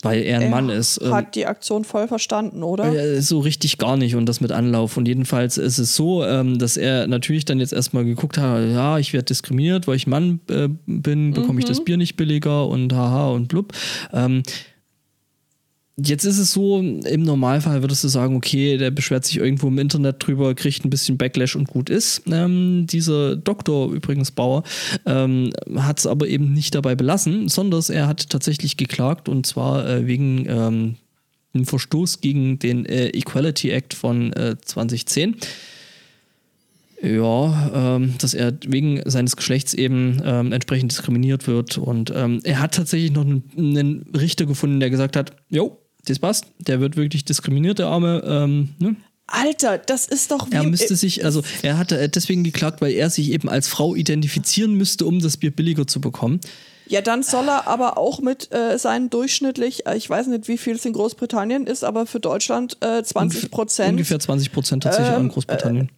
[0.02, 1.00] weil er ein Er Mann ist.
[1.02, 3.20] Ähm, Hat die Aktion voll verstanden, oder?
[3.22, 4.96] so richtig gar nicht und das mit Anlauf.
[4.96, 8.98] Und jedenfalls ist es so, ähm, dass er natürlich dann jetzt erstmal geguckt hat, ja,
[8.98, 12.92] ich werde diskriminiert, weil ich Mann äh, bin, bekomme ich das Bier nicht billiger und
[12.92, 13.72] haha und blub.
[14.12, 14.42] Ähm,
[15.96, 19.78] Jetzt ist es so, im Normalfall würdest du sagen, okay, der beschwert sich irgendwo im
[19.78, 22.22] Internet drüber, kriegt ein bisschen Backlash und gut ist.
[22.26, 24.62] Ähm, dieser Doktor übrigens Bauer
[25.04, 29.86] ähm, hat es aber eben nicht dabei belassen, sondern er hat tatsächlich geklagt und zwar
[29.86, 30.94] äh, wegen ähm,
[31.52, 35.36] einem Verstoß gegen den äh, Equality Act von äh, 2010.
[37.02, 41.76] Ja, ähm, dass er wegen seines Geschlechts eben ähm, entsprechend diskriminiert wird.
[41.76, 46.18] Und ähm, er hat tatsächlich noch einen, einen Richter gefunden, der gesagt hat, jo, das
[46.18, 48.22] passt, der wird wirklich diskriminiert, der Arme.
[48.26, 48.96] Ähm, ne?
[49.26, 50.54] Alter, das ist doch wie.
[50.54, 53.94] Er müsste sich, also er hatte äh, deswegen geklagt, weil er sich eben als Frau
[53.94, 56.40] identifizieren müsste, um das Bier billiger zu bekommen.
[56.86, 60.58] Ja, dann soll er aber auch mit äh, seinen durchschnittlich, äh, ich weiß nicht, wie
[60.58, 65.14] viel es in Großbritannien ist, aber für Deutschland äh, 20 Prozent Ungefähr 20 Prozent tatsächlich
[65.14, 65.90] an Großbritannien.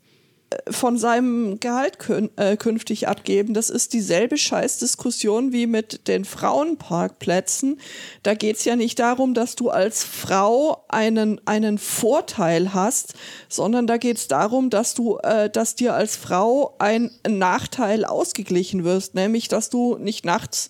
[0.70, 3.54] Von seinem Gehalt kün äh, künftig abgeben.
[3.54, 7.80] Das ist dieselbe Scheißdiskussion wie mit den Frauenparkplätzen.
[8.22, 13.14] Da geht's ja nicht darum, dass du als Frau einen, einen Vorteil hast,
[13.48, 19.14] sondern da geht's darum, dass du, äh, dass dir als Frau ein Nachteil ausgeglichen wirst,
[19.14, 20.68] nämlich dass du nicht nachts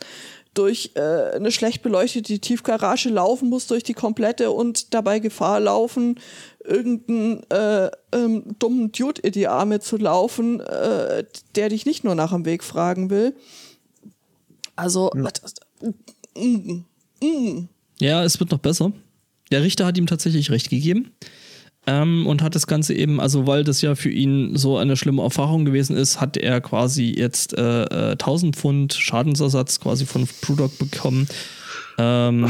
[0.55, 6.21] durch äh, eine schlecht beleuchtete Tiefgarage laufen musst, durch die komplette und dabei Gefahr laufen,
[6.65, 11.25] irgendeinen äh, ähm, dummen Dude in die Arme zu laufen, äh,
[11.55, 13.35] der dich nicht nur nach dem Weg fragen will.
[14.77, 15.55] Also, was-
[18.01, 18.93] Ja, es wird noch besser.
[19.53, 21.11] Der Richter hat ihm tatsächlich recht gegeben.
[21.87, 25.23] Ähm, und hat das Ganze eben, also weil das ja für ihn so eine schlimme
[25.23, 30.79] Erfahrung gewesen ist, hat er quasi jetzt äh, äh, 1000 Pfund Schadensersatz quasi von Brewdog
[30.79, 31.29] bekommen.
[31.99, 32.49] Ähm, äh,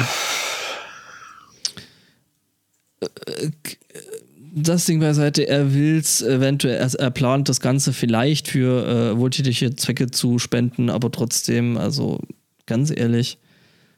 [4.56, 9.18] das Ding beiseite, er will es eventuell, er, er plant das Ganze vielleicht für äh,
[9.18, 12.20] wohltätige Zwecke zu spenden, aber trotzdem, also
[12.66, 13.38] ganz ehrlich,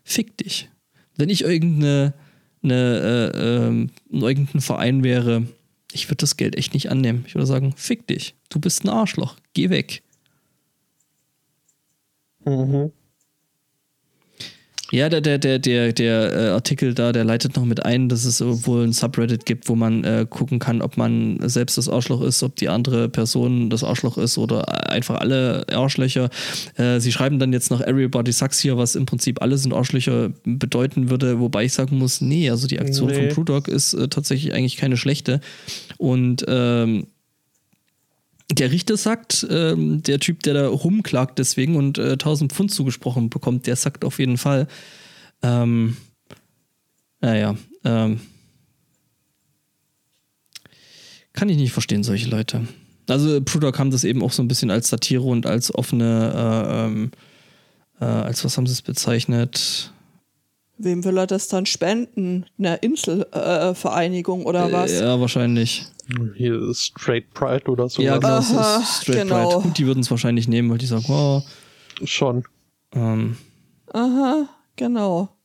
[0.04, 0.68] fick dich.
[1.16, 2.14] Wenn ich irgendeine
[2.62, 5.46] eine, äh, ähm, irgendein Verein wäre,
[5.92, 7.24] ich würde das Geld echt nicht annehmen.
[7.26, 8.34] Ich würde sagen, fick dich.
[8.48, 9.36] Du bist ein Arschloch.
[9.54, 10.02] Geh weg.
[12.44, 12.92] Mhm.
[14.92, 18.24] Ja, der, der, der, der, der äh, Artikel da, der leitet noch mit ein, dass
[18.24, 22.22] es wohl ein Subreddit gibt, wo man äh, gucken kann, ob man selbst das Arschloch
[22.22, 26.30] ist, ob die andere Person das Arschloch ist oder einfach alle Arschlöcher.
[26.76, 30.30] Äh, sie schreiben dann jetzt noch Everybody Sucks hier, was im Prinzip alle sind Arschlöcher
[30.44, 33.14] bedeuten würde, wobei ich sagen muss, nee, also die Aktion Nee.
[33.14, 35.40] von Brewdog ist äh, tatsächlich eigentlich keine schlechte.
[35.98, 37.06] Und ähm,
[38.52, 43.28] der Richter sagt, ähm, der Typ, der da rumklagt deswegen und äh, 1000 Pfund zugesprochen
[43.28, 44.68] bekommt, der sagt auf jeden Fall,
[45.43, 45.97] ähm,
[47.20, 48.20] naja, ähm,
[51.32, 52.66] kann ich nicht verstehen, solche Leute.
[53.09, 56.86] Also Prudok haben das eben auch so ein bisschen als Satire und als offene, äh,
[56.86, 57.10] ähm,
[58.01, 59.93] äh, als was haben sie es bezeichnet?
[60.78, 62.46] Wem will er das dann spenden?
[62.58, 64.92] Einer Inselvereinigung äh, oder was?
[64.92, 65.86] Äh, ja, wahrscheinlich.
[66.36, 68.00] Hier ist Straight Pride oder so.
[68.00, 69.48] Ja, genau, Aha, ist Straight genau.
[69.48, 69.62] Pride.
[69.62, 71.42] Gut, die würden es wahrscheinlich nehmen, weil die sagen, oh,
[72.04, 72.44] Schon.
[72.94, 73.36] ähm,
[73.92, 75.35] Aha, genau.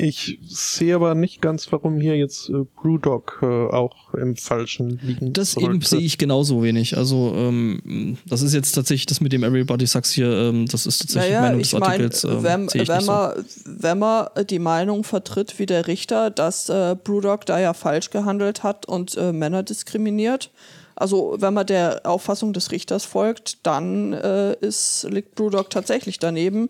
[0.00, 5.32] Ich sehe aber nicht ganz, warum hier jetzt äh, Brewdog äh, auch im Falschen liegen
[5.32, 5.70] Das sollte.
[5.70, 6.96] eben sehe ich genauso wenig.
[6.96, 11.00] Also, ähm, das ist jetzt tatsächlich das mit dem Everybody Sucks hier, ähm, das ist
[11.00, 12.22] tatsächlich Naja, Meinung ich des meine, Artikels.
[12.22, 13.12] ähm, wenn, ich wenn, nicht so.
[13.12, 18.10] man, wenn man die Meinung vertritt wie der Richter, dass äh, Brewdog da ja falsch
[18.10, 20.52] gehandelt hat und äh, Männer diskriminiert,
[20.94, 26.68] also wenn man der Auffassung des Richters folgt, dann äh, ist, liegt Brewdog tatsächlich daneben,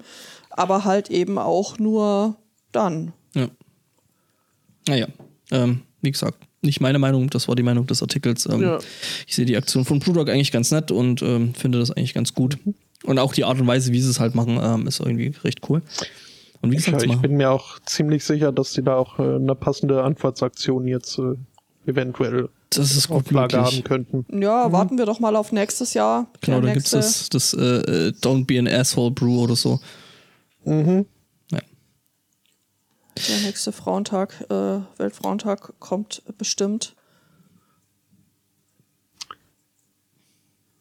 [0.49, 2.37] aber halt eben auch nur
[2.73, 3.13] dann.
[4.89, 4.94] Ja.
[4.94, 5.06] Naja,
[5.51, 8.47] ähm, wie gesagt, nicht meine Meinung, das war die Meinung des Artikels.
[8.47, 8.78] Ähm, Ja.
[9.27, 12.35] Ich sehe die Aktion von Brewdog eigentlich ganz nett und ähm, finde das eigentlich ganz
[12.35, 12.59] gut.
[13.05, 15.60] Und auch die Art und Weise, wie sie es halt machen, ähm, ist irgendwie recht
[15.69, 15.82] cool.
[16.60, 18.97] Und wie Ich, gesagt, sie ich machen- bin mir auch ziemlich sicher, dass die da
[18.97, 21.35] auch äh, eine passende Antwortaktion jetzt äh,
[21.89, 23.77] eventuell das ist auf gut Lager möglich.
[23.77, 24.43] haben könnten.
[24.43, 26.27] Ja, warten wir doch mal auf nächstes Jahr.
[26.43, 27.59] Genau, Der da gibt es das, das äh,
[28.09, 29.81] äh, Don't Be an Asshole Brew oder so.
[30.65, 31.06] Mhm.
[33.27, 36.95] Der nächste Frauentag, äh, Weltfrauentag kommt bestimmt.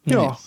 [0.06, 0.38] Ja.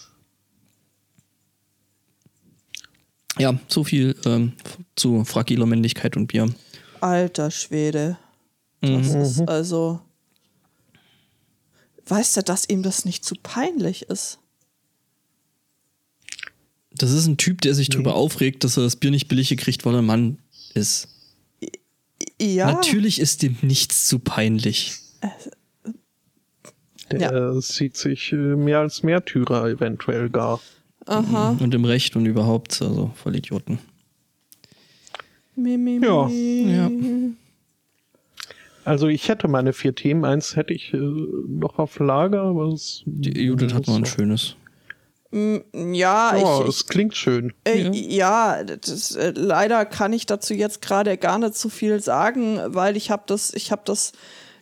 [3.38, 4.52] Ja, so viel ähm,
[4.96, 6.52] zu fragiler Männlichkeit und Bier.
[7.00, 8.18] Alter Schwede.
[8.80, 9.20] Das Mhm.
[9.20, 10.00] ist also.
[12.06, 14.38] Weißt du, dass ihm das nicht zu peinlich ist?
[16.92, 19.84] Das ist ein Typ, der sich drüber aufregt, dass er das Bier nicht billig gekriegt,
[19.86, 20.38] weil er Mann
[20.74, 21.08] ist.
[22.40, 22.72] Ja.
[22.72, 24.94] Natürlich ist dem nichts zu peinlich.
[27.10, 27.60] Der Ja.
[27.60, 30.60] sieht sich äh, mehr als Märtyrer eventuell gar.
[31.06, 31.56] Aha.
[31.60, 33.78] Und im Recht und überhaupt, also voll Idioten.
[35.56, 36.28] Ja.
[36.28, 36.90] Ja.
[38.84, 40.24] Also ich hätte meine vier Themen.
[40.24, 44.12] Eins hätte ich äh, noch auf Lager, aber es, Die Judith hat noch ein so.
[44.16, 44.56] schönes.
[45.32, 45.60] Ja,
[45.92, 47.52] Ja, ich, es klingt schön.
[47.64, 48.56] Äh, Ja.
[48.58, 52.96] ja, das, äh, leider kann ich dazu jetzt gerade gar nicht so viel sagen, weil
[52.96, 54.12] ich habe das, ich habe das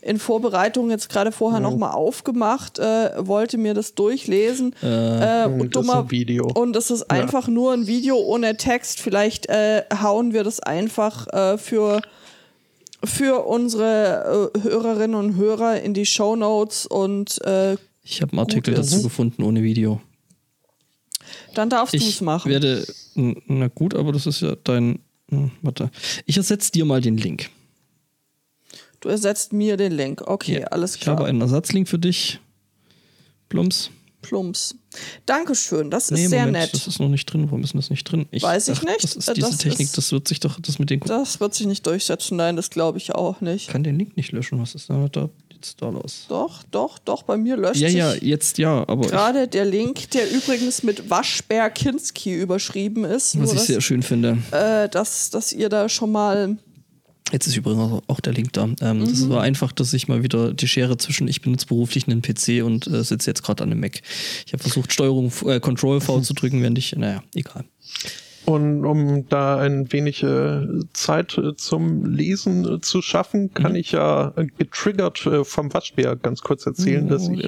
[0.00, 5.46] in Vorbereitung jetzt gerade vorher noch mal aufgemacht, äh, wollte mir das durchlesen äh, das
[5.48, 6.46] und ist dummer ein Video.
[6.54, 9.00] und es ist einfach nur ein Video ohne Text.
[9.00, 12.00] Vielleicht äh, hauen wir das einfach äh, für
[13.04, 18.40] für unsere äh, Hörerinnen und Hörer in die Show Notes und äh, Ich habe einen
[18.40, 18.92] Artikel ist.
[18.92, 20.00] dazu gefunden ohne Video.
[21.54, 22.50] Dann darfst du es Ich machen.
[22.50, 24.98] werde, na gut, aber das ist ja dein,
[25.30, 25.90] hm, warte.
[26.26, 27.50] Ich ersetze dir mal den Link.
[29.00, 30.22] Du ersetzt mir den Link.
[30.26, 31.16] Okay, alles Ich klar.
[31.16, 32.40] habe einen Ersatzlink für dich.
[33.48, 33.90] Plumps.
[34.20, 34.74] Plumps.
[35.26, 36.74] Dankeschön, das ist Nee, sehr Moment, nett.
[36.74, 37.44] das ist noch nicht drin.
[37.46, 38.26] Warum ist das nicht drin?
[38.32, 39.04] Weiß ich nicht.
[39.04, 41.54] Das ist diese das Technik, ist- das wird sich doch, das mit den Das wird
[41.54, 43.62] sich nicht durchsetzen, nein, das glaube ich auch nicht.
[43.62, 44.60] Ich kann den Link nicht löschen.
[44.60, 45.30] Was ist da, da
[45.60, 46.24] jetzt da los?
[46.28, 50.10] Doch, doch, doch, bei mir löscht Ja, sich ja, jetzt ja, aber gerade der Link,
[50.10, 53.38] der übrigens mit Waschbär Kinski überschrieben ist.
[53.38, 54.38] was ich dass, sehr schön finde.
[54.52, 56.56] äh, dass, dass ihr da schon mal.
[57.30, 58.64] Jetzt ist übrigens auch der Link da.
[58.80, 59.28] Ähm, Das Mhm.
[59.28, 62.86] war einfach, dass ich mal wieder die Schere zwischen ich benutze beruflich einen PC und
[62.86, 64.00] äh, sitze jetzt gerade an einem Mac.
[64.46, 66.00] Ich habe versucht, Steuerung, äh, Control.
[66.00, 67.64] V zu drücken, während ich, naja, egal.
[68.48, 73.92] Und um da ein wenig äh, Zeit äh, zum Lesen äh, zu schaffen, kann ich
[73.92, 77.44] ja äh, getriggert äh, vom Waschbär ganz kurz erzählen, dass Oh, ich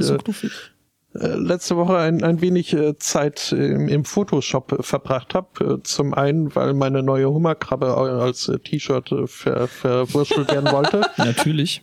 [1.15, 5.79] äh, letzte Woche ein, ein wenig äh, Zeit im, im Photoshop äh, verbracht habe.
[5.81, 11.03] Äh, zum einen, weil meine neue Hummerkrabbe als T-Shirt ver, verwurschtelt werden wollte.
[11.17, 11.83] Natürlich.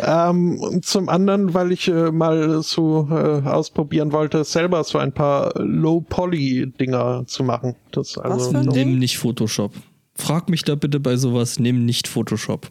[0.00, 5.12] Ähm, und zum anderen, weil ich äh, mal so äh, ausprobieren wollte, selber so ein
[5.12, 7.76] paar Low-Poly-Dinger zu machen.
[7.90, 8.90] Das also für ein noch Ding?
[8.90, 9.72] Nimm nicht Photoshop.
[10.14, 12.70] Frag mich da bitte bei sowas, nimm nicht Photoshop.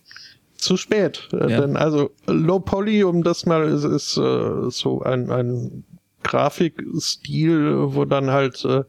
[0.57, 1.29] zu spät.
[1.33, 1.61] Äh, Ja.
[1.61, 5.83] Denn also Low Poly, um das mal, ist, ist äh, so ein, ein
[6.23, 8.83] Grafikstil, wo dann halt äh,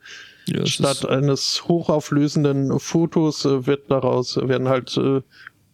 [0.46, 5.20] Ja, statt eines hochauflösenden Fotos äh, wird daraus werden halt äh,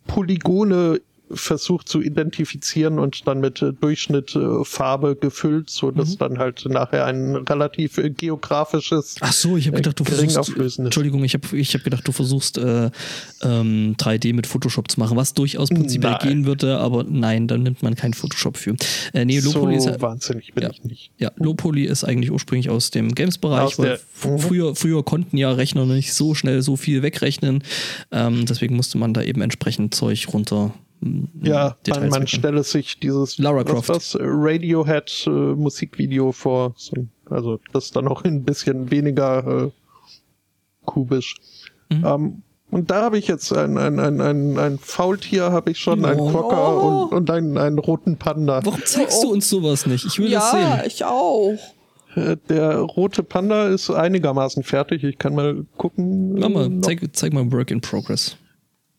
[0.07, 6.19] Polygone versucht zu identifizieren und dann mit äh, Durchschnitt äh, Farbe gefüllt, so dass Mhm.
[6.19, 10.79] dann halt nachher ein relativ äh, geografisches Ach so, ich habe gedacht, du versuchst.
[10.79, 12.91] Entschuldigung, ich habe ich hab gedacht, du versuchst äh,
[13.43, 16.29] ähm, 3D mit Photoshop zu machen, was durchaus prinzipiell Nein.
[16.29, 18.75] gehen würde, aber nein, da nimmt man kein Photoshop für.
[19.13, 20.71] Äh, nee, Lowpoly ist so ja, wahnsinnig bin Ja.
[20.71, 21.11] ich nicht.
[21.19, 24.39] ja, Lowpoly ist eigentlich ursprünglich aus dem Games-Bereich, weil Mhm.
[24.39, 27.63] früher, früher konnten ja Rechner nicht so schnell so viel wegrechnen.
[28.11, 30.73] Ähm, deswegen musste man da eben entsprechend Zeug runter.
[31.43, 33.89] Ja, man, Details man stelle sich dieses Lara Croft.
[33.89, 36.75] Das, äh, Radiohead äh, Musikvideo vor.
[36.77, 36.93] So,
[37.31, 39.71] also das ist dann noch ein bisschen weniger äh,
[40.85, 41.37] kubisch.
[41.91, 42.05] Mhm.
[42.05, 46.05] Ähm, und da habe ich jetzt ein, ein, ein, ein, ein Faultier, habe ich schon,
[46.05, 46.29] einen Oh.
[46.31, 47.03] Quokka Oh.
[47.05, 48.61] und, und einen, einen roten Panda.
[48.65, 50.05] Warum zeigst du uns sowas nicht?
[50.05, 50.87] Ich will das Ja, sehen.
[50.87, 51.55] ich auch.
[52.15, 55.03] Äh, Der rote Panda ist einigermaßen fertig.
[55.05, 56.35] Ich kann mal gucken.
[56.39, 56.83] Mach mal, noch.
[56.83, 58.37] zeig, zeig mal Work in Progress.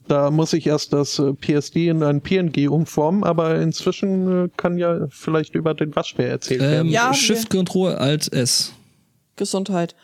[0.10, 4.80] Da muss ich erst das äh, PSD in ein PNG umformen, aber inzwischen äh, kann
[4.80, 6.88] ja vielleicht über den Waschbär erzählt Ähm, werden.
[6.90, 8.74] Ja, Shift Control Alt S.
[9.36, 9.96] Gesundheit.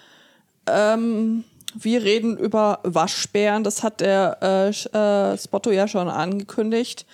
[0.67, 7.07] Ähm, wir reden über Waschbären, das hat der äh, äh, Spotto ja schon angekündigt.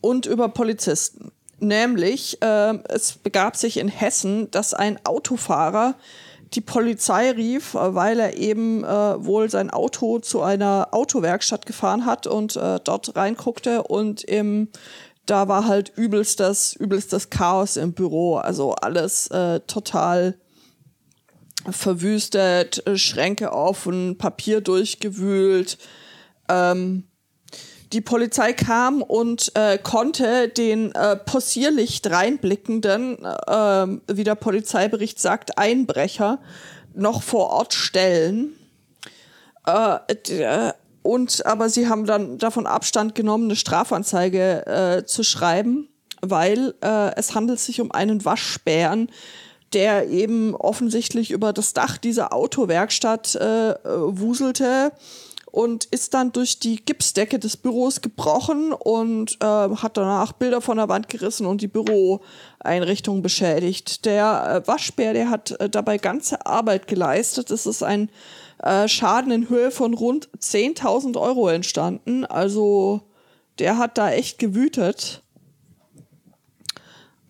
[0.00, 1.32] Und über Polizisten.
[1.58, 5.96] Nämlich, ähm, es begab sich in Hessen, dass ein Autofahrer
[6.56, 12.06] die Polizei rief, äh, weil er eben äh, wohl sein Auto zu einer Autowerkstatt gefahren
[12.06, 14.68] hat und äh, dort reinguckte und im
[15.26, 18.36] da war halt übelst das, übelst das Chaos im Büro.
[18.36, 20.38] Also alles äh, total
[21.68, 25.78] verwüstet, Schränke offen, Papier durchgewühlt.
[26.48, 27.08] Ähm,
[27.92, 35.58] die Polizei kam und äh, konnte den äh, possierlich reinblickenden, äh, wie der Polizeibericht sagt,
[35.58, 36.40] Einbrecher
[36.94, 38.52] noch vor Ort stellen.
[39.66, 39.98] Äh,
[40.30, 40.72] äh,
[41.02, 45.88] und aber sie haben dann davon Abstand genommen, eine Strafanzeige zu schreiben,
[46.20, 49.08] weil es handelt sich um einen Waschbären,
[49.72, 54.90] der eben offensichtlich über das Dach dieser Autowerkstatt äh, wuselte
[55.56, 60.76] und ist dann durch die Gipsdecke des Büros gebrochen und äh, hat danach Bilder von
[60.76, 64.04] der Wand gerissen und die Büroeinrichtung beschädigt.
[64.04, 67.50] Der äh, Waschbär, der hat äh, dabei ganze Arbeit geleistet.
[67.50, 68.10] Es ist ein
[68.58, 72.26] äh, Schaden in Höhe von rund 10.000 Euro entstanden.
[72.26, 73.00] Also
[73.58, 75.22] der hat da echt gewütet.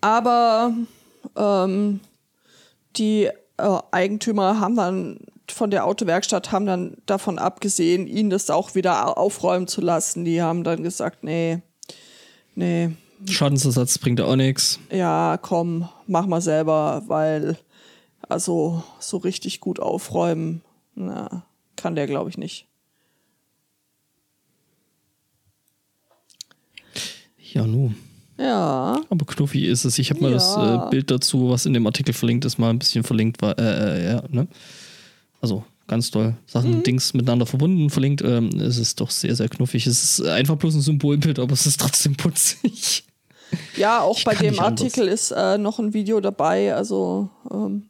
[0.01, 0.75] Aber
[1.37, 2.01] ähm,
[2.97, 8.75] die äh, Eigentümer haben dann von der Autowerkstatt haben dann davon abgesehen, ihn das auch
[8.75, 10.25] wieder aufräumen zu lassen.
[10.25, 11.61] Die haben dann gesagt, nee,
[12.55, 12.91] nee.
[13.29, 14.79] Schadensersatz bringt auch nichts.
[14.91, 17.57] Ja, komm, mach mal selber, weil
[18.29, 20.63] also so richtig gut aufräumen,
[20.95, 21.45] na,
[21.77, 22.67] kann der glaube ich nicht.
[27.53, 27.95] Ja, nu.
[28.39, 29.01] Ja.
[29.09, 29.99] Aber knuffi ist es.
[29.99, 30.35] Ich habe mal Ja.
[30.35, 33.59] das äh, Bild dazu, was in dem Artikel verlinkt ist, mal ein bisschen verlinkt war.
[33.59, 34.47] Äh, äh, ja, ne?
[35.47, 36.35] Also ganz toll.
[36.47, 38.21] Sachen, Dings miteinander verbunden, verlinkt.
[38.23, 39.87] Ähm, es ist doch sehr, sehr knuffig.
[39.87, 43.05] Es ist einfach bloß ein Symbolbild, aber es ist trotzdem putzig.
[43.77, 44.59] Ja, auch Ich bei dem.
[44.59, 46.75] Artikel ist äh, noch ein Video dabei.
[46.75, 47.85] Also, ähm,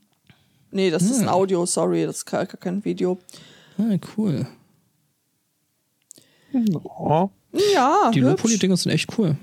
[0.71, 1.33] nee, das ist ein Ah.
[1.33, 3.19] Audio, sorry, das ist gar kein Video.
[3.79, 4.47] Ah, cool.
[6.75, 7.31] Oh,
[7.75, 8.21] Ja, Die.
[8.21, 9.37] Lopoli-Dinger sind echt cool.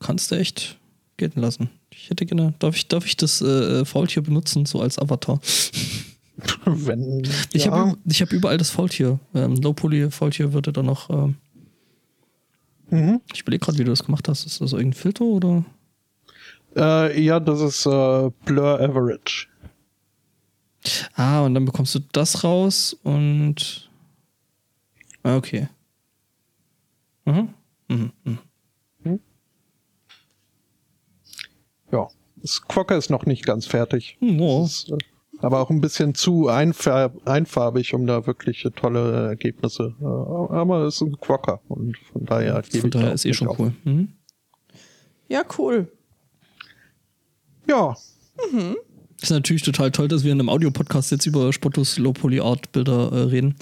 [0.00, 0.78] Kannst du echt
[1.16, 1.70] gelten lassen.
[1.92, 5.40] Ich hätte gerne, darf ich, darf ich das äh, Faultier benutzen, so als Avatar?
[6.64, 7.22] Wenn.
[7.52, 7.72] Ich ja.
[7.72, 9.18] habe hab überall das Faultier.
[9.34, 11.10] Ähm, Low-Poly-Faultier würde dann noch.
[11.10, 11.36] Ähm,
[12.90, 13.22] Mhm.
[13.32, 14.44] ich überlege gerade, wie du das gemacht hast.
[14.44, 15.64] Ist das irgendein Filter oder?
[16.76, 19.46] Äh, ja, das ist äh, Blur Average.
[21.14, 23.88] Ah, und dann bekommst du das raus und.
[25.22, 25.68] Ah, okay.
[27.24, 27.54] Mhm.
[27.88, 28.12] Mhm.
[29.04, 29.20] Mhm.
[31.92, 32.08] Ja.
[32.36, 34.18] Das Quokka ist noch nicht ganz fertig.
[34.20, 34.62] Oh.
[34.62, 34.98] Das ist, äh,
[35.42, 39.94] aber auch ein bisschen zu einfarb einfarbig, um da wirklich tolle Ergebnisse.
[40.00, 43.14] Äh, aber es ist ein Quokka und von daher gebe Von ich da daher auch
[43.14, 43.58] ist eh schon auf.
[43.58, 43.72] cool.
[43.84, 44.08] Mhm.
[45.28, 45.90] Ja, cool.
[47.68, 47.96] Ja,
[49.20, 53.54] Ist natürlich total toll, dass wir in einem Audiopodcast jetzt über Spottos Low-Poly-Art-Bilder äh, reden.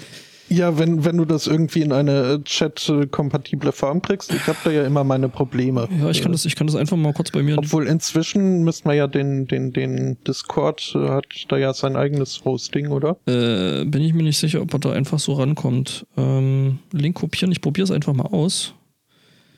[0.50, 4.70] Ja, wenn, wenn du das irgendwie in eine äh, Chat-kompatible Form kriegst, ich habe da
[4.70, 5.88] ja immer meine Probleme.
[6.00, 7.56] Ja, ich kann das, ich kann das einfach mal kurz bei mir.
[7.56, 12.44] Obwohl inzwischen müssten wir ja den, den, den Discord äh, hat da ja sein eigenes
[12.44, 13.16] Hosting, oder?
[13.26, 16.06] Äh, bin ich mir nicht sicher, ob er da einfach so rankommt.
[16.16, 18.74] Ähm, Link kopieren, ich probiere es einfach mal aus.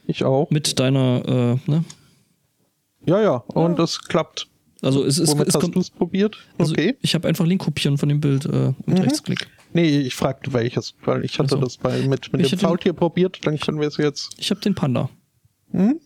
[0.07, 0.51] Ich auch.
[0.51, 1.85] Mit deiner, äh, ne?
[3.07, 4.47] Ja, ja, und das klappt.
[4.81, 5.31] Also es ist.
[5.31, 6.37] Womit Es hast kommt, du es probiert?
[6.59, 6.97] also Okay.
[7.03, 9.05] Ich habe einfach Link kopieren von dem Bild äh, mit Mhm.
[9.05, 9.47] Rechtsklick.
[9.73, 11.65] Nee, ich fragte welches, weil ich hatte Ach so.
[11.65, 14.35] das bei, mit, mit dem Faultier probiert, dann können wir es jetzt.
[14.39, 15.09] Ich habe den Panda.
[15.71, 16.01] Hm?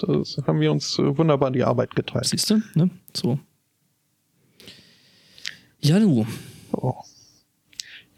[0.00, 2.26] Das haben wir uns äh, wunderbar die Arbeit geteilt.
[2.26, 2.60] Siehst du?
[2.74, 2.90] Ne?
[3.14, 3.38] So.
[5.80, 6.26] Ja, du.
[6.72, 6.94] Oh.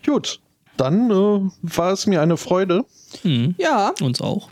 [0.05, 0.40] Gut,
[0.77, 2.85] dann äh, war es mir eine Freude.
[3.23, 3.55] Mhm.
[3.59, 4.51] Ja, Uns auch.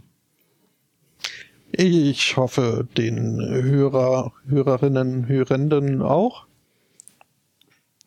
[1.73, 6.47] Ich hoffe, den Hörer, Hörerinnen, Hörenden auch.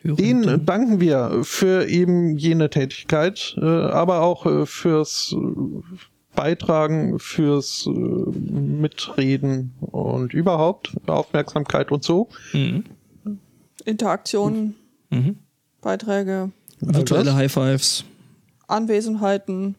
[0.04, 5.40] Den danken wir für eben jene Tätigkeit, äh, aber auch äh, fürs äh,
[6.36, 12.30] Beitragen, fürs Mitreden und überhaupt Aufmerksamkeit und so.
[12.54, 12.86] Mhm.
[13.84, 14.76] Interaktionen,
[15.10, 15.38] Mhm.
[15.82, 17.34] Beiträge, Virtuelle?
[17.34, 18.06] High Fives.
[18.68, 19.76] Anwesenheiten.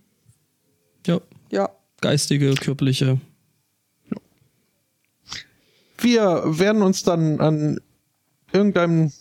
[1.06, 1.20] Ja.
[1.50, 1.70] Ja,
[2.00, 3.18] Geistige, körperliche.
[5.98, 7.80] Wir werden uns dann an
[8.52, 9.12] irgendeinem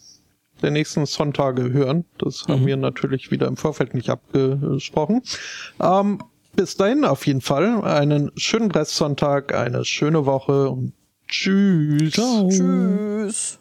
[0.62, 2.06] der nächsten Sonntage hören.
[2.18, 2.68] Das haben Mhm.
[2.68, 5.22] wir natürlich wieder im Vorfeld nicht abgesprochen.
[5.82, 6.20] Ähm,
[6.56, 10.94] bis dahin auf jeden Fall einen schönen Restsonntag, eine schöne Woche und
[11.28, 12.14] tschüss.
[12.14, 12.50] Ciao.
[12.50, 13.59] tschüss.